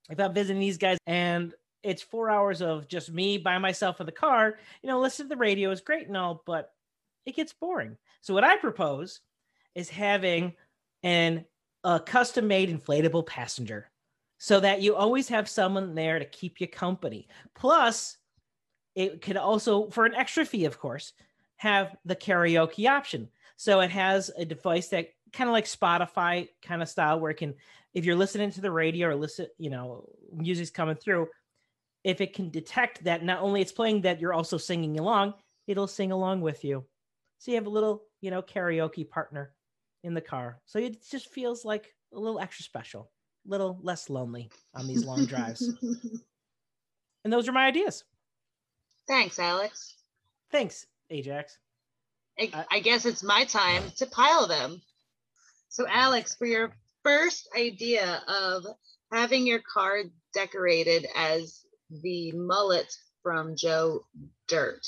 if 0.07 0.19
I'm 0.19 0.33
visiting 0.33 0.59
these 0.59 0.77
guys 0.77 0.99
and 1.07 1.55
it's 1.81 2.03
four 2.03 2.29
hours 2.29 2.61
of 2.61 2.87
just 2.87 3.11
me 3.11 3.39
by 3.39 3.57
myself 3.57 3.99
in 3.99 4.05
the 4.05 4.11
car, 4.11 4.59
you 4.83 4.89
know, 4.89 4.99
listen 4.99 5.25
to 5.25 5.29
the 5.29 5.37
radio 5.37 5.71
is 5.71 5.81
great 5.81 6.07
and 6.07 6.15
all, 6.15 6.43
but 6.45 6.71
it 7.25 7.35
gets 7.35 7.53
boring. 7.53 7.97
So 8.21 8.35
what 8.35 8.43
I 8.43 8.57
propose 8.57 9.21
is 9.73 9.89
having 9.89 10.53
an 11.01 11.45
a 11.83 11.99
custom 11.99 12.47
made 12.47 12.69
inflatable 12.69 13.25
passenger 13.25 13.89
so 14.37 14.59
that 14.59 14.81
you 14.81 14.95
always 14.95 15.29
have 15.29 15.49
someone 15.49 15.95
there 15.95 16.19
to 16.19 16.25
keep 16.25 16.61
you 16.61 16.67
company. 16.67 17.27
Plus, 17.55 18.17
it 18.95 19.21
could 19.21 19.37
also, 19.37 19.89
for 19.89 20.05
an 20.05 20.15
extra 20.15 20.43
fee, 20.45 20.65
of 20.65 20.79
course, 20.79 21.13
have 21.57 21.95
the 22.05 22.15
karaoke 22.15 22.89
option. 22.89 23.29
So 23.57 23.79
it 23.81 23.91
has 23.91 24.31
a 24.37 24.45
device 24.45 24.89
that 24.89 25.09
kind 25.33 25.49
of 25.49 25.53
like 25.53 25.65
Spotify 25.65 26.49
kind 26.61 26.81
of 26.81 26.89
style 26.89 27.19
where 27.19 27.31
it 27.31 27.37
can, 27.37 27.55
if 27.93 28.05
you're 28.05 28.15
listening 28.15 28.51
to 28.51 28.61
the 28.61 28.71
radio 28.71 29.09
or 29.09 29.15
listen, 29.15 29.47
you 29.57 29.69
know, 29.69 30.07
music's 30.33 30.69
coming 30.69 30.95
through, 30.95 31.27
if 32.03 32.21
it 32.21 32.33
can 32.33 32.49
detect 32.49 33.03
that 33.03 33.23
not 33.23 33.41
only 33.41 33.61
it's 33.61 33.71
playing 33.71 34.01
that 34.01 34.21
you're 34.21 34.33
also 34.33 34.57
singing 34.57 34.99
along, 34.99 35.33
it'll 35.67 35.87
sing 35.87 36.11
along 36.11 36.41
with 36.41 36.63
you 36.63 36.85
So 37.39 37.51
you 37.51 37.55
have 37.57 37.65
a 37.67 37.71
little, 37.71 38.03
you 38.21 38.31
know, 38.31 38.41
karaoke 38.41 39.09
partner 39.09 39.53
in 40.03 40.13
the 40.13 40.21
car. 40.21 40.61
So 40.65 40.79
it 40.79 41.03
just 41.09 41.31
feels 41.33 41.65
like 41.65 41.93
a 42.13 42.19
little 42.19 42.39
extra 42.39 42.63
special, 42.63 43.11
a 43.45 43.49
little 43.49 43.79
less 43.81 44.09
lonely 44.09 44.49
on 44.73 44.87
these 44.87 45.03
long 45.05 45.25
drives. 45.25 45.69
And 47.23 47.33
those 47.33 47.49
are 47.49 47.51
my 47.51 47.65
ideas. 47.65 48.05
Thanks, 49.05 49.37
Alex. 49.37 49.95
Thanks, 50.49 50.85
Ajax. 51.09 51.57
I, 52.39 52.51
Uh, 52.53 52.63
I 52.69 52.79
guess 52.79 53.05
it's 53.05 53.23
my 53.23 53.45
time 53.45 53.91
to 53.97 54.05
pile 54.05 54.47
them. 54.47 54.81
So, 55.69 55.85
Alex, 55.87 56.35
for 56.35 56.45
your 56.45 56.73
first 57.03 57.49
idea 57.55 58.23
of 58.27 58.65
having 59.11 59.47
your 59.47 59.61
car 59.61 60.03
decorated 60.33 61.07
as 61.15 61.65
the 61.89 62.31
mullet 62.33 62.91
from 63.23 63.55
Joe 63.55 64.05
Dirt, 64.47 64.87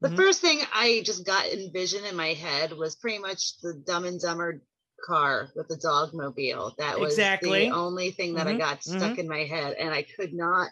the 0.00 0.10
Mhm. 0.10 0.16
first 0.16 0.40
thing 0.40 0.60
I 0.72 1.02
just 1.04 1.24
got 1.24 1.46
envisioned 1.46 2.06
in 2.06 2.16
my 2.16 2.34
head 2.34 2.72
was 2.72 2.96
pretty 2.96 3.18
much 3.18 3.58
the 3.62 3.74
Dumb 3.74 4.04
and 4.04 4.20
Dumber 4.20 4.62
car 5.06 5.50
with 5.56 5.68
the 5.68 5.76
dog 5.76 6.14
mobile. 6.14 6.74
That 6.78 6.98
was 7.00 7.12
Exactly. 7.12 7.64
the 7.64 7.70
only 7.70 8.10
thing 8.10 8.34
that 8.34 8.46
I 8.46 8.52
Mhm, 8.52 8.58
got 8.58 8.82
stuck 8.84 9.18
in 9.18 9.28
my 9.28 9.44
head, 9.44 9.74
and 9.74 9.90
I 9.92 10.02
could 10.02 10.32
not 10.34 10.70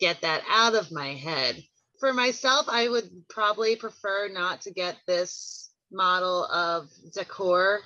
get 0.00 0.20
that 0.22 0.44
out 0.48 0.74
of 0.74 0.92
my 0.92 1.14
head. 1.14 1.62
For 2.04 2.12
myself, 2.12 2.66
I 2.68 2.86
would 2.86 3.10
probably 3.30 3.76
prefer 3.76 4.28
not 4.30 4.60
to 4.62 4.70
get 4.70 4.98
this 5.06 5.70
model 5.90 6.44
of 6.44 6.90
decor. 7.14 7.80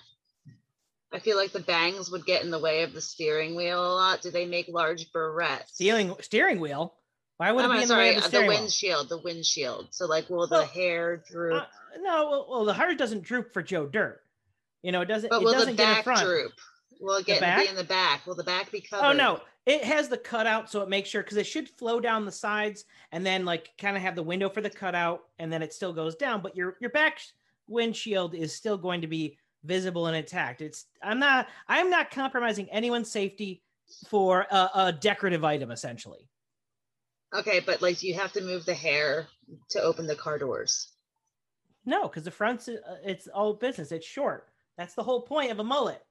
I 1.12 1.20
feel 1.20 1.36
like 1.36 1.52
the 1.52 1.60
bangs 1.60 2.10
would 2.10 2.26
get 2.26 2.42
in 2.42 2.50
the 2.50 2.58
way 2.58 2.82
of 2.82 2.92
the 2.92 3.00
steering 3.00 3.54
wheel 3.54 3.80
a 3.80 3.94
lot. 3.94 4.20
Do 4.20 4.32
they 4.32 4.44
make 4.44 4.66
large 4.66 5.12
barrettes? 5.12 5.68
Steering 5.74 6.16
steering 6.20 6.58
wheel. 6.58 6.94
Why 7.36 7.52
would 7.52 7.64
I'm 7.64 7.70
it 7.70 7.74
be 7.74 7.82
in 7.82 7.82
the 7.82 7.94
sorry, 7.94 8.08
way 8.08 8.16
of 8.16 8.16
uh, 8.16 8.20
the 8.22 8.22
the, 8.22 8.28
steering 8.28 8.48
wheel? 8.48 8.58
windshield, 8.58 9.08
the 9.08 9.18
windshield. 9.18 9.86
So 9.92 10.06
like 10.06 10.28
will 10.28 10.48
the 10.48 10.56
Well, 10.56 10.66
hair 10.66 11.22
droop? 11.30 11.62
Uh, 11.62 11.66
no, 12.00 12.28
well, 12.28 12.46
well, 12.50 12.64
the 12.64 12.74
hair 12.74 12.92
doesn't 12.96 13.22
droop 13.22 13.52
for 13.52 13.62
Joe 13.62 13.86
Dirt. 13.86 14.20
You 14.82 14.90
know, 14.90 15.02
it 15.02 15.06
doesn't. 15.06 15.30
but 15.30 15.42
it 15.42 15.44
will 15.44 15.52
the 15.52 15.58
doesn't 15.58 15.76
get 15.76 15.98
in 15.98 16.04
back 16.12 16.24
droop? 16.24 16.54
Will 17.00 17.18
it 17.18 17.26
get 17.26 17.40
back? 17.40 17.62
be 17.62 17.68
in 17.68 17.76
the 17.76 17.84
back? 17.84 18.26
Will 18.26 18.34
the 18.34 18.42
back 18.42 18.72
be 18.72 18.80
covered? 18.80 19.06
Oh 19.06 19.12
no, 19.12 19.40
it 19.68 19.84
has 19.84 20.08
the 20.08 20.16
cutout, 20.16 20.70
so 20.70 20.80
it 20.80 20.88
makes 20.88 21.10
sure 21.10 21.22
because 21.22 21.36
it 21.36 21.46
should 21.46 21.68
flow 21.68 22.00
down 22.00 22.24
the 22.24 22.32
sides 22.32 22.86
and 23.12 23.24
then 23.24 23.44
like 23.44 23.70
kind 23.76 23.96
of 23.98 24.02
have 24.02 24.16
the 24.16 24.22
window 24.22 24.48
for 24.48 24.62
the 24.62 24.70
cutout, 24.70 25.24
and 25.38 25.52
then 25.52 25.62
it 25.62 25.74
still 25.74 25.92
goes 25.92 26.16
down. 26.16 26.40
But 26.40 26.56
your 26.56 26.78
your 26.80 26.90
back 26.90 27.20
windshield 27.68 28.34
is 28.34 28.54
still 28.54 28.78
going 28.78 29.02
to 29.02 29.06
be 29.06 29.36
visible 29.64 30.06
and 30.06 30.16
intact. 30.16 30.62
It's 30.62 30.86
I'm 31.02 31.18
not 31.18 31.48
I'm 31.68 31.90
not 31.90 32.10
compromising 32.10 32.70
anyone's 32.70 33.10
safety 33.10 33.62
for 34.08 34.46
a, 34.50 34.70
a 34.74 34.92
decorative 34.92 35.44
item 35.44 35.70
essentially. 35.70 36.30
Okay, 37.34 37.60
but 37.60 37.82
like 37.82 38.02
you 38.02 38.14
have 38.14 38.32
to 38.32 38.40
move 38.40 38.64
the 38.64 38.74
hair 38.74 39.26
to 39.70 39.82
open 39.82 40.06
the 40.06 40.16
car 40.16 40.38
doors. 40.38 40.92
No, 41.84 42.08
because 42.08 42.24
the 42.24 42.30
front's 42.30 42.68
uh, 42.68 42.96
it's 43.04 43.28
all 43.28 43.52
business. 43.52 43.92
It's 43.92 44.06
short. 44.06 44.48
That's 44.78 44.94
the 44.94 45.02
whole 45.02 45.20
point 45.20 45.50
of 45.50 45.58
a 45.58 45.64
mullet. 45.64 46.02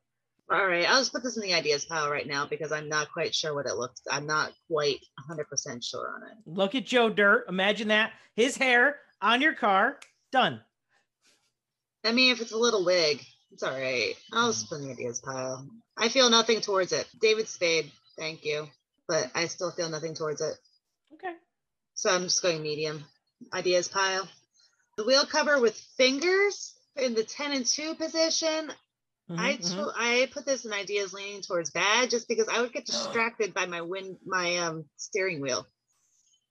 All 0.49 0.65
right, 0.65 0.89
I'll 0.89 1.01
just 1.01 1.11
put 1.11 1.23
this 1.23 1.35
in 1.35 1.43
the 1.43 1.53
ideas 1.53 1.83
pile 1.83 2.09
right 2.09 2.25
now 2.25 2.45
because 2.45 2.71
I'm 2.71 2.87
not 2.87 3.11
quite 3.11 3.35
sure 3.35 3.53
what 3.53 3.65
it 3.65 3.75
looks. 3.75 4.01
I'm 4.09 4.25
not 4.25 4.53
quite 4.71 4.99
100% 5.29 5.83
sure 5.83 6.09
on 6.15 6.23
it. 6.23 6.37
Look 6.45 6.73
at 6.73 6.85
Joe 6.85 7.09
Dirt. 7.09 7.47
Imagine 7.49 7.89
that 7.89 8.13
his 8.33 8.55
hair 8.55 8.95
on 9.21 9.41
your 9.41 9.53
car. 9.53 9.99
Done. 10.31 10.61
I 12.05 12.13
mean, 12.13 12.31
if 12.31 12.39
it's 12.39 12.53
a 12.53 12.57
little 12.57 12.85
wig, 12.85 13.21
it's 13.51 13.63
all 13.63 13.73
right. 13.73 14.13
I'll 14.31 14.51
just 14.51 14.69
put 14.69 14.79
in 14.79 14.85
the 14.85 14.93
ideas 14.93 15.19
pile. 15.19 15.67
I 15.97 16.07
feel 16.07 16.29
nothing 16.29 16.61
towards 16.61 16.93
it. 16.93 17.07
David 17.19 17.49
Spade, 17.49 17.91
thank 18.17 18.45
you, 18.45 18.67
but 19.07 19.29
I 19.35 19.47
still 19.47 19.71
feel 19.71 19.89
nothing 19.89 20.13
towards 20.13 20.39
it. 20.39 20.55
Okay. 21.13 21.33
So 21.95 22.09
I'm 22.09 22.23
just 22.23 22.41
going 22.41 22.61
medium. 22.61 23.03
Ideas 23.53 23.89
pile. 23.89 24.29
The 24.95 25.03
wheel 25.03 25.25
cover 25.25 25.59
with 25.59 25.77
fingers 25.97 26.73
in 26.95 27.15
the 27.15 27.23
10 27.23 27.51
and 27.51 27.65
2 27.65 27.95
position. 27.95 28.71
I 29.36 29.57
Mhm, 29.57 29.61
mhm. 29.61 29.88
tw- 29.88 29.95
I 29.95 30.30
put 30.32 30.45
this 30.45 30.65
in 30.65 30.73
ideas 30.73 31.13
leaning 31.13 31.41
towards 31.41 31.71
bad 31.71 32.09
just 32.09 32.28
because 32.28 32.47
I 32.47 32.61
would 32.61 32.73
get 32.73 32.86
distracted 32.86 33.53
by 33.53 33.65
my 33.65 33.82
wind 33.82 34.17
my 34.25 34.57
um 34.57 34.89
steering 34.97 35.41
wheel. 35.41 35.67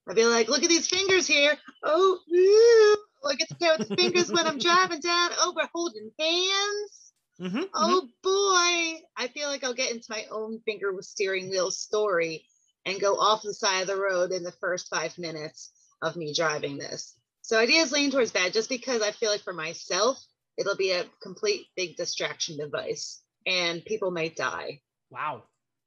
I'd 0.08 0.16
be 0.16 0.24
like, 0.26 0.48
look 0.48 0.62
at 0.62 0.68
these 0.68 0.88
fingers 0.88 1.26
here. 1.26 1.58
Oh, 1.82 2.20
ooh. 2.32 2.96
Oh, 3.24 3.30
I 3.30 3.34
get 3.36 3.48
to 3.48 3.56
play 3.56 3.70
with 3.70 3.80
the 3.80 4.02
fingers 4.02 4.30
when 4.32 4.46
I'm 4.46 4.58
driving 4.60 5.00
down. 5.00 5.30
Oh, 5.38 5.52
we're 5.56 5.68
holding 5.74 6.10
hands. 6.18 7.12
Mhm, 7.38 7.70
mhm. 7.80 7.96
Oh 7.96 8.08
boy. 8.22 9.02
I 9.16 9.28
feel 9.28 9.48
like 9.48 9.64
I'll 9.64 9.74
get 9.74 9.92
into 9.92 10.06
my 10.10 10.26
own 10.30 10.60
finger 10.60 10.92
with 10.92 11.04
steering 11.06 11.50
wheel 11.50 11.70
story 11.70 12.46
and 12.84 13.00
go 13.00 13.16
off 13.18 13.42
the 13.42 13.54
side 13.54 13.82
of 13.82 13.86
the 13.88 13.96
road 14.00 14.32
in 14.32 14.42
the 14.42 14.52
first 14.52 14.88
five 14.88 15.18
minutes 15.18 15.72
of 16.02 16.16
me 16.16 16.34
driving 16.34 16.78
this. 16.78 17.18
So 17.42 17.58
ideas 17.58 17.92
lean 17.92 18.10
towards 18.10 18.32
bad 18.32 18.52
just 18.52 18.68
because 18.68 19.02
I 19.02 19.12
feel 19.12 19.30
like 19.30 19.42
for 19.42 19.52
myself, 19.52 20.18
it'll 20.56 20.76
be 20.76 20.92
a 20.92 21.04
complete 21.22 21.66
big 21.76 21.96
distraction 21.96 22.56
device 22.56 23.22
and 23.46 23.84
people 23.84 24.10
might 24.10 24.36
die. 24.36 24.80
Wow. 25.10 25.44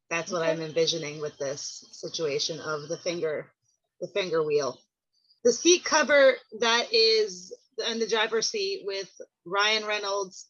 That's 0.10 0.32
what 0.32 0.42
I'm 0.42 0.62
envisioning 0.62 1.22
with 1.22 1.38
this 1.38 1.86
situation 1.92 2.60
of 2.60 2.88
the 2.88 2.98
finger, 2.98 3.52
the 4.02 4.08
finger 4.08 4.44
wheel. 4.44 4.80
The 5.44 5.54
seat 5.54 5.84
cover 5.86 6.34
that 6.60 6.88
is 6.92 7.54
in 7.90 8.00
the 8.00 8.08
driver's 8.08 8.50
seat 8.50 8.84
with 8.86 9.10
Ryan 9.46 9.86
Reynolds 9.86 10.48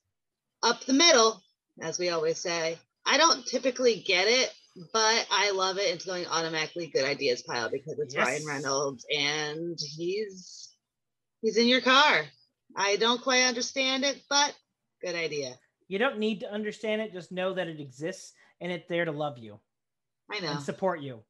up 0.64 0.84
the 0.86 0.94
middle, 0.94 1.42
as 1.82 2.00
we 2.00 2.10
always 2.10 2.40
say. 2.40 2.78
I 3.06 3.18
don't 3.18 3.46
typically 3.46 4.02
get 4.06 4.28
it, 4.28 4.54
but 4.94 5.28
I 5.30 5.52
love 5.52 5.78
it. 5.78 5.94
It's 5.94 6.06
going 6.06 6.26
automatically 6.28 6.88
good 6.88 7.06
ideas 7.06 7.42
pile 7.42 7.70
because 7.70 8.00
it's 8.00 8.16
Ryan 8.16 8.46
Reynolds 8.46 9.06
and 9.14 9.78
he's 9.80 10.70
he's 11.42 11.58
in 11.58 11.68
your 11.68 11.82
car. 11.82 12.26
I 12.80 12.96
don't 12.96 13.22
quite 13.22 13.44
understand 13.44 14.06
it, 14.06 14.22
but 14.30 14.56
good 15.02 15.14
idea. 15.14 15.54
You 15.90 16.00
don't 16.00 16.18
need 16.18 16.40
to 16.40 16.52
understand 16.52 17.02
it. 17.02 17.12
Just 17.12 17.30
know 17.30 17.54
that 17.54 17.68
it 17.68 17.82
exists 17.82 18.34
and 18.62 18.72
it's 18.72 18.88
there 18.88 19.04
to 19.04 19.12
love 19.12 19.38
you 19.38 19.60
I 20.32 20.40
know. 20.40 20.52
and 20.52 20.62
support 20.62 21.02
you. 21.02 21.22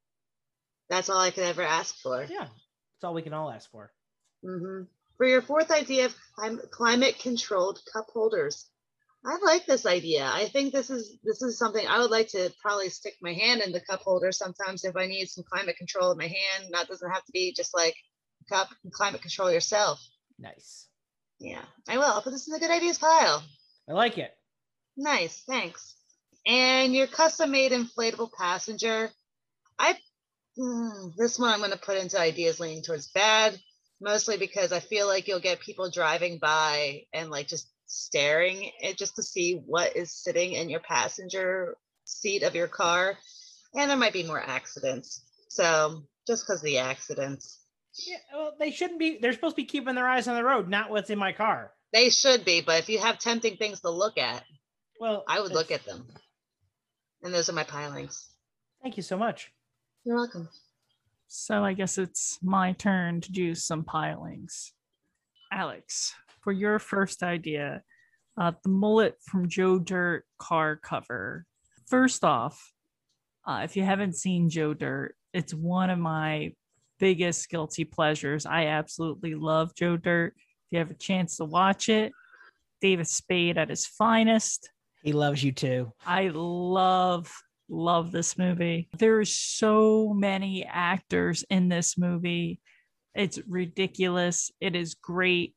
That's 0.90 1.10
all 1.10 1.20
I 1.20 1.32
could 1.32 1.44
ever 1.44 1.64
ask 1.64 1.96
for. 2.02 2.24
Yeah. 2.24 2.38
That's 2.40 3.04
all 3.04 3.16
we 3.16 3.24
can 3.24 3.34
all 3.34 3.50
ask 3.50 3.70
for. 3.72 3.92
hmm 4.44 4.84
For 5.18 5.26
your 5.26 5.42
fourth 5.42 5.72
idea 5.72 6.06
of 6.06 6.16
clim- 6.36 6.62
climate 6.70 7.18
controlled 7.20 7.80
cup 7.92 8.08
holders, 8.14 8.70
I 9.26 9.38
like 9.44 9.66
this 9.66 9.88
idea. 9.88 10.30
I 10.32 10.48
think 10.50 10.72
this 10.72 10.92
is 10.92 11.18
this 11.24 11.42
is 11.42 11.58
something 11.58 11.86
I 11.86 12.00
would 12.00 12.12
like 12.12 12.30
to 12.30 12.54
probably 12.62 12.90
stick 12.90 13.16
my 13.22 13.34
hand 13.34 13.62
in 13.62 13.72
the 13.72 13.82
cup 13.82 14.02
holder 14.02 14.32
sometimes 14.32 14.86
if 14.86 14.96
I 14.96 15.08
need 15.08 15.28
some 15.28 15.44
climate 15.52 15.78
control 15.78 16.12
in 16.12 16.18
my 16.18 16.28
hand. 16.28 16.70
That 16.72 16.88
doesn't 16.88 17.12
have 17.12 17.26
to 17.26 17.32
be 17.32 17.54
just 17.54 17.76
like 17.76 17.96
cup 18.50 18.70
climate 18.92 19.22
control 19.22 19.52
yourself. 19.52 20.00
Nice. 20.38 20.88
Yeah, 21.40 21.64
I 21.88 21.98
will. 21.98 22.06
I'll 22.06 22.22
put 22.22 22.32
this 22.32 22.48
in 22.48 22.54
the 22.54 22.60
good 22.60 22.72
ideas 22.72 22.98
pile. 22.98 23.44
I 23.90 23.94
like 23.94 24.18
it. 24.18 24.32
Nice, 24.98 25.42
thanks. 25.48 25.96
And 26.46 26.94
your 26.94 27.08
custom 27.08 27.52
made 27.52 27.72
inflatable 27.72 28.32
passenger. 28.38 29.10
I 29.78 29.96
mm, 30.58 31.16
this 31.16 31.40
one 31.40 31.54
I'm 31.54 31.60
going 31.60 31.72
to 31.72 31.78
put 31.78 31.98
into 31.98 32.20
ideas 32.20 32.60
leaning 32.60 32.84
towards 32.84 33.08
bad, 33.12 33.58
mostly 34.02 34.38
because 34.38 34.72
I 34.72 34.80
feel 34.80 35.08
like 35.08 35.28
you'll 35.28 35.40
get 35.40 35.60
people 35.60 35.90
driving 35.90 36.40
by 36.40 37.04
and 37.14 37.30
like 37.30 37.48
just 37.48 37.70
staring 37.86 38.72
at 38.84 38.98
just 38.98 39.16
to 39.16 39.24
see 39.24 39.56
what 39.66 39.96
is 39.96 40.12
sitting 40.12 40.54
in 40.54 40.70
your 40.70 40.82
passenger 40.82 41.78
seat 42.06 42.44
of 42.44 42.56
your 42.56 42.68
car, 42.68 43.18
and 43.76 43.90
there 43.90 43.98
might 43.98 44.14
be 44.14 44.24
more 44.24 44.42
accidents. 44.42 45.24
So 45.50 46.04
just 46.28 46.46
because 46.46 46.62
the 46.62 46.80
accidents, 46.80 47.59
Yeah. 48.08 48.18
Well, 48.34 48.54
they 48.60 48.72
shouldn't 48.72 49.00
be. 49.00 49.18
They're 49.22 49.34
supposed 49.34 49.56
to 49.56 49.62
be 49.62 49.66
keeping 49.68 49.96
their 49.96 50.08
eyes 50.08 50.28
on 50.28 50.36
the 50.36 50.44
road, 50.44 50.70
not 50.70 50.90
what's 50.90 51.10
in 51.10 51.20
my 51.20 51.32
car. 51.34 51.72
they 51.92 52.10
should 52.10 52.46
be. 52.46 52.62
But 52.62 52.80
if 52.80 52.90
you 52.90 53.00
have 53.00 53.20
tempting 53.20 53.58
things 53.58 53.82
to 53.82 53.90
look 53.90 54.18
at, 54.18 54.44
Well, 55.00 55.24
I 55.28 55.40
would 55.42 55.52
look 55.52 55.72
at 55.72 55.86
them. 55.86 56.06
And 57.24 57.34
those 57.34 57.50
are 57.50 57.54
my 57.54 57.64
pilings. 57.64 58.30
Thank 58.82 58.96
you 58.98 59.04
so 59.04 59.18
much. 59.18 59.52
You're 60.06 60.16
welcome. 60.16 60.48
So 61.28 61.64
I 61.64 61.74
guess 61.74 61.98
it's 61.98 62.40
my 62.42 62.72
turn 62.74 63.22
to 63.22 63.32
do 63.32 63.54
some 63.56 63.84
pilings. 63.84 64.74
Alex, 65.52 66.14
for 66.42 66.52
your 66.54 66.80
first 66.80 67.22
idea, 67.24 67.84
uh, 68.40 68.54
the 68.64 68.70
mullet 68.70 69.16
from 69.24 69.50
Joe 69.50 69.80
Dirt 69.80 70.24
car 70.38 70.78
cover. 70.78 71.46
First 71.88 72.24
off, 72.24 72.72
uh, 73.46 73.62
if 73.64 73.76
you 73.76 73.84
haven't 73.84 74.16
seen 74.16 74.50
Joe 74.50 74.74
Dirt, 74.74 75.16
it's 75.34 75.54
one 75.54 75.90
of 75.90 76.00
my 76.00 76.54
biggest 77.00 77.50
guilty 77.50 77.86
pleasures. 77.86 78.46
I 78.46 78.68
absolutely 78.68 79.36
love 79.36 79.74
Joe 79.76 79.98
Dirt. 79.98 80.34
If 80.36 80.72
you 80.72 80.80
have 80.80 80.92
a 80.92 80.96
chance 80.96 81.38
to 81.38 81.46
watch 81.46 81.90
it, 81.90 82.12
David 82.82 83.08
Spade 83.08 83.58
at 83.58 83.70
his 83.70 83.86
finest. 83.86 84.70
He 85.04 85.14
loves 85.14 85.44
you 85.44 85.52
too. 85.52 85.92
I 86.06 86.30
love 86.34 87.32
love 87.70 88.12
this 88.12 88.38
movie. 88.38 88.90
There's 88.98 89.32
so 89.32 90.14
many 90.14 90.66
actors 90.66 91.44
in 91.50 91.70
this 91.70 91.98
movie. 91.98 92.60
It's 93.14 93.40
ridiculous. 93.48 94.52
It 94.60 94.76
is 94.76 94.96
great. 94.96 95.56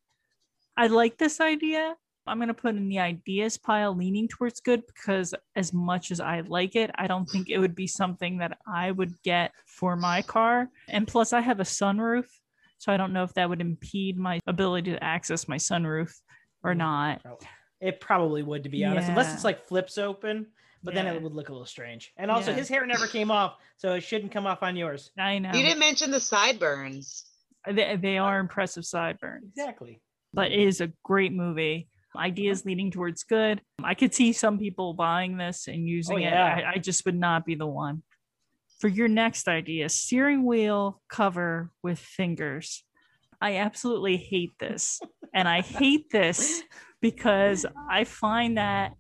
I 0.76 0.88
like 0.88 1.18
this 1.18 1.40
idea. 1.40 1.94
I'm 2.26 2.38
going 2.38 2.48
to 2.48 2.54
put 2.54 2.76
in 2.76 2.88
the 2.88 3.00
ideas 3.00 3.58
pile 3.58 3.96
leaning 3.96 4.28
towards 4.28 4.60
good 4.60 4.82
because 4.86 5.34
as 5.56 5.72
much 5.72 6.10
as 6.12 6.20
I 6.20 6.40
like 6.46 6.76
it, 6.76 6.90
I 6.94 7.06
don't 7.08 7.28
think 7.28 7.48
it 7.48 7.58
would 7.58 7.74
be 7.74 7.86
something 7.88 8.38
that 8.38 8.58
I 8.66 8.92
would 8.92 9.20
get 9.22 9.52
for 9.66 9.96
my 9.96 10.22
car. 10.22 10.68
And 10.88 11.06
plus 11.08 11.32
I 11.32 11.40
have 11.40 11.58
a 11.60 11.64
sunroof, 11.64 12.26
So 12.78 12.92
I 12.92 12.96
don't 12.96 13.12
know 13.12 13.22
if 13.24 13.32
that 13.34 13.48
would 13.48 13.60
impede 13.60 14.18
my 14.18 14.40
ability 14.46 14.90
to 14.92 15.02
access 15.02 15.46
my 15.48 15.56
sunroof 15.56 16.12
or 16.64 16.74
Mm. 16.74 16.78
not. 16.78 17.22
It 17.80 18.00
probably 18.00 18.42
would, 18.44 18.62
to 18.64 18.68
be 18.68 18.84
honest, 18.84 19.08
unless 19.08 19.34
it's 19.34 19.44
like 19.44 19.64
flips 19.66 19.98
open. 19.98 20.46
But 20.84 20.94
then 20.94 21.06
it 21.06 21.20
would 21.22 21.32
look 21.32 21.48
a 21.48 21.52
little 21.52 21.66
strange. 21.66 22.12
And 22.16 22.28
also, 22.28 22.50
Yeah. 22.50 22.56
his 22.56 22.68
hair 22.68 22.84
never 22.86 23.06
came 23.06 23.30
off, 23.30 23.56
so 23.76 23.94
it 23.94 24.00
shouldn't 24.02 24.32
come 24.32 24.46
off 24.48 24.64
on 24.64 24.74
yours. 24.74 25.12
I 25.16 25.38
know 25.38 25.52
You 25.52 25.62
didn't 25.62 25.78
mention 25.78 26.10
the 26.10 26.18
sideburns. 26.18 27.24
they, 27.68 27.96
they 27.96 28.18
are 28.18 28.40
impressive 28.40 28.84
sideburns. 28.84 29.44
Exactly. 29.56 30.00
but 30.34 30.50
it 30.50 30.58
is 30.60 30.80
a 30.80 30.90
great 31.04 31.32
movie. 31.32 31.88
Ideas 32.16 32.64
leading 32.64 32.90
towards 32.90 33.24
good. 33.24 33.60
I 33.82 33.94
could 33.94 34.14
see 34.14 34.32
some 34.32 34.58
people 34.58 34.94
buying 34.94 35.36
this 35.36 35.68
and 35.68 35.86
using 35.88 36.20
yeah. 36.20 36.58
it. 36.58 36.64
I, 36.64 36.72
I 36.72 36.78
just 36.78 37.04
would 37.06 37.18
not 37.18 37.46
be 37.46 37.54
the 37.54 37.66
one. 37.66 38.02
For 38.80 38.88
your 38.88 39.08
next 39.08 39.48
idea, 39.48 39.88
steering 39.88 40.44
wheel 40.44 41.00
cover 41.08 41.70
with 41.82 41.98
fingers. 41.98 42.84
I 43.40 43.56
absolutely 43.56 44.16
hate 44.16 44.52
this. 44.58 45.00
and 45.34 45.48
I 45.48 45.60
hate 45.60 46.10
this 46.10 46.62
because 47.00 47.64
I 47.90 48.04
find 48.04 48.58
that 48.58 48.92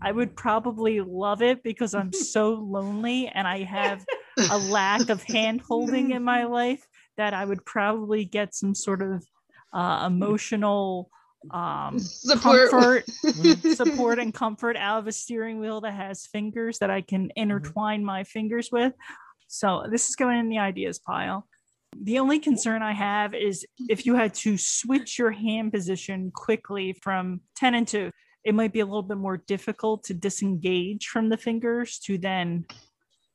I 0.00 0.10
would 0.10 0.34
probably 0.34 1.00
love 1.00 1.42
it 1.42 1.62
because 1.62 1.94
I'm 1.94 2.12
so 2.12 2.54
lonely 2.54 3.28
and 3.28 3.46
I 3.46 3.62
have 3.62 4.04
a 4.50 4.58
lack 4.58 5.08
of 5.10 5.22
hand 5.22 5.60
holding 5.60 6.10
in 6.10 6.24
my 6.24 6.44
life 6.60 6.84
that 7.16 7.34
I 7.34 7.44
would 7.44 7.64
probably 7.64 8.24
get 8.24 8.54
some 8.54 8.74
sort 8.74 9.02
of 9.02 9.24
uh, 9.72 10.04
emotional 10.06 11.08
um, 11.50 11.98
Support. 11.98 12.70
comfort, 12.70 13.04
support, 13.76 14.18
and 14.18 14.32
comfort 14.32 14.76
out 14.76 14.98
of 15.00 15.06
a 15.06 15.12
steering 15.12 15.60
wheel 15.60 15.80
that 15.80 15.94
has 15.94 16.26
fingers 16.26 16.78
that 16.78 16.90
I 16.90 17.00
can 17.00 17.30
intertwine 17.36 18.04
my 18.04 18.24
fingers 18.24 18.70
with. 18.70 18.92
So 19.48 19.84
this 19.90 20.08
is 20.08 20.16
going 20.16 20.38
in 20.38 20.48
the 20.48 20.58
ideas 20.58 20.98
pile. 20.98 21.46
The 22.02 22.18
only 22.20 22.38
concern 22.38 22.82
I 22.82 22.92
have 22.92 23.34
is 23.34 23.66
if 23.88 24.06
you 24.06 24.14
had 24.14 24.32
to 24.34 24.56
switch 24.56 25.18
your 25.18 25.30
hand 25.30 25.72
position 25.72 26.30
quickly 26.34 26.94
from 27.02 27.40
10 27.56 27.74
and 27.74 27.86
2, 27.86 28.10
it 28.44 28.54
might 28.54 28.72
be 28.72 28.80
a 28.80 28.86
little 28.86 29.02
bit 29.02 29.18
more 29.18 29.36
difficult 29.36 30.04
to 30.04 30.14
disengage 30.14 31.06
from 31.08 31.28
the 31.28 31.36
fingers 31.36 31.98
to 32.06 32.16
then 32.18 32.64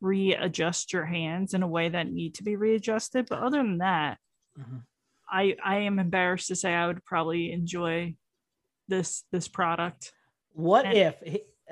readjust 0.01 0.91
your 0.93 1.05
hands 1.05 1.53
in 1.53 1.63
a 1.63 1.67
way 1.67 1.89
that 1.89 2.11
need 2.11 2.35
to 2.35 2.43
be 2.43 2.55
readjusted. 2.55 3.27
But 3.29 3.39
other 3.39 3.57
than 3.57 3.77
that, 3.79 4.17
Mhm. 4.59 4.81
I 5.29 5.55
I 5.63 5.77
am 5.79 5.99
embarrassed 5.99 6.47
to 6.49 6.55
say 6.55 6.73
I 6.73 6.87
would 6.87 7.03
probably 7.05 7.51
enjoy 7.51 8.15
this 8.87 9.23
this 9.31 9.47
product. 9.47 10.13
What 10.53 10.85
And- 10.85 10.97
if 10.97 11.15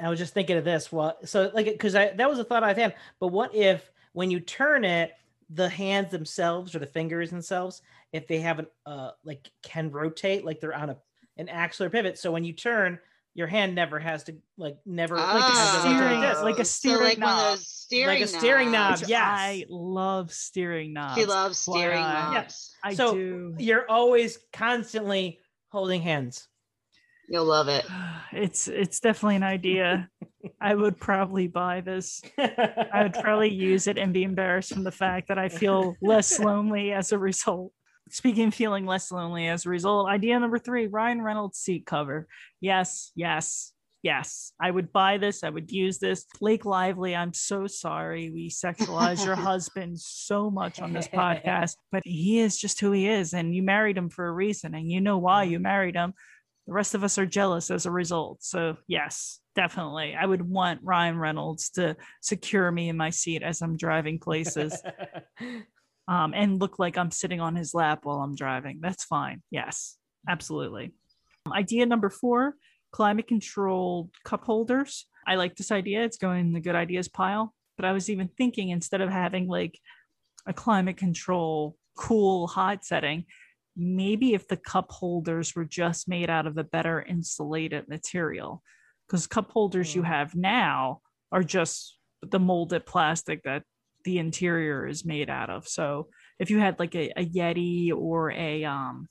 I 0.01 0.09
was 0.09 0.19
just 0.19 0.33
thinking 0.33 0.57
of 0.57 0.65
this? 0.65 0.91
Well, 0.91 1.17
so 1.25 1.51
like 1.53 1.65
because 1.67 1.95
I 1.95 2.11
that 2.13 2.29
was 2.29 2.39
a 2.39 2.43
thought 2.43 2.63
I've 2.63 2.77
had. 2.77 2.95
But 3.19 3.27
what 3.27 3.55
if 3.55 3.89
when 4.13 4.29
you 4.31 4.39
turn 4.39 4.83
it, 4.83 5.13
the 5.49 5.69
hands 5.69 6.11
themselves 6.11 6.75
or 6.75 6.79
the 6.79 6.85
fingers 6.87 7.29
themselves, 7.29 7.81
if 8.11 8.27
they 8.27 8.39
have 8.39 8.59
an 8.59 8.67
uh 8.85 9.11
like 9.23 9.49
can 9.63 9.91
rotate, 9.91 10.43
like 10.45 10.59
they're 10.59 10.75
on 10.75 10.89
a 10.89 10.97
an 11.37 11.49
axle 11.49 11.85
or 11.85 11.89
pivot. 11.89 12.17
So 12.17 12.31
when 12.31 12.43
you 12.43 12.53
turn, 12.53 12.99
your 13.35 13.47
hand 13.47 13.75
never 13.75 13.99
has 13.99 14.23
to 14.23 14.35
like 14.57 14.77
never 14.85 15.15
Like 15.17 15.25
a 15.25 15.41
has 15.41 15.73
to 15.73 15.79
steering- 15.81 16.21
this. 16.21 16.41
like 16.41 16.57
a 16.57 16.61
oh, 16.61 16.63
so 16.63 16.63
like 16.63 16.65
steering 16.65 16.99
one 17.01 17.11
of 17.11 17.19
knob. 17.19 17.57
those 17.57 17.67
steering 17.67 18.23
a 18.23 18.27
steering 18.27 18.71
knob, 18.71 18.89
knobs. 18.91 19.01
which 19.01 19.09
yes. 19.09 19.21
I 19.27 19.65
love 19.69 20.31
steering 20.33 20.93
knobs. 20.93 21.19
She 21.19 21.25
loves 21.25 21.59
steering 21.59 21.97
FYI. 22.01 22.33
knobs. 22.33 22.75
I 22.83 22.93
So, 22.95 23.13
do. 23.13 23.55
You're 23.59 23.85
always 23.91 24.39
constantly 24.53 25.39
holding 25.69 26.01
hands. 26.01 26.47
You'll 27.29 27.45
love 27.45 27.67
it. 27.67 27.85
It's 28.31 28.67
it's 28.67 28.99
definitely 28.99 29.37
an 29.37 29.43
idea. 29.43 30.09
I 30.59 30.75
would 30.75 30.99
probably 30.99 31.47
buy 31.47 31.79
this. 31.81 32.21
I 32.37 33.03
would 33.03 33.13
probably 33.13 33.49
use 33.53 33.87
it 33.87 33.97
and 33.97 34.13
be 34.13 34.23
embarrassed 34.23 34.73
from 34.73 34.83
the 34.83 34.91
fact 34.91 35.29
that 35.29 35.37
I 35.39 35.47
feel 35.47 35.95
less 36.01 36.37
lonely 36.39 36.91
as 36.91 37.11
a 37.13 37.17
result. 37.17 37.71
Speaking 38.09 38.49
of 38.49 38.53
feeling 38.53 38.85
less 38.85 39.11
lonely 39.11 39.47
as 39.47 39.65
a 39.65 39.69
result, 39.69 40.07
idea 40.07 40.39
number 40.39 40.59
three 40.59 40.87
Ryan 40.87 41.21
Reynolds 41.21 41.57
seat 41.57 41.85
cover. 41.85 42.27
Yes, 42.61 43.11
yes, 43.15 43.73
yes. 44.03 44.53
I 44.61 44.69
would 44.69 44.93
buy 44.93 45.17
this. 45.17 45.43
I 45.43 45.49
would 45.49 45.71
use 45.71 45.97
this. 45.97 46.25
Blake 46.39 46.65
Lively, 46.65 47.15
I'm 47.15 47.33
so 47.33 47.65
sorry. 47.65 48.29
We 48.29 48.49
sexualize 48.49 49.25
your 49.25 49.35
husband 49.51 49.99
so 49.99 50.51
much 50.51 50.79
on 50.79 50.93
this 50.93 51.07
podcast, 51.13 51.77
but 51.91 52.03
he 52.05 52.39
is 52.39 52.57
just 52.57 52.79
who 52.79 52.91
he 52.91 53.09
is. 53.09 53.33
And 53.33 53.55
you 53.55 53.63
married 53.63 53.97
him 53.97 54.09
for 54.09 54.27
a 54.27 54.31
reason, 54.31 54.75
and 54.75 54.89
you 54.89 55.01
know 55.01 55.17
why 55.17 55.43
you 55.43 55.59
married 55.59 55.95
him. 55.95 56.13
The 56.67 56.73
rest 56.73 56.93
of 56.93 57.03
us 57.03 57.17
are 57.17 57.25
jealous 57.25 57.71
as 57.71 57.85
a 57.85 57.91
result. 57.91 58.43
So, 58.43 58.77
yes, 58.87 59.39
definitely. 59.55 60.15
I 60.19 60.25
would 60.25 60.47
want 60.47 60.81
Ryan 60.83 61.17
Reynolds 61.17 61.69
to 61.71 61.95
secure 62.21 62.71
me 62.71 62.89
in 62.89 62.97
my 62.97 63.09
seat 63.09 63.43
as 63.43 63.61
I'm 63.61 63.77
driving 63.77 64.19
places 64.19 64.81
um, 66.07 66.33
and 66.33 66.59
look 66.59 66.79
like 66.79 66.97
I'm 66.97 67.11
sitting 67.11 67.39
on 67.41 67.55
his 67.55 67.73
lap 67.73 68.01
while 68.03 68.19
I'm 68.21 68.35
driving. 68.35 68.79
That's 68.81 69.03
fine. 69.03 69.41
Yes, 69.51 69.97
absolutely. 70.29 70.91
Idea 71.51 71.85
number 71.85 72.09
four 72.09 72.55
climate 72.91 73.27
controlled 73.27 74.09
cup 74.23 74.45
holders. 74.45 75.05
I 75.27 75.35
like 75.35 75.55
this 75.55 75.71
idea. 75.71 76.03
It's 76.03 76.17
going 76.17 76.39
in 76.39 76.53
the 76.53 76.59
good 76.61 76.75
ideas 76.75 77.07
pile. 77.07 77.53
But 77.77 77.85
I 77.85 77.91
was 77.91 78.09
even 78.09 78.29
thinking 78.37 78.69
instead 78.69 79.01
of 79.01 79.09
having 79.09 79.47
like 79.47 79.77
a 80.47 80.53
climate 80.53 80.95
control 80.97 81.75
cool 81.97 82.47
hot 82.47 82.85
setting, 82.85 83.25
maybe 83.75 84.33
if 84.33 84.47
the 84.47 84.55
cup 84.57 84.91
holders 84.91 85.55
were 85.55 85.65
just 85.65 86.07
made 86.07 86.29
out 86.29 86.47
of 86.47 86.57
a 86.57 86.63
better 86.63 87.01
insulated 87.01 87.87
material. 87.89 88.63
Because 89.07 89.27
cup 89.27 89.51
holders 89.51 89.93
you 89.93 90.03
Mm. 90.03 90.07
have 90.07 90.35
now 90.35 91.01
are 91.31 91.43
just 91.43 91.97
the 92.21 92.39
molded 92.39 92.85
plastic 92.85 93.43
that 93.43 93.63
the 94.05 94.19
interior 94.19 94.87
is 94.87 95.03
made 95.03 95.29
out 95.29 95.49
of. 95.49 95.67
So 95.67 96.07
if 96.39 96.49
you 96.49 96.59
had 96.59 96.79
like 96.79 96.95
a, 96.95 97.11
a 97.17 97.25
Yeti 97.25 97.91
or 97.91 98.31
a 98.31 98.63
um 98.63 99.07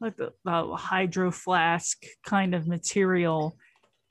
like 0.00 0.16
the, 0.16 0.32
the 0.44 0.76
hydro 0.76 1.30
flask 1.30 2.02
kind 2.26 2.54
of 2.54 2.66
material 2.66 3.56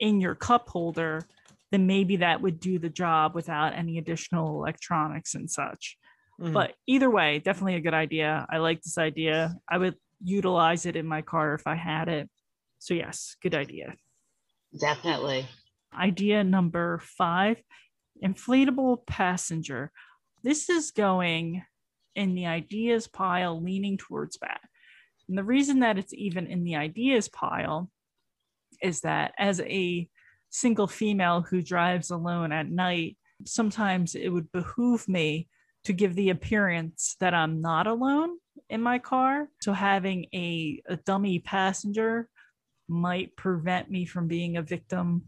in 0.00 0.20
your 0.20 0.34
cup 0.34 0.68
holder, 0.68 1.22
then 1.70 1.86
maybe 1.86 2.16
that 2.16 2.40
would 2.40 2.58
do 2.58 2.78
the 2.78 2.88
job 2.88 3.34
without 3.34 3.74
any 3.74 3.98
additional 3.98 4.56
electronics 4.62 5.34
and 5.34 5.50
such. 5.50 5.96
Mhm. 6.40 6.52
But 6.52 6.74
either 6.86 7.10
way, 7.10 7.38
definitely 7.38 7.76
a 7.76 7.80
good 7.80 7.94
idea. 7.94 8.46
I 8.50 8.58
like 8.58 8.82
this 8.82 8.98
idea. 8.98 9.54
I 9.70 9.78
would 9.78 9.94
utilize 10.22 10.86
it 10.86 10.96
in 10.96 11.06
my 11.06 11.22
car 11.22 11.54
if 11.54 11.66
I 11.66 11.74
had 11.76 12.08
it. 12.08 12.28
So 12.78 12.94
yes, 12.94 13.36
good 13.42 13.54
idea. 13.54 13.94
Definitely. 14.78 15.46
Idea 15.96 16.44
number 16.44 17.00
five 17.02 17.62
inflatable 18.24 19.06
passenger. 19.06 19.92
This 20.42 20.68
is 20.68 20.90
going 20.90 21.62
in 22.14 22.34
the 22.34 22.46
ideas 22.46 23.06
pile, 23.06 23.62
leaning 23.62 23.96
towards 23.96 24.38
that. 24.38 24.60
And 25.28 25.36
the 25.36 25.44
reason 25.44 25.80
that 25.80 25.98
it's 25.98 26.14
even 26.14 26.46
in 26.46 26.64
the 26.64 26.76
ideas 26.76 27.28
pile 27.28 27.90
is 28.82 29.00
that 29.00 29.32
as 29.38 29.60
a 29.60 30.08
single 30.50 30.86
female 30.86 31.42
who 31.42 31.62
drives 31.62 32.10
alone 32.10 32.52
at 32.52 32.70
night, 32.70 33.16
sometimes 33.44 34.14
it 34.14 34.28
would 34.28 34.50
behoove 34.52 35.08
me 35.08 35.48
to 35.84 35.92
give 35.92 36.14
the 36.14 36.30
appearance 36.30 37.16
that 37.20 37.34
I'm 37.34 37.60
not 37.60 37.86
alone 37.86 38.38
in 38.70 38.80
my 38.80 38.98
car. 38.98 39.48
So 39.60 39.72
having 39.72 40.26
a, 40.34 40.82
a 40.88 40.96
dummy 40.96 41.38
passenger 41.38 42.28
might 42.88 43.36
prevent 43.36 43.90
me 43.90 44.06
from 44.06 44.26
being 44.28 44.56
a 44.56 44.62
victim 44.62 45.22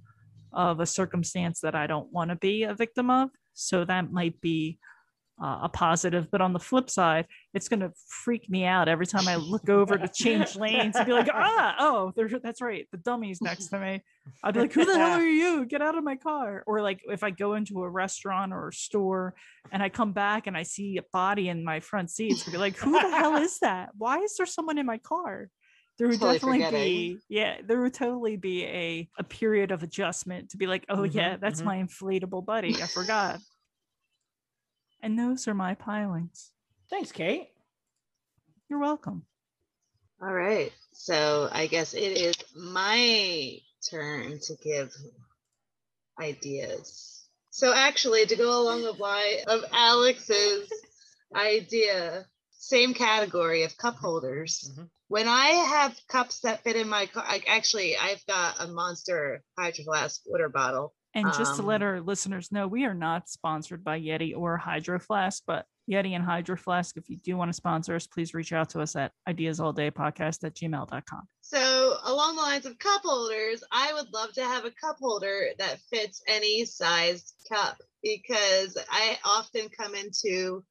of 0.59 0.81
a 0.81 0.87
circumstance 0.87 1.61
that 1.61 1.77
I 1.77 1.87
don't 1.87 2.13
want 2.13 2.31
to 2.31 2.37
be 2.37 2.65
a 2.65 2.75
victim 2.75 3.11
of. 3.11 3.31
So 3.55 3.85
that 3.85 4.11
might 4.11 4.41
be 4.41 4.81
uh, 5.41 5.61
a 5.63 5.69
positive. 5.69 6.33
But 6.33 6.41
on 6.41 6.53
the 6.53 6.59
flip 6.59 6.91
side, 6.91 7.27
it's 7.55 7.69
going 7.69 7.79
to 7.79 7.93
freak 8.09 8.51
me 8.51 8.65
out 8.65 8.89
every 8.89 9.07
time 9.07 9.29
I 9.29 9.37
look 9.37 9.69
over 9.69 9.97
to 9.97 10.09
change 10.09 10.57
lanes 10.57 10.97
and 10.97 11.07
be 11.07 11.13
like, 11.13 11.29
ah, 11.33 11.77
oh, 11.79 12.13
there's, 12.17 12.35
that's 12.43 12.61
right. 12.61 12.89
The 12.91 12.99
dummy's 12.99 13.41
next 13.41 13.69
to 13.69 13.79
me. 13.79 14.03
I'd 14.43 14.55
be 14.55 14.61
like, 14.61 14.73
who 14.73 14.85
the 14.85 14.99
hell 14.99 15.11
are 15.21 15.25
you? 15.25 15.65
Get 15.65 15.81
out 15.81 15.97
of 15.97 16.03
my 16.03 16.17
car. 16.17 16.65
Or 16.67 16.83
like 16.83 17.03
if 17.05 17.23
I 17.23 17.31
go 17.31 17.55
into 17.55 17.85
a 17.85 17.89
restaurant 17.89 18.53
or 18.53 18.69
a 18.69 18.73
store 18.73 19.37
and 19.71 19.81
I 19.81 19.91
come 19.91 20.13
back 20.13 20.49
and 20.49 20.57
I 20.57 20.65
see 20.65 20.97
a 20.97 21.05
body 21.13 21.49
in 21.49 21.65
my 21.65 21.79
front 21.79 22.11
seat, 22.11 22.33
it's 22.33 22.43
gonna 22.43 22.57
be 22.57 22.61
like, 22.61 22.77
who 22.77 23.01
the 23.01 23.17
hell 23.17 23.37
is 23.37 23.61
that? 23.61 23.91
Why 23.97 24.19
is 24.19 24.37
there 24.37 24.47
someone 24.47 24.77
in 24.77 24.87
my 24.87 24.99
car? 24.99 25.51
There 25.99 26.07
would 26.07 26.21
Totally 26.21 26.35
definitely 26.35 26.59
forgetting. 26.59 26.85
be, 26.85 27.19
yeah, 27.29 27.57
there 27.65 27.81
would 27.81 27.95
totally 27.95 28.37
be 28.37 28.65
a, 28.65 29.09
a 29.19 29.25
period 29.25 29.73
of 29.73 29.83
adjustment 29.83 30.51
to 30.51 30.57
be 30.57 30.67
like, 30.69 30.85
oh 30.89 30.99
Mhm, 30.99 31.15
yeah, 31.15 31.37
that's 31.37 31.61
mhm. 31.61 31.65
my 31.65 31.77
inflatable 31.79 32.45
buddy. 32.45 32.81
I 32.83 32.87
forgot. 32.87 33.41
And 35.01 35.17
those 35.17 35.47
are 35.47 35.55
my 35.55 35.75
pilings. 35.77 36.51
Thanks, 36.91 37.13
Kate. 37.13 37.51
You're 38.69 38.81
welcome. 38.81 39.23
All 40.21 40.33
right. 40.35 40.73
So 40.93 41.49
I 41.53 41.69
guess 41.69 41.95
it 41.95 42.01
is 42.19 42.35
my 42.57 43.59
turn 43.89 44.41
to 44.41 44.55
give 44.57 44.93
ideas. 46.21 47.29
So 47.51 47.73
actually, 47.73 48.27
to 48.27 48.37
go 48.37 48.61
along 48.61 48.83
the 48.83 48.93
line 48.93 49.37
of 49.47 49.65
Alex's 49.73 50.69
idea, 51.35 52.27
same 52.51 52.93
category 52.93 53.63
of 53.63 53.77
cup 53.77 53.95
holders. 53.97 54.69
Mhm. 54.77 54.91
When 55.09 55.27
I 55.27 55.49
have 55.49 55.99
cups 56.09 56.41
that 56.41 56.63
fit 56.63 56.77
in 56.77 56.89
my 56.89 57.07
car, 57.07 57.25
I, 57.27 57.43
actually, 57.49 57.97
I've 57.97 58.25
got 58.27 58.57
a 58.61 58.69
monster 58.69 59.43
hydro 59.59 59.85
flask 59.85 60.21
water 60.27 60.49
bottle. 60.51 60.95
And 61.15 61.33
just 61.33 61.57
to 61.57 61.63
let 61.63 61.83
Um, 61.83 61.89
our 61.89 62.01
listeners 62.01 62.53
know, 62.53 62.69
we 62.69 62.85
are 62.85 62.95
not 62.95 63.29
sponsored 63.29 63.83
by 63.83 63.99
Yeti 63.99 64.37
or 64.37 64.59
Hydro 64.59 64.99
Flask, 65.01 65.43
but 65.47 65.65
Yeti 65.91 66.15
and 66.15 66.23
Hydro 66.23 66.57
Flask. 66.57 66.97
If 66.99 67.09
you 67.09 67.17
do 67.17 67.37
want 67.39 67.49
to 67.49 67.55
sponsor 67.55 67.95
us, 67.95 68.07
please 68.07 68.35
reach 68.35 68.53
out 68.53 68.69
to 68.71 68.81
us 68.83 68.95
at 68.95 69.13
ideasall.day.podcast 69.27 70.45
at 70.45 70.55
gmail.com. 70.55 71.23
So, 71.41 71.97
along 72.05 72.37
the 72.37 72.43
lines 72.43 72.67
of 72.67 72.79
cup 72.79 73.01
holders, 73.03 73.65
I 73.73 73.95
would 73.95 74.13
love 74.13 74.35
to 74.35 74.45
have 74.45 74.67
a 74.67 74.71
cup 74.71 74.99
holder 75.01 75.49
that 75.59 75.81
fits 75.91 76.23
any 76.29 76.67
size 76.67 77.33
cup 77.51 77.79
because 78.03 78.77
I 78.91 79.19
often 79.25 79.71
come 79.71 79.95
into 79.95 80.63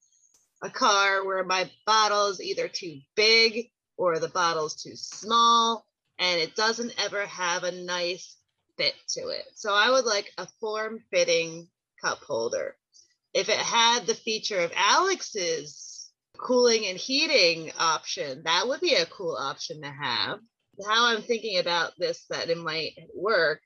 a 0.62 0.70
car 0.70 1.26
where 1.26 1.44
my 1.44 1.70
bottle 1.88 2.28
is 2.28 2.40
either 2.40 2.68
too 2.68 3.00
big 3.16 3.70
or 3.98 4.20
the 4.20 4.30
bottle's 4.30 4.82
too 4.82 4.96
small 4.96 5.86
and 6.20 6.40
it 6.40 6.56
doesn't 6.56 6.94
ever 6.98 7.26
have 7.26 7.64
a 7.64 7.72
nice 7.72 8.38
fit 8.78 8.96
to 9.10 9.28
it. 9.30 9.46
So, 9.56 9.74
I 9.74 9.90
would 9.90 10.06
like 10.06 10.32
a 10.38 10.48
form 10.60 11.04
fitting 11.12 11.68
cup 12.04 12.20
holder. 12.20 12.76
If 13.34 13.50
it 13.50 13.58
had 13.58 14.06
the 14.06 14.16
feature 14.16 14.60
of 14.60 14.72
Alex's 14.76 16.10
cooling 16.38 16.86
and 16.86 16.98
heating 16.98 17.72
option, 17.78 18.44
that 18.46 18.68
would 18.68 18.82
be 18.82 18.96
a 18.96 19.06
cool 19.06 19.36
option 19.36 19.82
to 19.82 19.92
have. 19.92 20.40
How 20.88 21.08
I'm 21.08 21.24
thinking 21.24 21.58
about 21.58 21.94
this 21.98 22.26
that 22.30 22.50
it 22.50 22.58
might 22.58 22.94
work 23.16 23.62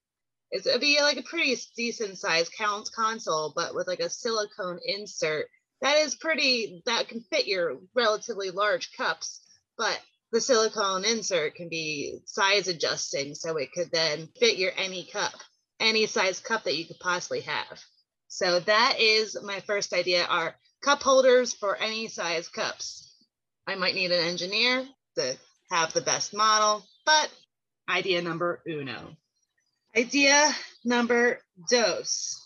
is 0.51 0.65
it'd 0.65 0.81
be 0.81 0.99
like 1.01 1.17
a 1.17 1.23
pretty 1.23 1.55
decent 1.75 2.17
sized 2.17 2.53
console, 2.57 3.53
but 3.55 3.75
with 3.75 3.87
like 3.87 3.99
a 3.99 4.09
silicone 4.09 4.79
insert 4.85 5.47
that 5.81 5.97
is 5.97 6.15
pretty 6.15 6.83
that 6.85 7.07
can 7.07 7.21
fit 7.21 7.47
your 7.47 7.79
relatively 7.95 8.51
large 8.51 8.91
cups, 8.95 9.41
but 9.77 9.99
the 10.31 10.41
silicone 10.41 11.03
insert 11.03 11.55
can 11.55 11.69
be 11.69 12.19
size 12.25 12.67
adjusting 12.67 13.35
so 13.35 13.57
it 13.57 13.71
could 13.73 13.91
then 13.91 14.29
fit 14.39 14.57
your 14.57 14.71
any 14.77 15.05
cup, 15.05 15.33
any 15.79 16.05
size 16.05 16.39
cup 16.39 16.63
that 16.63 16.77
you 16.77 16.85
could 16.85 16.99
possibly 16.99 17.41
have. 17.41 17.81
So 18.27 18.61
that 18.61 18.95
is 18.99 19.37
my 19.43 19.59
first 19.61 19.93
idea 19.93 20.23
are 20.23 20.55
cup 20.81 21.03
holders 21.03 21.53
for 21.53 21.75
any 21.75 22.07
size 22.07 22.47
cups. 22.47 23.13
I 23.67 23.75
might 23.75 23.95
need 23.95 24.11
an 24.11 24.23
engineer 24.23 24.87
to 25.17 25.37
have 25.69 25.93
the 25.93 26.01
best 26.01 26.33
model, 26.33 26.85
but 27.05 27.29
idea 27.89 28.21
number 28.21 28.61
uno. 28.67 29.17
Idea 29.95 30.49
number 30.85 31.39
dos. 31.69 32.41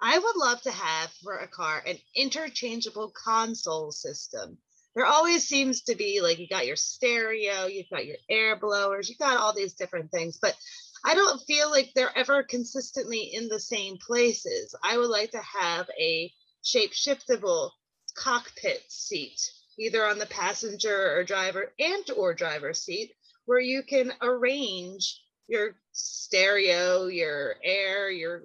I 0.00 0.18
would 0.18 0.36
love 0.36 0.60
to 0.62 0.70
have 0.70 1.10
for 1.22 1.36
a 1.36 1.48
car 1.48 1.82
an 1.86 1.96
interchangeable 2.16 3.10
console 3.10 3.92
system. 3.92 4.58
There 4.98 5.06
always 5.06 5.46
seems 5.46 5.82
to 5.82 5.94
be 5.94 6.20
like 6.20 6.40
you 6.40 6.48
got 6.48 6.66
your 6.66 6.74
stereo, 6.74 7.66
you've 7.66 7.88
got 7.88 8.04
your 8.04 8.16
air 8.28 8.56
blowers, 8.56 9.08
you've 9.08 9.20
got 9.20 9.36
all 9.36 9.52
these 9.52 9.74
different 9.74 10.10
things, 10.10 10.40
but 10.42 10.56
I 11.04 11.14
don't 11.14 11.40
feel 11.42 11.70
like 11.70 11.92
they're 11.94 12.18
ever 12.18 12.42
consistently 12.42 13.30
in 13.32 13.46
the 13.46 13.60
same 13.60 13.98
places. 14.04 14.74
I 14.82 14.98
would 14.98 15.08
like 15.08 15.30
to 15.30 15.40
have 15.40 15.88
a 16.00 16.32
shape 16.64 16.90
shiftable 16.94 17.70
cockpit 18.16 18.82
seat, 18.88 19.40
either 19.78 20.04
on 20.04 20.18
the 20.18 20.26
passenger 20.26 21.16
or 21.16 21.22
driver 21.22 21.72
and 21.78 22.10
or 22.16 22.34
driver 22.34 22.74
seat, 22.74 23.12
where 23.46 23.60
you 23.60 23.84
can 23.84 24.12
arrange 24.20 25.22
your 25.46 25.76
stereo, 25.92 27.06
your 27.06 27.54
air, 27.62 28.10
your 28.10 28.42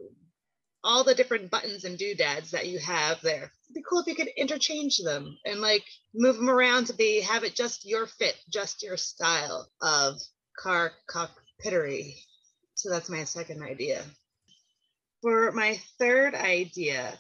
all 0.84 1.04
the 1.04 1.16
different 1.16 1.50
buttons 1.50 1.84
and 1.84 1.98
doodads 1.98 2.52
that 2.52 2.68
you 2.68 2.78
have 2.78 3.20
there. 3.22 3.52
Be 3.74 3.82
cool 3.90 4.02
if 4.02 4.08
you 4.08 4.16
could 4.16 4.30
interchange 4.38 4.98
them 4.98 5.38
and 5.46 5.60
like 5.60 5.84
move 6.14 6.36
them 6.38 6.50
around 6.50 6.88
to 6.88 6.94
be 6.94 7.22
have 7.22 7.44
it 7.44 7.56
just 7.56 7.86
your 7.86 8.06
fit, 8.06 8.38
just 8.50 8.84
your 8.84 8.98
style 8.98 9.68
of 9.82 10.22
car 10.58 10.92
cockpittery. 11.10 12.14
So 12.76 12.90
that's 12.90 13.10
my 13.10 13.24
second 13.24 13.64
idea. 13.64 14.04
For 15.22 15.52
my 15.54 15.80
third 15.98 16.36
idea, 16.36 17.18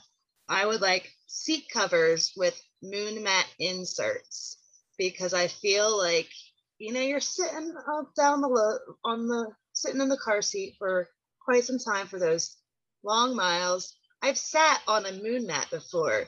I 0.47 0.65
would 0.65 0.81
like 0.81 1.11
seat 1.25 1.65
covers 1.71 2.33
with 2.35 2.61
moon 2.83 3.23
mat 3.23 3.47
inserts 3.59 4.57
because 4.97 5.33
I 5.33 5.47
feel 5.47 5.97
like 5.97 6.29
you 6.77 6.93
know 6.93 6.99
you're 6.99 7.19
sitting 7.19 7.73
down 8.15 8.41
the 8.41 8.47
low 8.47 8.77
on 9.03 9.27
the 9.27 9.47
sitting 9.71 10.01
in 10.01 10.09
the 10.09 10.17
car 10.17 10.41
seat 10.41 10.75
for 10.77 11.07
quite 11.43 11.63
some 11.63 11.79
time 11.79 12.07
for 12.07 12.19
those 12.19 12.57
long 13.03 13.35
miles. 13.35 13.95
I've 14.21 14.37
sat 14.37 14.81
on 14.87 15.05
a 15.05 15.11
moon 15.11 15.47
mat 15.47 15.67
before 15.71 16.27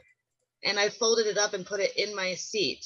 and 0.65 0.79
I 0.79 0.89
folded 0.89 1.27
it 1.27 1.37
up 1.37 1.53
and 1.53 1.65
put 1.65 1.79
it 1.79 1.95
in 1.95 2.15
my 2.15 2.33
seat. 2.33 2.83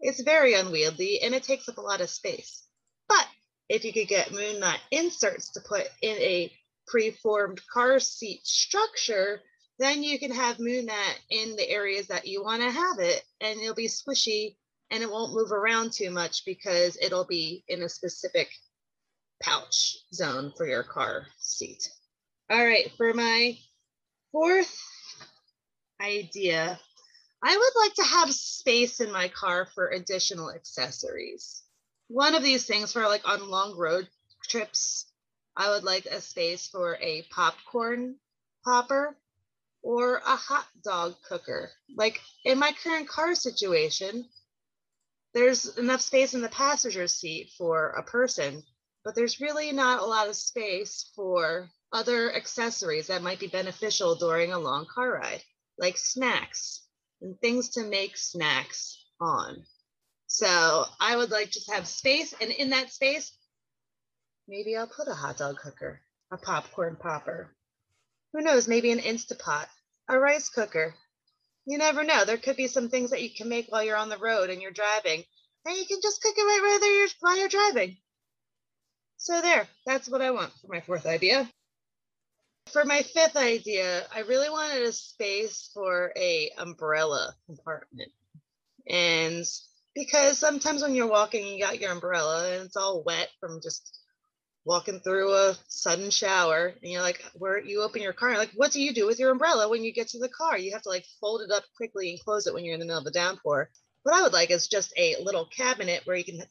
It's 0.00 0.22
very 0.22 0.54
unwieldy 0.54 1.22
and 1.22 1.34
it 1.34 1.44
takes 1.44 1.68
up 1.68 1.78
a 1.78 1.82
lot 1.82 2.00
of 2.00 2.10
space. 2.10 2.66
But 3.08 3.26
if 3.68 3.84
you 3.84 3.92
could 3.92 4.08
get 4.08 4.32
moon 4.32 4.58
mat 4.58 4.80
inserts 4.90 5.52
to 5.52 5.60
put 5.60 5.86
in 6.02 6.16
a 6.16 6.52
preformed 6.86 7.60
car 7.72 8.00
seat 8.00 8.40
structure, 8.46 9.40
then 9.78 10.02
you 10.02 10.18
can 10.18 10.32
have 10.32 10.58
moon 10.58 10.86
mat 10.86 11.18
in 11.30 11.56
the 11.56 11.68
areas 11.68 12.08
that 12.08 12.26
you 12.26 12.42
want 12.42 12.62
to 12.62 12.70
have 12.70 12.98
it 12.98 13.22
and 13.40 13.60
it'll 13.60 13.74
be 13.74 13.88
squishy 13.88 14.56
and 14.90 15.02
it 15.02 15.10
won't 15.10 15.34
move 15.34 15.52
around 15.52 15.92
too 15.92 16.10
much 16.10 16.44
because 16.44 16.96
it'll 17.00 17.26
be 17.26 17.64
in 17.68 17.82
a 17.82 17.88
specific 17.88 18.48
pouch 19.42 19.96
zone 20.12 20.52
for 20.56 20.66
your 20.66 20.82
car 20.82 21.26
seat. 21.38 21.88
All 22.50 22.64
right, 22.64 22.90
for 22.96 23.12
my 23.12 23.58
fourth 24.32 24.78
idea, 26.00 26.78
I 27.44 27.56
would 27.56 27.80
like 27.80 27.94
to 27.94 28.04
have 28.04 28.34
space 28.34 29.00
in 29.00 29.12
my 29.12 29.28
car 29.28 29.66
for 29.66 29.90
additional 29.90 30.50
accessories 30.50 31.64
one 32.08 32.34
of 32.34 32.42
these 32.42 32.66
things 32.66 32.92
for 32.92 33.02
like 33.02 33.26
on 33.28 33.48
long 33.48 33.76
road 33.76 34.08
trips, 34.42 35.06
I 35.56 35.70
would 35.70 35.84
like 35.84 36.06
a 36.06 36.20
space 36.20 36.66
for 36.68 36.96
a 37.00 37.22
popcorn 37.30 38.16
popper 38.64 39.16
or 39.82 40.16
a 40.16 40.36
hot 40.36 40.66
dog 40.82 41.16
cooker. 41.26 41.70
Like 41.96 42.20
in 42.44 42.58
my 42.58 42.72
current 42.72 43.08
car 43.08 43.34
situation, 43.34 44.26
there's 45.32 45.76
enough 45.78 46.00
space 46.00 46.34
in 46.34 46.42
the 46.42 46.48
passenger 46.48 47.08
seat 47.08 47.50
for 47.58 47.90
a 47.90 48.02
person, 48.02 48.62
but 49.04 49.14
there's 49.14 49.40
really 49.40 49.72
not 49.72 50.00
a 50.00 50.06
lot 50.06 50.28
of 50.28 50.36
space 50.36 51.10
for 51.16 51.68
other 51.92 52.34
accessories 52.34 53.06
that 53.08 53.22
might 53.22 53.40
be 53.40 53.46
beneficial 53.46 54.14
during 54.14 54.52
a 54.52 54.58
long 54.58 54.86
car 54.86 55.12
ride, 55.12 55.42
like 55.78 55.96
snacks 55.96 56.83
and 57.24 57.40
things 57.40 57.70
to 57.70 57.82
make 57.82 58.16
snacks 58.16 59.02
on. 59.18 59.64
So 60.26 60.84
I 61.00 61.16
would 61.16 61.30
like 61.30 61.50
just 61.50 61.72
have 61.72 61.86
space, 61.86 62.34
and 62.40 62.50
in 62.50 62.70
that 62.70 62.90
space, 62.90 63.32
maybe 64.46 64.76
I'll 64.76 64.86
put 64.86 65.08
a 65.08 65.14
hot 65.14 65.38
dog 65.38 65.56
cooker, 65.56 66.00
a 66.30 66.36
popcorn 66.36 66.96
popper. 67.00 67.50
Who 68.32 68.42
knows? 68.42 68.68
Maybe 68.68 68.92
an 68.92 68.98
Instapot, 68.98 69.66
a 70.08 70.18
rice 70.18 70.50
cooker. 70.50 70.94
You 71.66 71.78
never 71.78 72.04
know. 72.04 72.24
There 72.24 72.36
could 72.36 72.56
be 72.56 72.68
some 72.68 72.90
things 72.90 73.10
that 73.10 73.22
you 73.22 73.30
can 73.34 73.48
make 73.48 73.68
while 73.68 73.82
you're 73.82 73.96
on 73.96 74.10
the 74.10 74.18
road 74.18 74.50
and 74.50 74.60
you're 74.60 74.70
driving, 74.70 75.24
and 75.64 75.76
you 75.76 75.86
can 75.86 76.00
just 76.02 76.22
cook 76.22 76.34
it 76.36 76.42
right, 76.42 76.60
right 76.62 76.78
there 76.80 77.08
while 77.20 77.38
you're 77.38 77.48
driving. 77.48 77.96
So 79.16 79.40
there, 79.40 79.66
that's 79.86 80.10
what 80.10 80.20
I 80.20 80.32
want 80.32 80.52
for 80.60 80.66
my 80.68 80.80
fourth 80.82 81.06
idea. 81.06 81.48
For 82.72 82.84
my 82.84 83.02
fifth 83.02 83.36
idea, 83.36 84.06
I 84.14 84.20
really 84.20 84.50
wanted 84.50 84.82
a 84.82 84.92
space 84.92 85.70
for 85.72 86.12
a 86.16 86.50
umbrella 86.58 87.34
compartment. 87.46 88.10
And 88.88 89.44
because 89.94 90.38
sometimes 90.38 90.82
when 90.82 90.94
you're 90.94 91.06
walking, 91.06 91.46
you 91.46 91.60
got 91.60 91.80
your 91.80 91.92
umbrella 91.92 92.52
and 92.52 92.64
it's 92.64 92.76
all 92.76 93.02
wet 93.04 93.28
from 93.40 93.60
just 93.62 93.98
walking 94.64 95.00
through 95.00 95.32
a 95.32 95.56
sudden 95.68 96.10
shower 96.10 96.74
and 96.82 96.90
you're 96.90 97.02
like 97.02 97.22
where 97.34 97.58
you 97.58 97.82
open 97.82 98.00
your 98.00 98.14
car 98.14 98.36
like 98.38 98.50
what 98.56 98.72
do 98.72 98.80
you 98.80 98.94
do 98.94 99.06
with 99.06 99.18
your 99.18 99.30
umbrella 99.30 99.68
when 99.68 99.84
you 99.84 99.92
get 99.92 100.08
to 100.08 100.18
the 100.18 100.28
car 100.28 100.56
you 100.56 100.72
have 100.72 100.82
to 100.82 100.88
like 100.88 101.04
fold 101.20 101.42
it 101.42 101.50
up 101.50 101.64
quickly 101.76 102.10
and 102.10 102.20
close 102.20 102.46
it 102.46 102.54
when 102.54 102.64
you're 102.64 102.74
in 102.74 102.80
the 102.80 102.86
middle 102.86 103.00
of 103.00 103.06
a 103.06 103.10
downpour 103.10 103.68
what 104.04 104.14
i 104.14 104.22
would 104.22 104.32
like 104.32 104.50
is 104.50 104.68
just 104.68 104.92
a 104.96 105.16
little 105.22 105.46
cabinet 105.46 106.02
where 106.04 106.16
you 106.16 106.24
can 106.24 106.42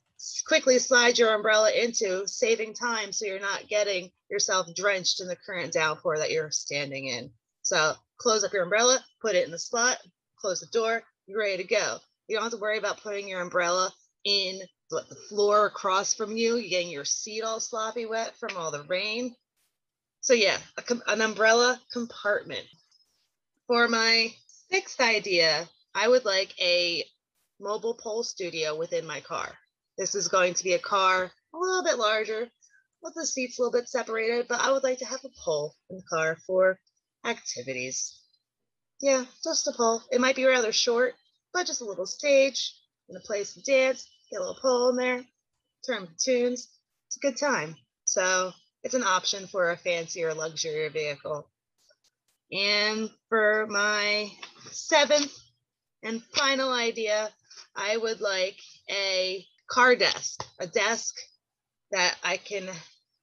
quickly 0.45 0.79
slide 0.79 1.17
your 1.17 1.33
umbrella 1.33 1.71
into 1.71 2.27
saving 2.27 2.73
time 2.73 3.11
so 3.11 3.25
you're 3.25 3.39
not 3.39 3.67
getting 3.67 4.11
yourself 4.29 4.67
drenched 4.75 5.21
in 5.21 5.27
the 5.27 5.35
current 5.35 5.73
downpour 5.73 6.17
that 6.17 6.31
you're 6.31 6.51
standing 6.51 7.07
in 7.07 7.31
so 7.61 7.93
close 8.17 8.43
up 8.43 8.53
your 8.53 8.63
umbrella 8.63 8.99
put 9.21 9.35
it 9.35 9.45
in 9.45 9.51
the 9.51 9.59
slot 9.59 9.97
close 10.37 10.59
the 10.59 10.67
door 10.67 11.01
you're 11.25 11.39
ready 11.39 11.63
to 11.63 11.67
go 11.67 11.97
you 12.27 12.35
don't 12.35 12.43
have 12.43 12.51
to 12.51 12.57
worry 12.57 12.77
about 12.77 13.01
putting 13.01 13.27
your 13.27 13.41
umbrella 13.41 13.91
in 14.25 14.61
the 14.89 15.15
floor 15.29 15.65
across 15.65 16.13
from 16.13 16.37
you, 16.37 16.57
you 16.57 16.69
getting 16.69 16.89
your 16.89 17.05
seat 17.05 17.41
all 17.41 17.59
sloppy 17.59 18.05
wet 18.05 18.35
from 18.37 18.55
all 18.55 18.71
the 18.71 18.83
rain. 18.83 19.35
So 20.21 20.33
yeah, 20.33 20.57
a, 20.77 21.11
an 21.11 21.21
umbrella 21.21 21.81
compartment. 21.91 22.65
For 23.67 23.87
my 23.87 24.33
sixth 24.69 24.99
idea, 25.01 25.67
I 25.95 26.07
would 26.07 26.25
like 26.25 26.53
a 26.61 27.03
mobile 27.59 27.93
pole 27.95 28.23
studio 28.23 28.75
within 28.77 29.05
my 29.05 29.21
car. 29.21 29.57
This 29.97 30.15
is 30.15 30.27
going 30.27 30.53
to 30.55 30.63
be 30.63 30.73
a 30.73 30.79
car 30.79 31.31
a 31.53 31.57
little 31.57 31.83
bit 31.83 31.97
larger, 31.97 32.49
with 33.01 33.13
the 33.15 33.25
seats 33.25 33.59
a 33.59 33.61
little 33.61 33.79
bit 33.79 33.89
separated, 33.89 34.47
but 34.47 34.61
I 34.61 34.71
would 34.71 34.83
like 34.83 34.99
to 34.99 35.05
have 35.05 35.23
a 35.23 35.29
pole 35.43 35.75
in 35.89 35.97
the 35.97 36.03
car 36.03 36.37
for 36.47 36.79
activities. 37.25 38.19
Yeah, 39.01 39.25
just 39.43 39.67
a 39.67 39.71
pole. 39.73 40.01
It 40.11 40.21
might 40.21 40.35
be 40.35 40.45
rather 40.45 40.71
short, 40.71 41.13
but 41.53 41.67
just 41.67 41.81
a 41.81 41.85
little 41.85 42.05
stage 42.05 42.73
and 43.09 43.17
a 43.17 43.21
place 43.21 43.53
to 43.53 43.61
dance, 43.61 44.07
get 44.31 44.37
a 44.37 44.39
little 44.39 44.59
pole 44.61 44.89
in 44.89 44.95
there, 44.95 45.23
turn 45.85 46.07
tunes. 46.17 46.69
It's 47.07 47.17
a 47.17 47.19
good 47.19 47.37
time. 47.37 47.75
So 48.05 48.53
it's 48.83 48.93
an 48.93 49.03
option 49.03 49.47
for 49.47 49.71
a 49.71 49.77
fancier 49.77 50.33
luxury 50.33 50.87
vehicle. 50.89 51.47
And 52.51 53.09
for 53.29 53.67
my 53.67 54.29
seventh 54.71 55.33
And 56.03 56.21
final 56.35 56.73
idea, 56.73 57.29
I 57.75 57.97
would 57.97 58.21
like 58.21 58.59
a 58.89 59.45
car 59.67 59.95
desk, 59.95 60.45
a 60.59 60.67
desk 60.67 61.15
that 61.91 62.15
I 62.23 62.37
can 62.37 62.69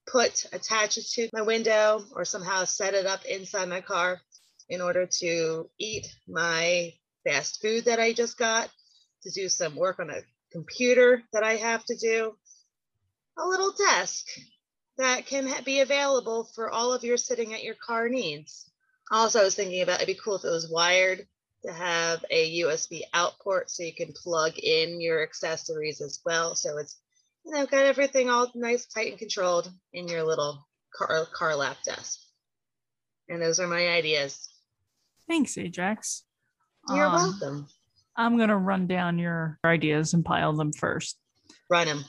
put 0.07 0.47
attach 0.53 0.99
it 0.99 1.07
to 1.15 1.29
my 1.33 1.43
window 1.43 2.05
or 2.15 2.25
somehow 2.25 2.65
set 2.65 2.95
it 2.95 3.07
up 3.07 3.25
inside 3.25 3.69
my 3.69 3.81
car 3.81 4.21
in 4.69 4.81
order 4.81 5.07
to 5.21 5.69
eat 5.79 6.07
my 6.29 6.93
fast 7.25 7.61
food 7.61 7.85
that 7.85 8.01
I 8.01 8.13
just 8.13 8.39
got, 8.39 8.71
to 9.23 9.31
do 9.31 9.49
some 9.49 9.77
work 9.77 10.01
on 10.01 10.11
a 10.11 10.23
computer 10.53 11.23
that 11.33 11.43
I 11.43 11.57
have 11.57 11.85
to 11.87 11.97
do. 11.97 12.35
A 13.39 13.47
little 13.47 13.73
desk 13.73 14.27
that 14.99 15.27
can 15.27 15.51
be 15.65 15.81
available 15.81 16.49
for 16.55 16.71
all 16.71 16.93
of 16.93 17.05
your 17.05 17.17
sitting 17.17 17.55
at 17.55 17.63
your 17.63 17.75
car 17.75 18.09
needs. 18.09 18.71
Also, 19.11 19.41
I 19.41 19.45
was 19.45 19.55
thinking 19.55 19.83
about 19.83 19.97
it'd 19.97 20.07
be 20.07 20.21
cool 20.23 20.37
if 20.37 20.45
it 20.45 20.51
was 20.51 20.71
wired 20.71 21.27
to 21.65 21.73
have 21.73 22.25
a 22.31 22.61
USB 22.61 23.03
out 23.15 23.33
port 23.43 23.71
so 23.71 23.83
you 23.83 23.95
can 23.95 24.13
plug 24.13 24.53
in 24.59 25.01
your 25.01 25.23
accessories 25.23 26.01
as 26.01 26.21
well. 26.25 26.55
So 26.55 26.79
it's 26.79 26.99
you 27.45 27.53
know 27.53 27.67
got 27.67 27.87
everything 27.87 28.29
all 28.31 28.51
nice, 28.55 28.87
tight, 28.87 29.11
and 29.11 29.19
controlled 29.19 29.71
in 29.93 30.09
your 30.09 30.23
little 30.23 30.67
car 30.95 31.27
car 31.33 31.55
lap 31.57 31.77
desk. 31.85 32.19
And 33.29 33.41
those 33.41 33.61
are 33.61 33.67
my 33.69 33.89
ideas. 33.89 34.49
Thanks, 35.29 35.57
Ajax. 35.59 36.25
You're 36.89 37.07
Um, 37.07 37.13
welcome. 37.13 37.69
I'm 38.17 38.37
gonna 38.39 38.59
run 38.59 38.87
down 38.87 39.19
your 39.19 39.59
ideas 39.65 40.15
and 40.15 40.25
pile 40.25 40.53
them 40.55 40.73
first. 40.73 41.19
Run 41.69 41.87
them. 41.87 42.05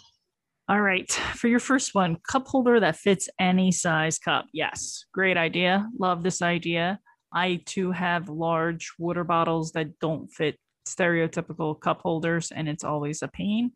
All 0.68 0.82
right. 0.82 1.12
For 1.12 1.48
your 1.50 1.60
first 1.60 1.94
one, 1.94 2.18
cup 2.28 2.48
holder 2.48 2.80
that 2.80 2.96
fits 2.96 3.28
any 3.40 3.72
size 3.72 4.18
cup. 4.18 4.46
Yes. 4.54 5.04
Great 5.14 5.36
idea. 5.38 5.88
Love 6.00 6.24
this 6.24 6.42
idea. 6.42 7.00
I 7.34 7.62
too 7.66 7.92
have 7.92 8.30
large 8.30 8.92
water 8.98 9.24
bottles 9.24 9.72
that 9.74 10.00
don't 10.00 10.28
fit 10.28 10.58
stereotypical 10.88 11.80
cup 11.80 12.02
holders, 12.02 12.52
and 12.52 12.68
it's 12.68 12.84
always 12.84 13.22
a 13.22 13.28
pain. 13.28 13.72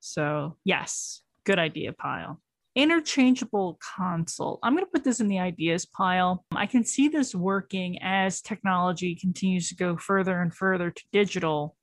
So, 0.00 0.56
yes, 0.64 1.22
good 1.44 1.58
idea 1.58 1.92
pile. 1.92 2.40
Interchangeable 2.74 3.78
console. 3.80 4.58
I'm 4.62 4.74
going 4.74 4.84
to 4.84 4.90
put 4.90 5.02
this 5.02 5.20
in 5.20 5.28
the 5.28 5.40
ideas 5.40 5.86
pile. 5.86 6.44
I 6.52 6.66
can 6.66 6.84
see 6.84 7.08
this 7.08 7.34
working 7.34 7.98
as 8.02 8.40
technology 8.40 9.16
continues 9.16 9.68
to 9.70 9.76
go 9.76 9.96
further 9.96 10.40
and 10.40 10.54
further 10.54 10.90
to 10.90 11.02
digital, 11.12 11.74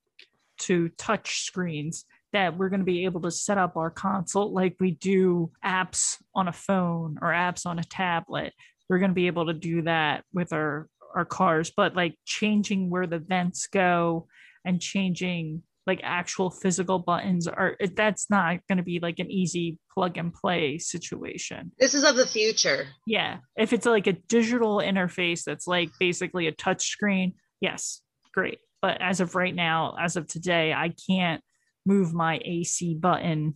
to 0.59 0.89
touch 0.97 1.41
screens 1.41 2.05
that 2.31 2.57
we're 2.57 2.69
going 2.69 2.81
to 2.81 2.85
be 2.85 3.05
able 3.05 3.21
to 3.21 3.31
set 3.31 3.57
up 3.57 3.77
our 3.77 3.89
console 3.89 4.53
like 4.53 4.75
we 4.79 4.91
do 4.91 5.51
apps 5.63 6.17
on 6.33 6.47
a 6.47 6.53
phone 6.53 7.17
or 7.21 7.29
apps 7.29 7.65
on 7.65 7.79
a 7.79 7.83
tablet. 7.83 8.53
We're 8.89 8.99
going 8.99 9.11
to 9.11 9.15
be 9.15 9.27
able 9.27 9.47
to 9.47 9.53
do 9.53 9.81
that 9.83 10.23
with 10.33 10.53
our 10.53 10.87
our 11.15 11.25
cars, 11.25 11.71
but 11.75 11.95
like 11.95 12.15
changing 12.25 12.89
where 12.89 13.07
the 13.07 13.19
vents 13.19 13.67
go 13.67 14.27
and 14.65 14.81
changing 14.81 15.63
like 15.87 15.99
actual 16.03 16.49
physical 16.49 16.97
buttons 16.97 17.47
are 17.47 17.77
that's 17.95 18.29
not 18.29 18.57
going 18.67 18.77
to 18.77 18.83
be 18.83 18.99
like 18.99 19.19
an 19.19 19.29
easy 19.29 19.77
plug 19.93 20.17
and 20.17 20.33
play 20.33 20.77
situation. 20.79 21.71
This 21.79 21.93
is 21.93 22.03
of 22.03 22.15
the 22.15 22.25
future. 22.25 22.87
Yeah, 23.05 23.37
if 23.55 23.71
it's 23.71 23.85
like 23.85 24.07
a 24.07 24.13
digital 24.13 24.77
interface 24.77 25.43
that's 25.43 25.67
like 25.67 25.91
basically 25.99 26.47
a 26.47 26.51
touch 26.51 26.87
screen, 26.87 27.35
yes, 27.61 28.01
great. 28.33 28.59
But 28.81 28.99
as 28.99 29.19
of 29.19 29.35
right 29.35 29.53
now, 29.53 29.95
as 29.99 30.15
of 30.15 30.27
today, 30.27 30.73
I 30.73 30.93
can't 31.07 31.41
move 31.85 32.13
my 32.13 32.39
AC 32.43 32.95
button 32.95 33.55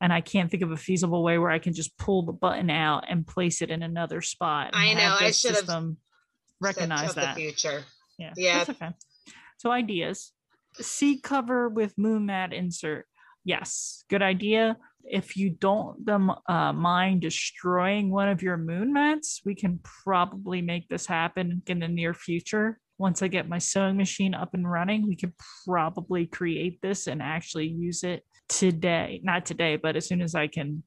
and 0.00 0.12
I 0.12 0.20
can't 0.20 0.50
think 0.50 0.62
of 0.62 0.70
a 0.70 0.76
feasible 0.76 1.22
way 1.22 1.38
where 1.38 1.50
I 1.50 1.58
can 1.58 1.72
just 1.72 1.96
pull 1.98 2.24
the 2.24 2.32
button 2.32 2.70
out 2.70 3.04
and 3.08 3.26
place 3.26 3.62
it 3.62 3.70
in 3.70 3.82
another 3.82 4.22
spot. 4.22 4.70
I 4.72 4.94
know, 4.94 5.16
I 5.18 5.30
should 5.32 5.56
have 5.56 5.66
recognize 6.60 7.14
that. 7.14 7.34
the 7.34 7.40
future. 7.40 7.84
Yeah. 8.18 8.32
Yeah. 8.36 8.58
That's 8.58 8.70
okay. 8.70 8.90
So 9.58 9.70
ideas. 9.70 10.32
Seat 10.80 11.22
cover 11.22 11.68
with 11.68 11.96
moon 11.98 12.26
mat 12.26 12.52
insert. 12.52 13.06
Yes, 13.44 14.04
good 14.10 14.22
idea. 14.22 14.76
If 15.04 15.36
you 15.36 15.50
don't 15.50 16.04
them 16.04 16.30
uh, 16.48 16.72
mind 16.72 17.22
destroying 17.22 18.10
one 18.10 18.28
of 18.28 18.42
your 18.42 18.56
moon 18.56 18.92
mats, 18.92 19.40
we 19.44 19.54
can 19.54 19.80
probably 20.04 20.60
make 20.60 20.88
this 20.88 21.06
happen 21.06 21.62
in 21.66 21.78
the 21.78 21.88
near 21.88 22.12
future. 22.12 22.78
Once 22.98 23.22
I 23.22 23.28
get 23.28 23.48
my 23.48 23.58
sewing 23.58 23.96
machine 23.96 24.34
up 24.34 24.54
and 24.54 24.70
running, 24.70 25.06
we 25.06 25.16
could 25.16 25.32
probably 25.64 26.26
create 26.26 26.82
this 26.82 27.06
and 27.06 27.22
actually 27.22 27.68
use 27.68 28.02
it 28.02 28.24
today. 28.48 29.20
Not 29.22 29.46
today, 29.46 29.76
but 29.76 29.96
as 29.96 30.06
soon 30.06 30.20
as 30.20 30.34
I 30.34 30.48
can 30.48 30.82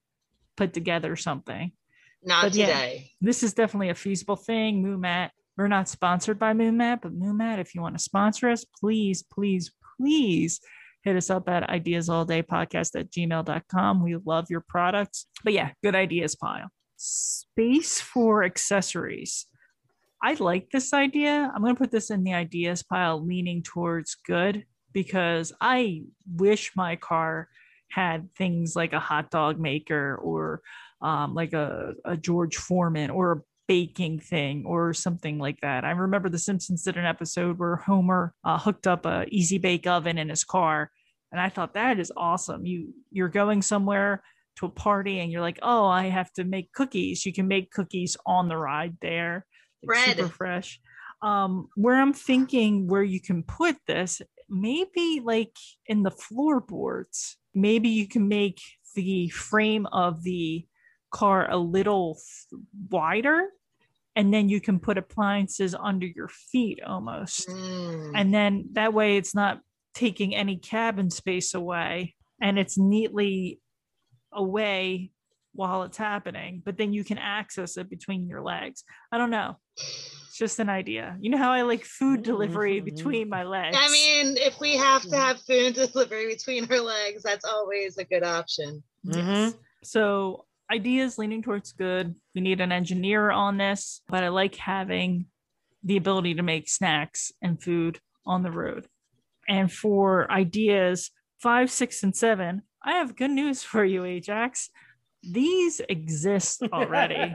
put 0.56 0.72
together 0.74 1.16
something 1.16 1.72
Not 2.22 2.44
But 2.44 2.54
yeah. 2.54 2.66
today. 2.66 3.10
this 3.20 3.42
is 3.42 3.54
definitely 3.54 3.88
a 3.88 3.94
feasible 3.94 4.36
thing. 4.36 4.84
MoonMat. 4.84 5.30
We're 5.56 5.68
not 5.68 5.88
sponsored 5.88 6.38
by 6.38 6.54
MoonMat, 6.54 7.02
but 7.02 7.18
MoonMat, 7.18 7.58
if 7.58 7.74
you 7.74 7.82
want 7.82 7.96
to 7.96 8.02
sponsor 8.02 8.48
us, 8.48 8.64
please, 8.64 9.22
please, 9.22 9.70
please 9.98 10.60
hit 11.04 11.16
us 11.16 11.30
up 11.30 11.48
at 11.48 11.68
ideasalldaypodcast 11.68 12.98
at 12.98 13.10
gmail.com. 13.10 14.02
We 14.02 14.16
love 14.24 14.46
your 14.48 14.64
products. 14.66 15.26
But 15.44 15.52
yeah, 15.52 15.72
good 15.82 15.94
ideas 15.94 16.34
pile. 16.36 16.68
Space 16.96 18.00
for 18.00 18.44
accessories. 18.44 19.46
I 20.22 20.34
like 20.34 20.70
this 20.70 20.92
idea. 20.92 21.50
I'm 21.52 21.62
going 21.62 21.74
to 21.74 21.78
put 21.78 21.90
this 21.90 22.10
in 22.10 22.22
the 22.22 22.34
ideas 22.34 22.82
pile 22.82 23.24
leaning 23.24 23.62
towards 23.62 24.14
good 24.14 24.64
because 24.92 25.52
I 25.60 26.02
wish 26.36 26.72
my 26.76 26.96
car 26.96 27.48
had 27.90 28.28
things 28.36 28.76
like 28.76 28.92
a 28.92 29.00
hot 29.00 29.30
dog 29.30 29.58
maker 29.58 30.16
or 30.16 30.62
um, 31.02 31.34
like 31.34 31.52
a, 31.52 31.94
a 32.04 32.16
George 32.16 32.56
Foreman 32.56 33.10
or 33.10 33.32
a 33.32 33.42
baking 33.68 34.20
thing 34.20 34.64
or 34.66 34.92
something 34.92 35.38
like 35.38 35.60
that. 35.60 35.84
I 35.84 35.90
remember 35.90 36.28
The 36.28 36.38
Simpsons 36.38 36.82
did 36.82 36.96
an 36.96 37.06
episode 37.06 37.58
where 37.58 37.76
Homer 37.76 38.34
uh, 38.44 38.58
hooked 38.58 38.86
up 38.86 39.06
a 39.06 39.24
easy 39.28 39.58
bake 39.58 39.86
oven 39.86 40.18
in 40.18 40.28
his 40.28 40.44
car, 40.44 40.90
and 41.30 41.40
I 41.40 41.48
thought 41.48 41.74
that 41.74 41.98
is 41.98 42.12
awesome. 42.16 42.66
You 42.66 42.92
you're 43.10 43.28
going 43.28 43.62
somewhere 43.62 44.22
to 44.56 44.66
a 44.66 44.70
party 44.70 45.20
and 45.20 45.32
you're 45.32 45.40
like, 45.40 45.58
oh, 45.62 45.86
I 45.86 46.04
have 46.04 46.32
to 46.34 46.44
make 46.44 46.72
cookies. 46.72 47.24
You 47.24 47.32
can 47.32 47.48
make 47.48 47.70
cookies 47.70 48.16
on 48.26 48.48
the 48.48 48.56
ride 48.56 48.96
there, 49.00 49.46
like 49.82 49.98
super 50.16 50.28
fresh. 50.28 50.80
Um, 51.22 51.68
where 51.76 51.96
I'm 51.96 52.12
thinking 52.12 52.88
where 52.88 53.02
you 53.02 53.20
can 53.20 53.44
put 53.44 53.76
this, 53.86 54.20
maybe 54.48 55.20
like 55.24 55.56
in 55.86 56.02
the 56.02 56.10
floorboards. 56.10 57.36
Maybe 57.54 57.90
you 57.90 58.08
can 58.08 58.28
make 58.28 58.60
the 58.94 59.28
frame 59.28 59.86
of 59.86 60.22
the 60.22 60.66
car 61.12 61.48
a 61.50 61.56
little 61.56 62.18
wider 62.90 63.48
and 64.16 64.32
then 64.32 64.48
you 64.48 64.60
can 64.60 64.78
put 64.78 64.98
appliances 64.98 65.74
under 65.74 66.06
your 66.06 66.28
feet 66.28 66.80
almost 66.84 67.48
Mm. 67.48 68.12
and 68.14 68.34
then 68.34 68.68
that 68.72 68.92
way 68.92 69.16
it's 69.16 69.34
not 69.34 69.60
taking 69.94 70.34
any 70.34 70.56
cabin 70.56 71.10
space 71.10 71.54
away 71.54 72.14
and 72.40 72.58
it's 72.58 72.76
neatly 72.78 73.60
away 74.32 75.10
while 75.54 75.82
it's 75.82 75.98
happening 75.98 76.62
but 76.64 76.78
then 76.78 76.92
you 76.94 77.04
can 77.04 77.18
access 77.18 77.76
it 77.76 77.90
between 77.90 78.26
your 78.26 78.42
legs 78.42 78.84
i 79.12 79.18
don't 79.18 79.30
know 79.30 79.56
it's 80.24 80.38
just 80.38 80.58
an 80.58 80.70
idea 80.70 81.16
you 81.20 81.28
know 81.30 81.36
how 81.36 81.52
i 81.52 81.60
like 81.60 81.84
food 81.84 82.22
delivery 82.22 82.80
Mhm. 82.80 82.84
between 82.86 83.28
my 83.28 83.42
legs 83.44 83.76
I 83.78 83.90
mean, 83.90 84.36
if 84.38 84.58
we 84.60 84.76
have 84.78 85.02
to 85.08 85.16
have 85.16 85.40
food 85.42 85.74
delivery 85.82 86.26
between 86.28 86.70
our 86.72 86.80
legs, 86.80 87.22
that's 87.22 87.44
always 87.44 87.98
a 87.98 88.04
good 88.04 88.22
option. 88.22 88.82
Yes. 89.02 89.54
So 89.84 90.46
ideas 90.72 91.18
leaning 91.18 91.42
towards 91.42 91.72
good. 91.72 92.14
We 92.34 92.40
need 92.40 92.60
an 92.60 92.72
engineer 92.72 93.30
on 93.30 93.58
this, 93.58 94.00
but 94.08 94.24
I 94.24 94.28
like 94.28 94.56
having 94.56 95.26
the 95.84 95.96
ability 95.96 96.34
to 96.34 96.42
make 96.42 96.68
snacks 96.68 97.32
and 97.42 97.62
food 97.62 97.98
on 98.24 98.42
the 98.42 98.50
road. 98.50 98.86
And 99.48 99.70
for 99.70 100.30
ideas 100.30 101.10
five, 101.40 101.70
six, 101.70 102.02
and 102.02 102.16
seven, 102.16 102.62
I 102.82 102.92
have 102.92 103.16
good 103.16 103.32
news 103.32 103.62
for 103.62 103.84
you, 103.84 104.04
Ajax. 104.04 104.70
These 105.24 105.80
exist 105.88 106.62
already. 106.72 107.34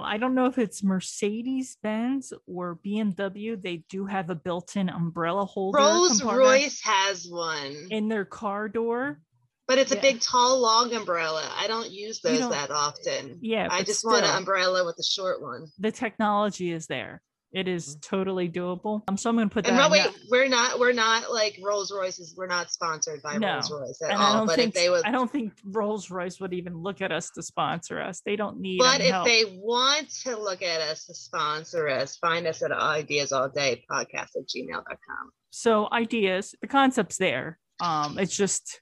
I 0.00 0.16
don't 0.16 0.34
know 0.34 0.46
if 0.46 0.58
it's 0.58 0.82
Mercedes 0.82 1.76
Benz 1.82 2.32
or 2.46 2.78
BMW. 2.84 3.60
They 3.60 3.84
do 3.88 4.06
have 4.06 4.30
a 4.30 4.34
built 4.34 4.76
in 4.76 4.88
umbrella 4.88 5.44
holder 5.44 5.78
Rolls 5.78 6.20
compartment 6.20 6.48
Royce 6.48 6.80
has 6.82 7.26
one, 7.28 7.88
in 7.90 8.08
their 8.08 8.24
car 8.24 8.68
door. 8.68 9.20
But 9.66 9.78
it's 9.78 9.92
a 9.92 9.96
big, 9.96 10.20
tall, 10.20 10.60
long 10.60 10.92
umbrella. 10.94 11.48
I 11.56 11.66
don't 11.66 11.90
use 11.90 12.20
those 12.20 12.40
don't- 12.40 12.50
that 12.50 12.70
often. 12.70 13.38
Yeah. 13.40 13.68
I 13.70 13.82
just 13.82 14.04
want 14.04 14.24
an 14.24 14.36
umbrella 14.36 14.84
with 14.84 14.96
a 14.98 15.04
short 15.04 15.40
one. 15.42 15.66
the 15.78 15.92
technology 15.92 16.72
is 16.72 16.86
there. 16.86 17.22
It 17.52 17.68
is 17.68 17.96
totally 18.02 18.48
doable. 18.48 19.02
Um, 19.06 19.16
so 19.16 19.30
I'm 19.30 19.36
going 19.36 19.48
to 19.48 19.54
put 19.54 19.64
that. 19.64 19.70
And 19.74 19.78
no, 19.78 19.88
wait, 19.88 20.10
we're 20.28 20.48
not, 20.48 20.80
we're 20.80 20.90
not 20.92 21.32
like 21.32 21.56
Rolls 21.62 21.92
Royces. 21.92 22.34
We're 22.36 22.48
not 22.48 22.72
sponsored 22.72 23.22
by 23.22 23.38
No. 23.38 23.52
Rolls 23.52 23.70
Royce 23.70 24.02
at 24.02 24.10
and 24.10 24.18
I 24.20 24.24
all. 24.26 24.32
don't 24.38 24.46
But 24.48 24.56
think 24.56 24.68
if 24.70 24.74
they 24.74 24.90
would, 24.90 25.04
I 25.04 25.12
don't 25.12 25.30
think 25.30 25.52
Rolls 25.64 26.10
Royce 26.10 26.40
would 26.40 26.52
even 26.52 26.76
look 26.76 27.00
at 27.00 27.12
us 27.12 27.30
to 27.36 27.44
sponsor 27.44 28.00
us. 28.00 28.22
They 28.26 28.34
don't 28.34 28.58
need. 28.58 28.78
but 28.78 29.00
if 29.00 29.12
help. 29.12 29.26
they 29.28 29.44
want 29.62 30.10
to 30.24 30.36
look 30.36 30.62
at 30.62 30.80
us 30.80 31.04
to 31.04 31.14
sponsor 31.14 31.88
us, 31.88 32.16
find 32.16 32.48
us 32.48 32.60
at 32.60 32.72
ideas 32.72 33.30
all 33.30 33.48
day 33.48 33.84
podcast 33.88 34.34
at 34.36 34.48
gmail.com. 34.48 35.30
so 35.50 35.88
ideas, 35.92 36.56
the 36.60 36.66
concept's 36.66 37.18
there. 37.18 37.60
Um, 37.78 38.18
it's 38.18 38.36
just 38.36 38.80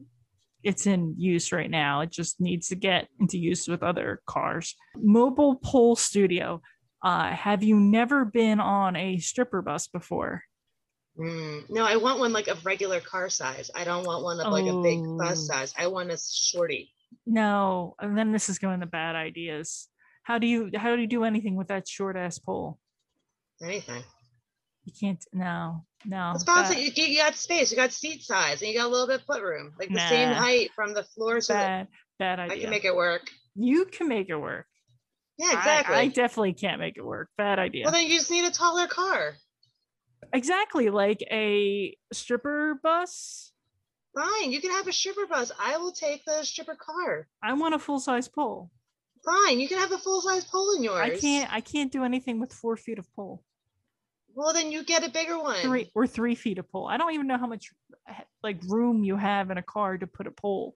it's 0.63 0.87
in 0.87 1.15
use 1.19 1.53
right 1.53 1.71
now. 1.71 2.01
It 2.01 2.11
just 2.11 2.41
needs 2.41 2.69
to 2.69 2.77
get 2.77 3.09
into 3.21 3.39
use 3.39 3.67
with 3.69 3.83
other 3.83 4.21
cars. 4.27 4.75
Mobile 4.97 5.57
pole 5.57 5.97
studio. 5.97 6.61
Uh, 7.03 7.31
have 7.31 7.63
you 7.63 7.79
never 7.81 8.25
been 8.25 8.61
on 8.61 8.95
a 8.97 9.19
stripper 9.19 9.61
bus 9.63 9.89
before? 9.89 10.43
Mm, 11.19 11.69
no, 11.69 11.85
I 11.85 11.97
want 11.97 12.21
one 12.21 12.33
like 12.33 12.49
of 12.49 12.65
regular 12.65 13.01
car 13.01 13.29
size. 13.29 13.71
I 13.75 13.85
don't 13.85 14.07
want 14.07 14.23
one 14.25 14.41
of 14.41 14.53
like 14.53 14.67
a 14.67 14.81
big 14.83 15.01
bus 15.19 15.49
Oh. 15.51 15.53
size. 15.55 15.75
I 15.77 15.89
want 15.89 16.11
a 16.11 16.17
shorty. 16.19 16.93
No, 17.27 17.95
and 18.01 18.17
then 18.17 18.33
this 18.33 18.49
is 18.49 18.59
going 18.59 18.81
to 18.81 18.87
bad 18.87 19.15
ideas. 19.17 19.89
How 20.23 20.39
do 20.39 20.47
you 20.47 20.71
how 20.75 20.95
do 20.95 21.03
you 21.03 21.09
do 21.09 21.25
anything 21.25 21.57
with 21.57 21.69
that 21.69 21.87
short 21.89 22.17
ass 22.17 22.39
pole? 22.39 22.79
Anything. 23.63 24.03
You 24.85 24.93
can't. 24.99 25.25
No, 25.33 25.85
no. 26.05 26.31
Let's 26.33 26.45
balance 26.45 26.71
that- 26.71 26.79
it. 26.79 26.97
You, 26.99 27.05
you 27.07 27.19
got 27.19 27.37
space. 27.37 27.71
You 27.71 27.77
got 27.77 27.93
seat 27.93 28.23
size, 28.23 28.61
and 28.63 28.71
you 28.71 28.77
got 28.77 28.87
a 28.87 28.91
little 28.91 29.07
bit 29.07 29.21
of 29.21 29.27
foot 29.27 29.43
room, 29.43 29.73
like 29.79 29.89
the 29.91 30.01
same 30.09 30.33
height 30.33 30.71
from 30.75 30.95
the 30.95 31.05
floor. 31.05 31.41
So 31.41 31.53
that 31.53 31.89
bad, 32.19 32.39
bad 32.39 32.51
I 32.53 32.59
can 32.59 32.71
make 32.71 32.85
it 32.85 32.95
work. 32.95 33.23
you 33.55 33.85
can 33.85 34.09
make 34.09 34.29
it 34.29 34.37
work. 34.37 34.67
Yeah, 35.39 35.51
I- 35.53 35.59
exactly. 35.59 35.97
I, 35.97 36.09
definitely 36.09 36.55
can't 36.55 36.81
make 36.81 36.97
it 36.97 37.05
work. 37.05 37.29
Bad 37.39 37.59
idea. 37.59 37.85
Well, 37.85 37.93
then 37.93 38.07
you 38.07 38.17
just 38.19 38.31
need 38.31 38.45
a 38.45 38.51
taller 38.51 38.87
car. 38.87 39.35
exactly 40.33 40.91
like 40.91 41.23
a 41.31 41.97
stripper 42.13 42.79
bus. 42.83 43.53
Fine, 44.15 44.53
you 44.53 44.61
can 44.61 44.71
have 44.73 44.87
a 44.89 44.93
stripper 44.93 45.27
bus. 45.27 45.53
I 45.59 45.79
will 45.79 45.93
take 45.93 46.25
the 46.27 46.45
stripper 46.45 46.77
car. 46.77 47.29
I 47.43 47.55
want 47.55 47.75
a 47.75 47.79
full 47.79 47.99
size 47.99 48.29
pole. 48.29 48.71
Fine, 49.25 49.61
you 49.61 49.69
can 49.69 49.79
have 49.79 49.93
a 49.93 49.99
full 49.99 50.21
size 50.21 50.45
pole 50.45 50.75
in 50.77 50.83
yours. 50.83 51.01
I 51.01 51.19
can't. 51.19 51.53
I 51.53 51.61
can't 51.61 51.93
do 51.93 52.05
anything 52.05 52.41
with 52.41 52.53
four 52.53 52.77
feet 52.77 52.99
of 52.99 53.11
pole. 53.15 53.43
Well, 54.35 54.53
then 54.53 54.73
you 54.73 54.85
get 54.85 55.07
a 55.07 55.11
bigger 55.11 55.39
one. 55.39 55.61
Three 55.63 55.91
or 55.95 56.07
three 56.07 56.35
feet 56.35 56.59
of 56.59 56.71
pole. 56.71 56.89
I 56.89 56.97
don't 56.97 57.13
even 57.15 57.27
know 57.27 57.39
how 57.39 57.47
much 57.47 57.71
eh, 58.09 58.15
like 58.43 58.59
room 58.69 59.05
you 59.05 59.17
have 59.17 59.51
in 59.51 59.59
a 59.59 59.63
car 59.63 59.99
to 59.99 60.07
put 60.07 60.27
a 60.27 60.31
pole. 60.31 60.75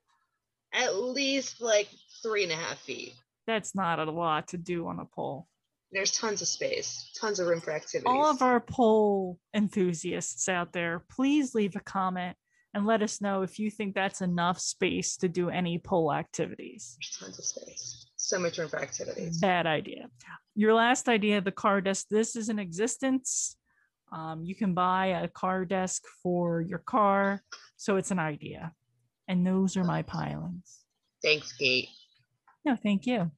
At 0.72 0.96
least 0.96 1.60
like 1.60 1.88
three 2.22 2.42
and 2.42 2.52
a 2.52 2.56
half 2.56 2.78
feet. 2.78 3.14
That's 3.46 3.74
not 3.74 3.98
a 3.98 4.10
lot 4.10 4.48
to 4.48 4.58
do 4.58 4.86
on 4.88 4.98
a 4.98 5.04
pole. 5.04 5.48
There's 5.92 6.10
tons 6.10 6.42
of 6.42 6.48
space, 6.48 7.10
tons 7.18 7.38
of 7.38 7.46
room 7.46 7.60
for 7.60 7.72
activities. 7.72 8.04
all 8.06 8.28
of 8.28 8.42
our 8.42 8.60
pole 8.60 9.38
enthusiasts 9.54 10.48
out 10.48 10.72
there, 10.72 11.04
please 11.08 11.54
leave 11.54 11.76
a 11.76 11.80
comment 11.80 12.36
and 12.74 12.84
let 12.84 13.02
us 13.02 13.20
know 13.20 13.42
if 13.42 13.58
you 13.58 13.70
think 13.70 13.94
that's 13.94 14.20
enough 14.20 14.58
space 14.58 15.16
to 15.18 15.28
do 15.28 15.48
any 15.48 15.78
pole 15.78 16.12
activities. 16.12 16.98
There's 17.00 17.16
tons 17.18 17.38
of 17.38 17.44
space. 17.44 18.05
So 18.26 18.40
much 18.40 18.58
room 18.58 18.68
for 18.68 18.80
activities. 18.80 19.38
Bad 19.38 19.68
idea. 19.68 20.08
Your 20.56 20.74
last 20.74 21.08
idea, 21.08 21.40
the 21.40 21.52
car 21.52 21.80
desk, 21.80 22.06
this 22.10 22.34
is 22.34 22.48
in 22.48 22.58
existence. 22.58 23.54
Um, 24.10 24.42
you 24.42 24.56
can 24.56 24.74
buy 24.74 25.06
a 25.22 25.28
car 25.28 25.64
desk 25.64 26.02
for 26.24 26.60
your 26.60 26.80
car. 26.80 27.40
So 27.76 27.94
it's 27.94 28.10
an 28.10 28.18
idea. 28.18 28.72
And 29.28 29.46
those 29.46 29.76
are 29.76 29.84
my 29.84 30.02
pilings. 30.02 30.80
Thanks, 31.22 31.52
Kate. 31.52 31.88
No, 32.64 32.74
thank 32.74 33.06
you. 33.06 33.30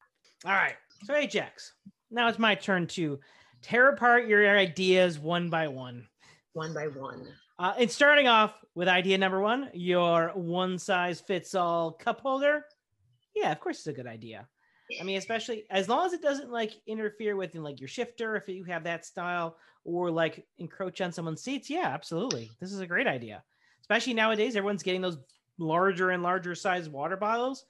All 0.47 0.53
right. 0.53 0.77
So 1.05 1.15
Ajax. 1.15 1.75
Now 2.11 2.29
it's 2.29 2.39
my 2.39 2.55
turn 2.55 2.87
to 2.87 3.21
tear 3.61 3.91
apart 3.91 4.27
your 4.27 4.57
ideas 4.57 5.19
one 5.19 5.51
by 5.51 5.69
one. 5.69 6.07
One 6.55 6.73
by 6.73 6.87
one. 6.87 7.29
Uh, 7.59 7.75
and 7.79 7.91
starting 7.91 8.27
off 8.27 8.55
with 8.75 8.89
idea 8.89 9.19
number 9.19 9.43
one, 9.43 9.69
your 9.75 10.33
one 10.35 10.79
size 10.79 11.21
fits 11.21 11.55
all 11.55 11.93
cup 11.93 12.23
holder. 12.23 12.65
Yeah, 13.37 13.53
of 13.53 13.61
course 13.61 13.81
it's 13.81 13.87
a 13.89 13.93
good 13.93 14.07
idea. 14.07 14.49
I 15.01 15.05
mean, 15.05 15.19
especially 15.19 15.65
as 15.71 15.89
long 15.89 16.07
as 16.07 16.13
it 16.13 16.23
doesn't 16.23 16.51
like 16.51 16.73
interfere 16.87 17.37
with 17.37 17.55
like 17.55 17.81
your 17.81 17.89
shifter, 17.89 18.37
if 18.37 18.49
you 18.49 18.65
have 18.65 18.85
that 18.85 19.05
style, 19.05 19.57
or 19.85 20.11
like 20.11 20.47
encroach 20.59 21.01
on 21.01 21.13
someone's 21.13 21.43
seats. 21.43 21.71
Yeah, 21.71 21.87
absolutely. 21.87 22.51
This 22.61 22.73
is 22.73 22.81
a 22.81 22.87
great 22.87 23.07
idea. 23.07 23.43
Especially 23.81 24.15
nowadays, 24.15 24.57
everyone's 24.57 24.83
getting 24.83 25.01
those 25.01 25.19
larger 25.59 26.11
and 26.11 26.23
larger 26.23 26.55
size 26.55 26.89
water 26.89 27.17
bottles. 27.17 27.67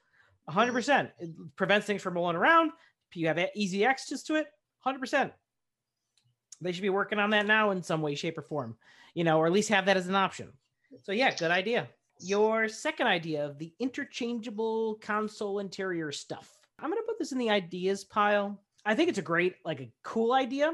100%. 0.48 0.72
Mm-hmm. 0.72 1.24
It 1.24 1.56
prevents 1.56 1.86
things 1.86 2.02
from 2.02 2.14
rolling 2.14 2.36
around. 2.36 2.72
You 3.14 3.28
have 3.28 3.38
easy 3.54 3.84
access 3.84 4.22
to 4.24 4.34
it. 4.34 4.46
100%. 4.86 5.30
They 6.60 6.72
should 6.72 6.82
be 6.82 6.90
working 6.90 7.18
on 7.18 7.30
that 7.30 7.46
now 7.46 7.70
in 7.70 7.82
some 7.82 8.02
way, 8.02 8.14
shape, 8.14 8.36
or 8.36 8.42
form, 8.42 8.76
you 9.14 9.24
know, 9.24 9.38
or 9.38 9.46
at 9.46 9.52
least 9.52 9.68
have 9.68 9.86
that 9.86 9.96
as 9.96 10.08
an 10.08 10.16
option. 10.16 10.52
So, 11.04 11.12
yeah, 11.12 11.34
good 11.34 11.50
idea. 11.50 11.88
Your 12.20 12.68
second 12.68 13.06
idea 13.06 13.46
of 13.46 13.58
the 13.58 13.72
interchangeable 13.78 14.96
console 14.96 15.60
interior 15.60 16.10
stuff. 16.10 16.57
I'm 16.78 16.90
going 16.90 17.02
to 17.02 17.06
put 17.06 17.18
this 17.18 17.32
in 17.32 17.38
the 17.38 17.50
ideas 17.50 18.04
pile. 18.04 18.60
I 18.84 18.94
think 18.94 19.08
it's 19.08 19.18
a 19.18 19.22
great, 19.22 19.56
like 19.64 19.80
a 19.80 19.90
cool 20.02 20.32
idea, 20.32 20.72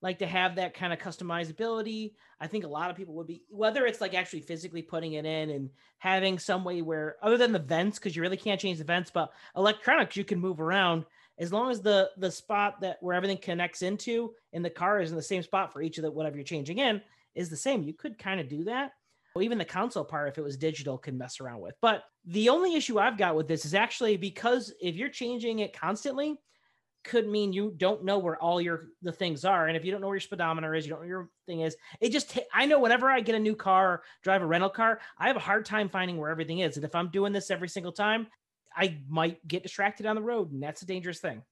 like 0.00 0.20
to 0.20 0.26
have 0.26 0.56
that 0.56 0.74
kind 0.74 0.92
of 0.92 0.98
customizability. 0.98 2.12
I 2.40 2.46
think 2.46 2.64
a 2.64 2.68
lot 2.68 2.90
of 2.90 2.96
people 2.96 3.14
would 3.14 3.26
be, 3.26 3.42
whether 3.48 3.84
it's 3.84 4.00
like 4.00 4.14
actually 4.14 4.42
physically 4.42 4.82
putting 4.82 5.14
it 5.14 5.26
in 5.26 5.50
and 5.50 5.70
having 5.98 6.38
some 6.38 6.64
way 6.64 6.82
where, 6.82 7.16
other 7.22 7.36
than 7.36 7.52
the 7.52 7.58
vents, 7.58 7.98
because 7.98 8.14
you 8.14 8.22
really 8.22 8.36
can't 8.36 8.60
change 8.60 8.78
the 8.78 8.84
vents, 8.84 9.10
but 9.10 9.32
electronics 9.56 10.16
you 10.16 10.24
can 10.24 10.40
move 10.40 10.60
around 10.60 11.04
as 11.38 11.52
long 11.52 11.70
as 11.70 11.80
the 11.80 12.10
the 12.18 12.30
spot 12.30 12.80
that 12.82 12.98
where 13.00 13.16
everything 13.16 13.38
connects 13.38 13.82
into 13.82 14.32
in 14.52 14.62
the 14.62 14.70
car 14.70 15.00
is 15.00 15.10
in 15.10 15.16
the 15.16 15.22
same 15.22 15.42
spot 15.42 15.72
for 15.72 15.82
each 15.82 15.98
of 15.98 16.02
the 16.02 16.10
whatever 16.10 16.36
you're 16.36 16.44
changing 16.44 16.78
in 16.78 17.00
is 17.34 17.48
the 17.48 17.56
same. 17.56 17.82
You 17.82 17.94
could 17.94 18.18
kind 18.18 18.40
of 18.40 18.48
do 18.48 18.64
that. 18.64 18.92
Well, 19.34 19.44
even 19.44 19.58
the 19.58 19.64
console 19.64 20.04
part, 20.04 20.28
if 20.28 20.38
it 20.38 20.44
was 20.44 20.56
digital, 20.56 20.98
can 20.98 21.16
mess 21.16 21.40
around 21.40 21.60
with. 21.60 21.74
But 21.80 22.02
the 22.24 22.48
only 22.48 22.74
issue 22.74 22.98
I've 22.98 23.18
got 23.18 23.36
with 23.36 23.48
this 23.48 23.64
is 23.64 23.74
actually 23.74 24.16
because 24.16 24.72
if 24.80 24.96
you're 24.96 25.08
changing 25.08 25.60
it 25.60 25.72
constantly, 25.72 26.36
could 27.02 27.26
mean 27.26 27.52
you 27.52 27.72
don't 27.76 28.04
know 28.04 28.18
where 28.18 28.36
all 28.36 28.60
your 28.60 28.88
the 29.02 29.12
things 29.12 29.44
are. 29.44 29.68
And 29.68 29.76
if 29.76 29.84
you 29.84 29.92
don't 29.92 30.00
know 30.00 30.08
where 30.08 30.16
your 30.16 30.20
speedometer 30.20 30.74
is, 30.74 30.84
you 30.84 30.90
don't 30.90 31.00
know 31.00 31.08
your 31.08 31.30
thing 31.46 31.60
is. 31.60 31.76
It 32.00 32.10
just 32.10 32.30
ta- 32.30 32.42
I 32.52 32.66
know 32.66 32.78
whenever 32.78 33.08
I 33.10 33.20
get 33.20 33.34
a 33.34 33.38
new 33.38 33.56
car, 33.56 34.02
drive 34.22 34.42
a 34.42 34.46
rental 34.46 34.68
car, 34.68 35.00
I 35.18 35.28
have 35.28 35.36
a 35.36 35.40
hard 35.40 35.64
time 35.64 35.88
finding 35.88 36.18
where 36.18 36.30
everything 36.30 36.58
is. 36.58 36.76
And 36.76 36.84
if 36.84 36.94
I'm 36.94 37.10
doing 37.10 37.32
this 37.32 37.50
every 37.50 37.68
single 37.68 37.92
time, 37.92 38.26
I 38.76 38.98
might 39.08 39.46
get 39.48 39.62
distracted 39.62 40.06
on 40.06 40.14
the 40.16 40.22
road, 40.22 40.52
and 40.52 40.62
that's 40.62 40.82
a 40.82 40.86
dangerous 40.86 41.20
thing. 41.20 41.42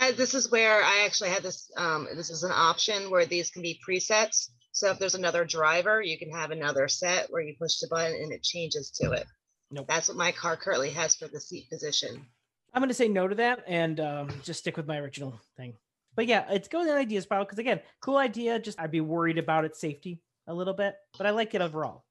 Uh, 0.00 0.12
this 0.12 0.34
is 0.34 0.50
where 0.50 0.82
I 0.82 1.04
actually 1.04 1.30
had 1.30 1.42
this. 1.42 1.70
Um, 1.76 2.08
this 2.14 2.30
is 2.30 2.42
an 2.42 2.52
option 2.52 3.10
where 3.10 3.24
these 3.24 3.50
can 3.50 3.62
be 3.62 3.80
presets. 3.86 4.50
So 4.76 4.90
if 4.90 4.98
there's 4.98 5.14
another 5.14 5.46
driver, 5.46 6.02
you 6.02 6.18
can 6.18 6.30
have 6.32 6.50
another 6.50 6.86
set 6.86 7.30
where 7.30 7.40
you 7.40 7.54
push 7.58 7.78
the 7.78 7.88
button 7.88 8.14
and 8.14 8.30
it 8.30 8.42
changes 8.42 8.90
to 9.00 9.12
it. 9.12 9.26
Nope. 9.70 9.86
That's 9.88 10.08
what 10.08 10.18
my 10.18 10.32
car 10.32 10.54
currently 10.54 10.90
has 10.90 11.16
for 11.16 11.28
the 11.28 11.40
seat 11.40 11.70
position. 11.70 12.26
I'm 12.74 12.82
going 12.82 12.90
to 12.90 12.94
say 12.94 13.08
no 13.08 13.26
to 13.26 13.34
that 13.36 13.64
and 13.66 13.98
um, 14.00 14.28
just 14.42 14.60
stick 14.60 14.76
with 14.76 14.86
my 14.86 14.98
original 14.98 15.40
thing. 15.56 15.72
But 16.14 16.26
yeah, 16.26 16.44
it's 16.50 16.68
going 16.68 16.90
in 16.90 16.94
ideas 16.94 17.24
pile 17.24 17.42
because 17.42 17.58
again, 17.58 17.80
cool 18.02 18.18
idea. 18.18 18.58
Just 18.58 18.78
I'd 18.78 18.90
be 18.90 19.00
worried 19.00 19.38
about 19.38 19.64
its 19.64 19.80
safety 19.80 20.20
a 20.46 20.52
little 20.52 20.74
bit, 20.74 20.94
but 21.16 21.26
I 21.26 21.30
like 21.30 21.54
it 21.54 21.62
overall. 21.62 22.04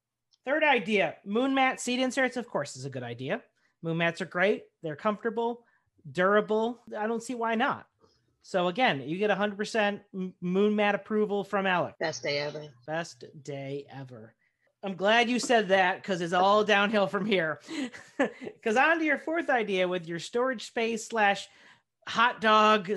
Third 0.43 0.63
idea: 0.63 1.18
moon 1.24 1.53
mat 1.53 1.80
seat 1.80 1.99
inserts. 1.99 2.36
Of 2.36 2.47
course, 2.47 2.76
is 2.76 2.86
a 2.86 2.89
good 2.89 3.03
idea. 3.03 3.43
Moon 3.84 3.97
mats 3.97 4.22
are 4.22 4.26
great. 4.26 4.63
They're 4.82 4.95
comfortable, 4.95 5.66
durable. 6.11 6.80
I 6.97 7.05
don't 7.05 7.22
see 7.22 7.36
why 7.36 7.53
not. 7.53 7.86
So 8.47 8.67
again, 8.67 9.01
you 9.01 9.17
get 9.17 9.31
100% 9.31 10.01
moon 10.39 10.75
mat 10.75 10.93
approval 10.93 11.43
from 11.43 11.65
Alex. 11.65 11.97
Best 11.99 12.21
day 12.21 12.37
ever. 12.37 12.67
Best 12.85 13.25
day 13.41 13.87
ever. 13.89 14.35
I'm 14.83 14.93
glad 14.93 15.31
you 15.31 15.39
said 15.39 15.69
that 15.69 15.95
because 15.95 16.21
it's 16.21 16.31
all 16.31 16.63
downhill 16.63 17.07
from 17.07 17.25
here. 17.25 17.59
Because 18.19 18.77
on 18.77 18.99
to 18.99 19.03
your 19.05 19.17
fourth 19.17 19.49
idea 19.49 19.87
with 19.87 20.07
your 20.07 20.19
storage 20.19 20.67
space 20.67 21.07
slash 21.07 21.47
hot 22.07 22.39
dog 22.39 22.91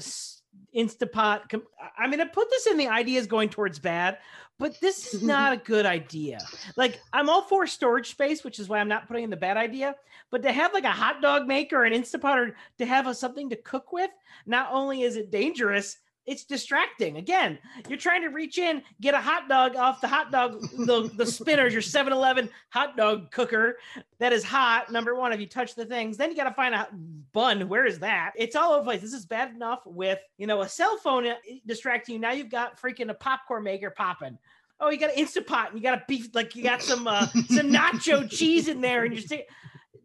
Instapot. 0.74 1.62
I'm 1.98 2.10
going 2.10 2.26
to 2.26 2.32
put 2.32 2.50
this 2.50 2.66
in 2.66 2.76
the 2.76 2.88
ideas 2.88 3.26
going 3.26 3.48
towards 3.48 3.78
bad, 3.78 4.18
but 4.58 4.80
this 4.80 5.14
is 5.14 5.22
not 5.34 5.52
a 5.52 5.56
good 5.56 5.86
idea. 5.86 6.38
Like, 6.76 7.00
I'm 7.12 7.28
all 7.28 7.42
for 7.42 7.66
storage 7.66 8.10
space, 8.10 8.44
which 8.44 8.58
is 8.58 8.68
why 8.68 8.78
I'm 8.78 8.88
not 8.88 9.08
putting 9.08 9.24
in 9.24 9.30
the 9.30 9.36
bad 9.36 9.56
idea. 9.56 9.96
But 10.30 10.42
to 10.42 10.52
have 10.52 10.74
like 10.74 10.84
a 10.84 10.90
hot 10.90 11.22
dog 11.22 11.46
maker, 11.46 11.84
an 11.84 11.92
Instapot, 11.92 12.36
or 12.36 12.56
to 12.78 12.86
have 12.86 13.06
a, 13.06 13.14
something 13.14 13.50
to 13.50 13.56
cook 13.56 13.92
with, 13.92 14.10
not 14.46 14.68
only 14.70 15.02
is 15.02 15.16
it 15.16 15.30
dangerous, 15.30 15.98
it's 16.28 16.44
distracting. 16.44 17.16
Again, 17.16 17.58
you're 17.88 17.98
trying 17.98 18.20
to 18.22 18.28
reach 18.28 18.58
in, 18.58 18.82
get 19.00 19.14
a 19.14 19.20
hot 19.20 19.48
dog 19.48 19.76
off 19.76 20.02
the 20.02 20.08
hot 20.08 20.30
dog, 20.30 20.60
the, 20.76 21.10
the 21.16 21.24
spinners, 21.24 21.72
your 21.72 21.80
7 21.80 22.12
Eleven 22.12 22.50
hot 22.68 22.96
dog 22.96 23.30
cooker 23.30 23.78
that 24.20 24.32
is 24.32 24.44
hot. 24.44 24.92
Number 24.92 25.14
one, 25.14 25.32
if 25.32 25.40
you 25.40 25.46
touch 25.46 25.74
the 25.74 25.86
things, 25.86 26.18
then 26.18 26.30
you 26.30 26.36
got 26.36 26.44
to 26.44 26.54
find 26.54 26.74
a 26.74 26.88
bun. 27.32 27.66
Where 27.68 27.86
is 27.86 27.98
that? 28.00 28.32
It's 28.36 28.54
all 28.54 28.72
over 28.72 28.80
the 28.80 28.84
place. 28.84 29.00
This 29.00 29.14
is 29.14 29.24
bad 29.24 29.54
enough 29.54 29.80
with, 29.86 30.18
you 30.36 30.46
know, 30.46 30.60
a 30.60 30.68
cell 30.68 30.98
phone 30.98 31.26
uh, 31.26 31.36
distracting 31.66 32.16
you. 32.16 32.20
Now 32.20 32.32
you've 32.32 32.50
got 32.50 32.80
freaking 32.80 33.08
a 33.08 33.14
popcorn 33.14 33.64
maker 33.64 33.90
popping. 33.90 34.38
Oh, 34.80 34.90
you 34.90 34.98
got 34.98 35.16
an 35.16 35.24
Instapot 35.24 35.68
and 35.68 35.78
you 35.78 35.82
got 35.82 35.98
a 35.98 36.04
beef, 36.06 36.28
like 36.34 36.54
you 36.54 36.62
got 36.62 36.82
some, 36.82 37.08
uh, 37.08 37.26
some 37.48 37.72
nacho 37.72 38.30
cheese 38.30 38.68
in 38.68 38.82
there 38.82 39.04
and 39.04 39.14
you're 39.14 39.22
saying, 39.22 39.44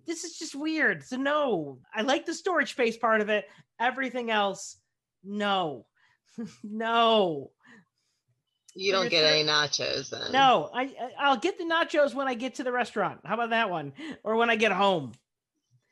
this 0.07 0.23
is 0.23 0.37
just 0.37 0.55
weird. 0.55 1.03
So 1.03 1.17
no, 1.17 1.79
I 1.93 2.01
like 2.01 2.25
the 2.25 2.33
storage 2.33 2.71
space 2.71 2.97
part 2.97 3.19
of 3.19 3.29
it. 3.29 3.45
Everything 3.79 4.31
else, 4.31 4.77
no. 5.23 5.85
no, 6.63 7.51
You 8.75 8.91
don't 8.91 9.09
get 9.09 9.23
any 9.23 9.43
nachos 9.47 10.09
then. 10.09 10.31
no. 10.31 10.69
I 10.73 10.91
I'll 11.19 11.37
get 11.37 11.57
the 11.57 11.63
nachos 11.65 12.13
when 12.13 12.27
I 12.27 12.33
get 12.33 12.55
to 12.55 12.63
the 12.63 12.71
restaurant. 12.71 13.19
How 13.25 13.35
about 13.35 13.51
that 13.51 13.69
one? 13.69 13.93
Or 14.23 14.35
when 14.35 14.49
I 14.49 14.55
get 14.55 14.71
home. 14.71 15.13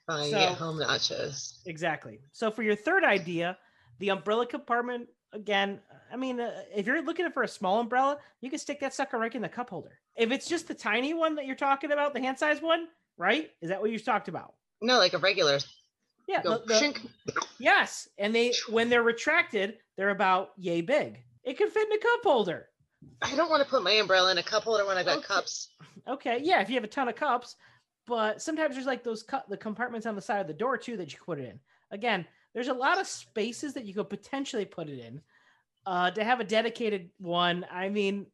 Fine, 0.07 0.31
So- 0.31 0.39
get 0.39 0.53
home 0.57 0.77
nachos. 0.77 1.59
Exactly. 1.65 2.19
So 2.31 2.49
for 2.51 2.63
your 2.63 2.75
third 2.75 3.03
idea, 3.03 3.57
the 3.99 4.09
umbrella 4.09 4.45
compartment 4.47 5.07
again. 5.33 5.79
I 6.11 6.17
mean, 6.17 6.41
uh, 6.41 6.63
if 6.75 6.85
you're 6.87 7.01
looking 7.03 7.29
for 7.31 7.43
a 7.43 7.47
small 7.47 7.79
umbrella, 7.79 8.17
you 8.41 8.49
can 8.49 8.59
stick 8.59 8.79
that 8.81 8.93
sucker 8.93 9.17
right 9.17 9.33
in 9.33 9.41
the 9.41 9.47
cup 9.49 9.69
holder. 9.69 9.99
If 10.17 10.31
it's 10.31 10.47
just 10.49 10.67
the 10.67 10.73
tiny 10.73 11.13
one 11.13 11.35
that 11.35 11.45
you're 11.45 11.55
talking 11.55 11.91
about, 11.93 12.13
the 12.13 12.19
hand 12.19 12.37
size 12.37 12.61
one, 12.61 12.87
right? 13.17 13.49
Is 13.61 13.69
that 13.69 13.79
what 13.79 13.91
you 13.91 13.99
talked 13.99 14.27
about? 14.27 14.55
No, 14.81 14.97
like 14.97 15.13
a 15.13 15.19
regular. 15.19 15.59
Yeah. 16.27 16.41
The- 16.41 16.63
the-. 16.65 17.45
Yes, 17.59 18.09
and 18.17 18.33
they 18.35 18.53
when 18.69 18.89
they're 18.89 19.03
retracted, 19.03 19.77
they're 20.01 20.09
about 20.09 20.49
yay 20.57 20.81
big. 20.81 21.23
It 21.43 21.59
can 21.59 21.69
fit 21.69 21.87
in 21.87 21.93
a 21.93 22.01
cup 22.01 22.21
holder. 22.23 22.69
I 23.21 23.35
don't 23.35 23.51
want 23.51 23.61
to 23.61 23.69
put 23.69 23.83
my 23.83 23.91
umbrella 23.91 24.31
in 24.31 24.39
a 24.39 24.43
cup 24.43 24.63
holder 24.63 24.83
when 24.83 24.97
I've 24.97 25.05
got 25.05 25.19
Okay. 25.19 25.27
cups. 25.27 25.75
Okay, 26.07 26.39
yeah, 26.41 26.59
if 26.59 26.69
you 26.69 26.73
have 26.75 26.83
a 26.83 26.87
ton 26.87 27.07
of 27.07 27.15
cups, 27.15 27.55
but 28.07 28.41
sometimes 28.41 28.73
there's 28.73 28.87
like 28.87 29.03
those 29.03 29.21
cut 29.21 29.47
the 29.47 29.57
compartments 29.57 30.07
on 30.07 30.15
the 30.15 30.21
side 30.21 30.41
of 30.41 30.47
the 30.47 30.55
door 30.55 30.75
too 30.75 30.97
that 30.97 31.13
you 31.13 31.19
put 31.23 31.37
it 31.37 31.47
in. 31.47 31.59
Again, 31.91 32.25
there's 32.55 32.69
a 32.69 32.73
lot 32.73 32.99
of 32.99 33.05
spaces 33.05 33.75
that 33.75 33.85
you 33.85 33.93
could 33.93 34.09
potentially 34.09 34.65
put 34.65 34.89
it 34.89 34.97
in. 34.97 35.21
Uh, 35.85 36.09
to 36.09 36.23
have 36.23 36.39
a 36.39 36.43
dedicated 36.43 37.11
one, 37.19 37.63
I 37.71 37.89
mean, 37.89 38.25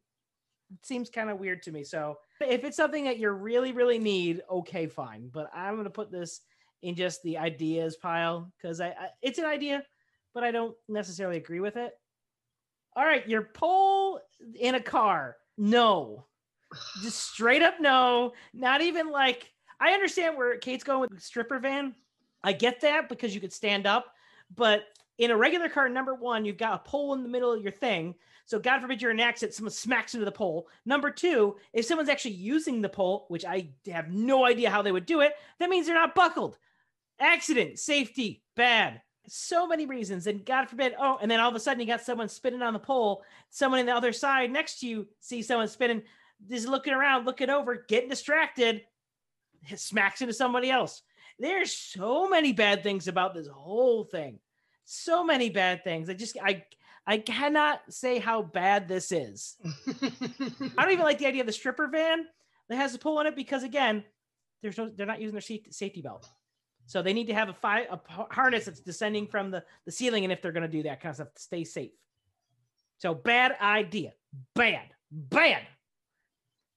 it 0.72 0.86
seems 0.86 1.10
kind 1.10 1.28
of 1.28 1.38
weird 1.38 1.62
to 1.64 1.70
me. 1.70 1.84
So 1.84 2.16
if 2.40 2.64
it's 2.64 2.78
something 2.78 3.04
that 3.04 3.18
you 3.18 3.28
really, 3.28 3.72
really 3.72 3.98
need, 3.98 4.40
okay, 4.50 4.86
fine. 4.86 5.28
But 5.30 5.50
I'm 5.54 5.76
gonna 5.76 5.90
put 5.90 6.10
this 6.10 6.40
in 6.80 6.94
just 6.94 7.22
the 7.24 7.36
ideas 7.36 7.96
pile 7.96 8.50
because 8.56 8.80
I, 8.80 8.88
I 8.88 9.08
it's 9.20 9.38
an 9.38 9.44
idea, 9.44 9.82
but 10.38 10.46
I 10.46 10.52
don't 10.52 10.76
necessarily 10.88 11.36
agree 11.36 11.58
with 11.58 11.76
it. 11.76 11.98
All 12.94 13.04
right, 13.04 13.28
your 13.28 13.42
pole 13.42 14.20
in 14.54 14.76
a 14.76 14.80
car. 14.80 15.36
No. 15.56 16.26
Just 17.02 17.32
straight 17.32 17.60
up 17.60 17.80
no. 17.80 18.34
Not 18.54 18.80
even 18.80 19.10
like 19.10 19.50
i 19.80 19.90
understand 19.90 20.36
where 20.36 20.56
kate's 20.58 20.84
going 20.84 21.00
with 21.00 21.10
the 21.10 21.20
stripper 21.20 21.58
van. 21.58 21.92
I 22.44 22.52
get 22.52 22.80
that 22.82 23.08
because 23.08 23.34
you 23.34 23.40
could 23.40 23.52
stand 23.52 23.84
up 23.84 24.14
but 24.54 24.84
in 25.18 25.32
a 25.32 25.36
regular 25.36 25.68
car 25.68 25.88
number 25.88 26.14
one 26.14 26.44
you've 26.44 26.56
got 26.56 26.74
a 26.74 26.88
pole 26.88 27.14
in 27.14 27.24
the 27.24 27.28
middle 27.28 27.52
of 27.52 27.60
your 27.60 27.72
thing. 27.72 28.14
So 28.46 28.60
god 28.60 28.80
forbid 28.80 29.02
you're 29.02 29.10
an 29.10 29.18
accident 29.18 29.54
someone 29.54 29.72
smacks 29.72 30.14
into 30.14 30.24
the 30.24 30.30
pole. 30.30 30.68
Number 30.86 31.10
two 31.10 31.56
if 31.72 31.84
someone's 31.84 32.08
actually 32.08 32.34
using 32.34 32.80
the 32.80 32.88
pole 32.88 33.24
which 33.26 33.44
i 33.44 33.70
have 33.90 34.12
no 34.12 34.46
idea 34.46 34.70
how 34.70 34.82
they 34.82 34.92
would 34.92 35.06
do 35.06 35.20
it 35.20 35.32
that 35.58 35.68
means 35.68 35.86
they're 35.86 35.96
not 35.96 36.14
buckled. 36.14 36.58
Accident 37.18 37.80
safety 37.80 38.44
bad 38.54 39.02
so 39.28 39.66
many 39.66 39.86
reasons 39.86 40.26
and 40.26 40.44
god 40.46 40.68
forbid 40.68 40.94
oh 40.98 41.18
and 41.20 41.30
then 41.30 41.38
all 41.38 41.48
of 41.50 41.54
a 41.54 41.60
sudden 41.60 41.80
you 41.80 41.86
got 41.86 42.00
someone 42.00 42.28
spinning 42.28 42.62
on 42.62 42.72
the 42.72 42.78
pole 42.78 43.22
someone 43.50 43.78
in 43.78 43.86
the 43.86 43.94
other 43.94 44.12
side 44.12 44.50
next 44.50 44.80
to 44.80 44.86
you 44.86 45.06
sees 45.20 45.46
someone 45.46 45.68
spinning 45.68 46.02
is 46.48 46.66
looking 46.66 46.94
around, 46.94 47.26
looking 47.26 47.50
over, 47.50 47.84
getting 47.88 48.08
distracted, 48.08 48.82
smacks 49.76 50.20
into 50.20 50.34
somebody 50.34 50.70
else. 50.70 51.02
There's 51.38 51.72
so 51.72 52.28
many 52.28 52.52
bad 52.52 52.82
things 52.82 53.08
about 53.08 53.34
this 53.34 53.46
whole 53.46 54.04
thing. 54.04 54.38
So 54.84 55.22
many 55.22 55.50
bad 55.50 55.84
things. 55.84 56.08
I 56.08 56.14
just 56.14 56.36
I 56.42 56.64
I 57.06 57.18
cannot 57.18 57.80
say 57.90 58.18
how 58.18 58.42
bad 58.42 58.88
this 58.88 59.12
is. 59.12 59.56
I 59.86 60.82
don't 60.82 60.92
even 60.92 61.04
like 61.04 61.18
the 61.18 61.26
idea 61.26 61.42
of 61.42 61.46
the 61.46 61.52
stripper 61.52 61.88
van 61.88 62.26
that 62.68 62.76
has 62.76 62.94
a 62.94 62.98
pole 62.98 63.18
on 63.18 63.26
it 63.26 63.36
because 63.36 63.62
again, 63.62 64.02
there's 64.62 64.78
no 64.78 64.88
they're 64.88 65.06
not 65.06 65.20
using 65.20 65.34
their 65.34 65.60
safety 65.70 66.02
belt. 66.02 66.28
So 66.88 67.02
they 67.02 67.12
need 67.12 67.26
to 67.26 67.34
have 67.34 67.50
a, 67.50 67.52
fi- 67.52 67.86
a 67.90 68.00
harness 68.30 68.64
that's 68.64 68.80
descending 68.80 69.26
from 69.26 69.50
the, 69.50 69.62
the 69.84 69.92
ceiling, 69.92 70.24
and 70.24 70.32
if 70.32 70.40
they're 70.40 70.52
going 70.52 70.62
to 70.62 70.68
do 70.68 70.84
that 70.84 71.02
kind 71.02 71.10
of 71.10 71.16
stuff, 71.16 71.28
stay 71.36 71.62
safe. 71.62 71.90
So 72.96 73.12
bad 73.12 73.56
idea, 73.60 74.14
bad, 74.54 74.86
bad. 75.12 75.60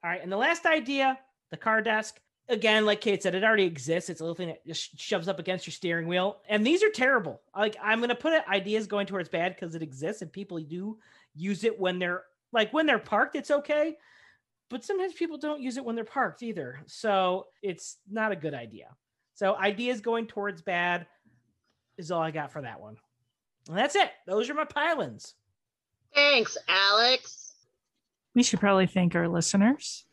All 0.03 0.12
right, 0.12 0.22
and 0.22 0.30
the 0.30 0.36
last 0.38 0.66
idea, 0.66 1.18
the 1.49 1.57
car 1.57 1.82
desk. 1.82 2.20
Again, 2.49 2.86
like 2.86 2.99
Kate 2.99 3.24
said, 3.24 3.36
it 3.36 3.45
already 3.45 3.64
exists. 3.64 4.09
It's 4.09 4.20
a 4.20 4.24
little 4.26 4.36
thing 4.36 4.49
that 4.49 4.68
just 4.68 4.99
shoves 4.99 5.30
up 5.30 5.39
against 5.39 5.66
your 5.66 5.72
steering 5.72 6.09
wheel, 6.09 6.41
and 6.49 6.68
these 6.68 6.84
are 6.84 6.89
terrible. 6.89 7.41
Like 7.55 7.78
I'm 7.82 8.01
gonna 8.01 8.14
put 8.14 8.34
it 8.34 8.43
ideas 8.49 8.88
going 8.88 9.07
towards 9.07 9.30
bad 9.30 9.55
because 9.55 9.76
it 9.76 9.82
exists 9.82 10.22
and 10.22 10.30
people 10.30 10.59
do 10.59 10.97
use 11.34 11.64
it 11.64 11.80
when 11.80 11.99
they're 11.99 12.24
like 12.51 12.74
when 12.74 12.86
they're 12.86 12.99
parked. 12.99 13.38
It's 13.38 13.51
okay, 13.51 13.95
but 14.70 14.84
sometimes 14.84 15.14
people 15.14 15.38
don't 15.38 15.62
use 15.62 15.78
it 15.78 15.86
when 15.86 15.95
they're 15.95 16.03
parked 16.03 16.43
either. 16.43 16.82
So 16.88 17.47
it's 17.62 17.95
not 18.12 18.34
a 18.34 18.36
good 18.36 18.53
idea. 18.53 18.89
So 19.41 19.57
ideas 19.57 20.01
going 20.01 20.27
towards 20.27 20.61
bad 20.61 21.07
is 21.97 22.11
all 22.11 22.21
I 22.21 22.29
got 22.29 22.51
for 22.51 22.61
that 22.61 22.79
one. 22.79 22.97
And 23.67 23.75
that's 23.75 23.95
it. 23.95 24.11
Those 24.27 24.51
are 24.51 24.53
my 24.53 24.65
pilings. 24.65 25.33
Thanks, 26.13 26.59
Alex. 26.69 27.55
We 28.35 28.43
should 28.43 28.59
probably 28.59 28.85
thank 28.85 29.15
our 29.15 29.27
listeners. 29.27 30.05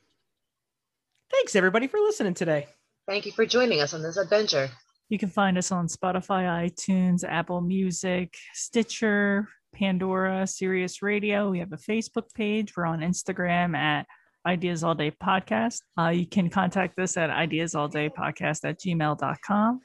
Thanks 1.31 1.55
everybody 1.55 1.89
for 1.89 2.01
listening 2.01 2.33
today. 2.33 2.69
Thank 3.07 3.27
you 3.27 3.33
for 3.33 3.45
joining 3.45 3.83
us 3.83 3.93
on 3.93 4.03
this 4.03 4.17
adventure. 4.17 4.71
You 5.11 5.19
can 5.19 5.29
find 5.29 5.59
us 5.59 5.71
on 5.71 5.89
Spotify, 5.89 6.71
iTunes, 6.71 7.23
Apple 7.23 7.61
Music, 7.61 8.35
Stitcher, 8.55 9.47
Pandora, 9.75 10.47
Sirius 10.47 11.03
Radio. 11.03 11.51
We 11.51 11.59
have 11.59 11.75
a 11.75 11.77
Facebook 11.77 12.33
page. 12.35 12.73
We're 12.75 12.87
on 12.87 13.01
Instagram 13.01 13.77
at 13.77 14.07
Ideas 14.47 14.85
All 14.85 14.95
Day 14.95 15.11
Podcast. 15.11 15.81
Uh, 15.99 16.09
you 16.09 16.27
can 16.27 16.51
contact 16.51 16.99
us 16.99 17.17
at 17.17 17.31
Ideas 17.31 17.75
All 17.75 17.89
Day 17.89 18.09
Podcast 18.09 18.69
at 18.69 18.81
gmail.com. 18.81 19.81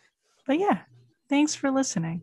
But 0.47 0.59
yeah, 0.59 0.79
thanks 1.29 1.55
for 1.55 1.71
listening. 1.71 2.21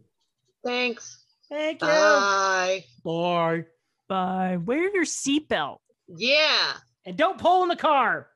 Thanks. 0.65 1.25
Thank 1.49 1.83
you. 1.83 1.89
Bye. 1.89 2.85
Bye. 3.05 3.65
Bye. 4.09 4.59
Wear 4.65 4.95
your 4.95 5.05
seatbelt. 5.05 5.79
Yeah. 6.09 6.73
And 7.07 7.17
don't 7.17 7.39
pull 7.39 7.63
in 7.63 7.69
the 7.69 7.77
car. 7.77 8.29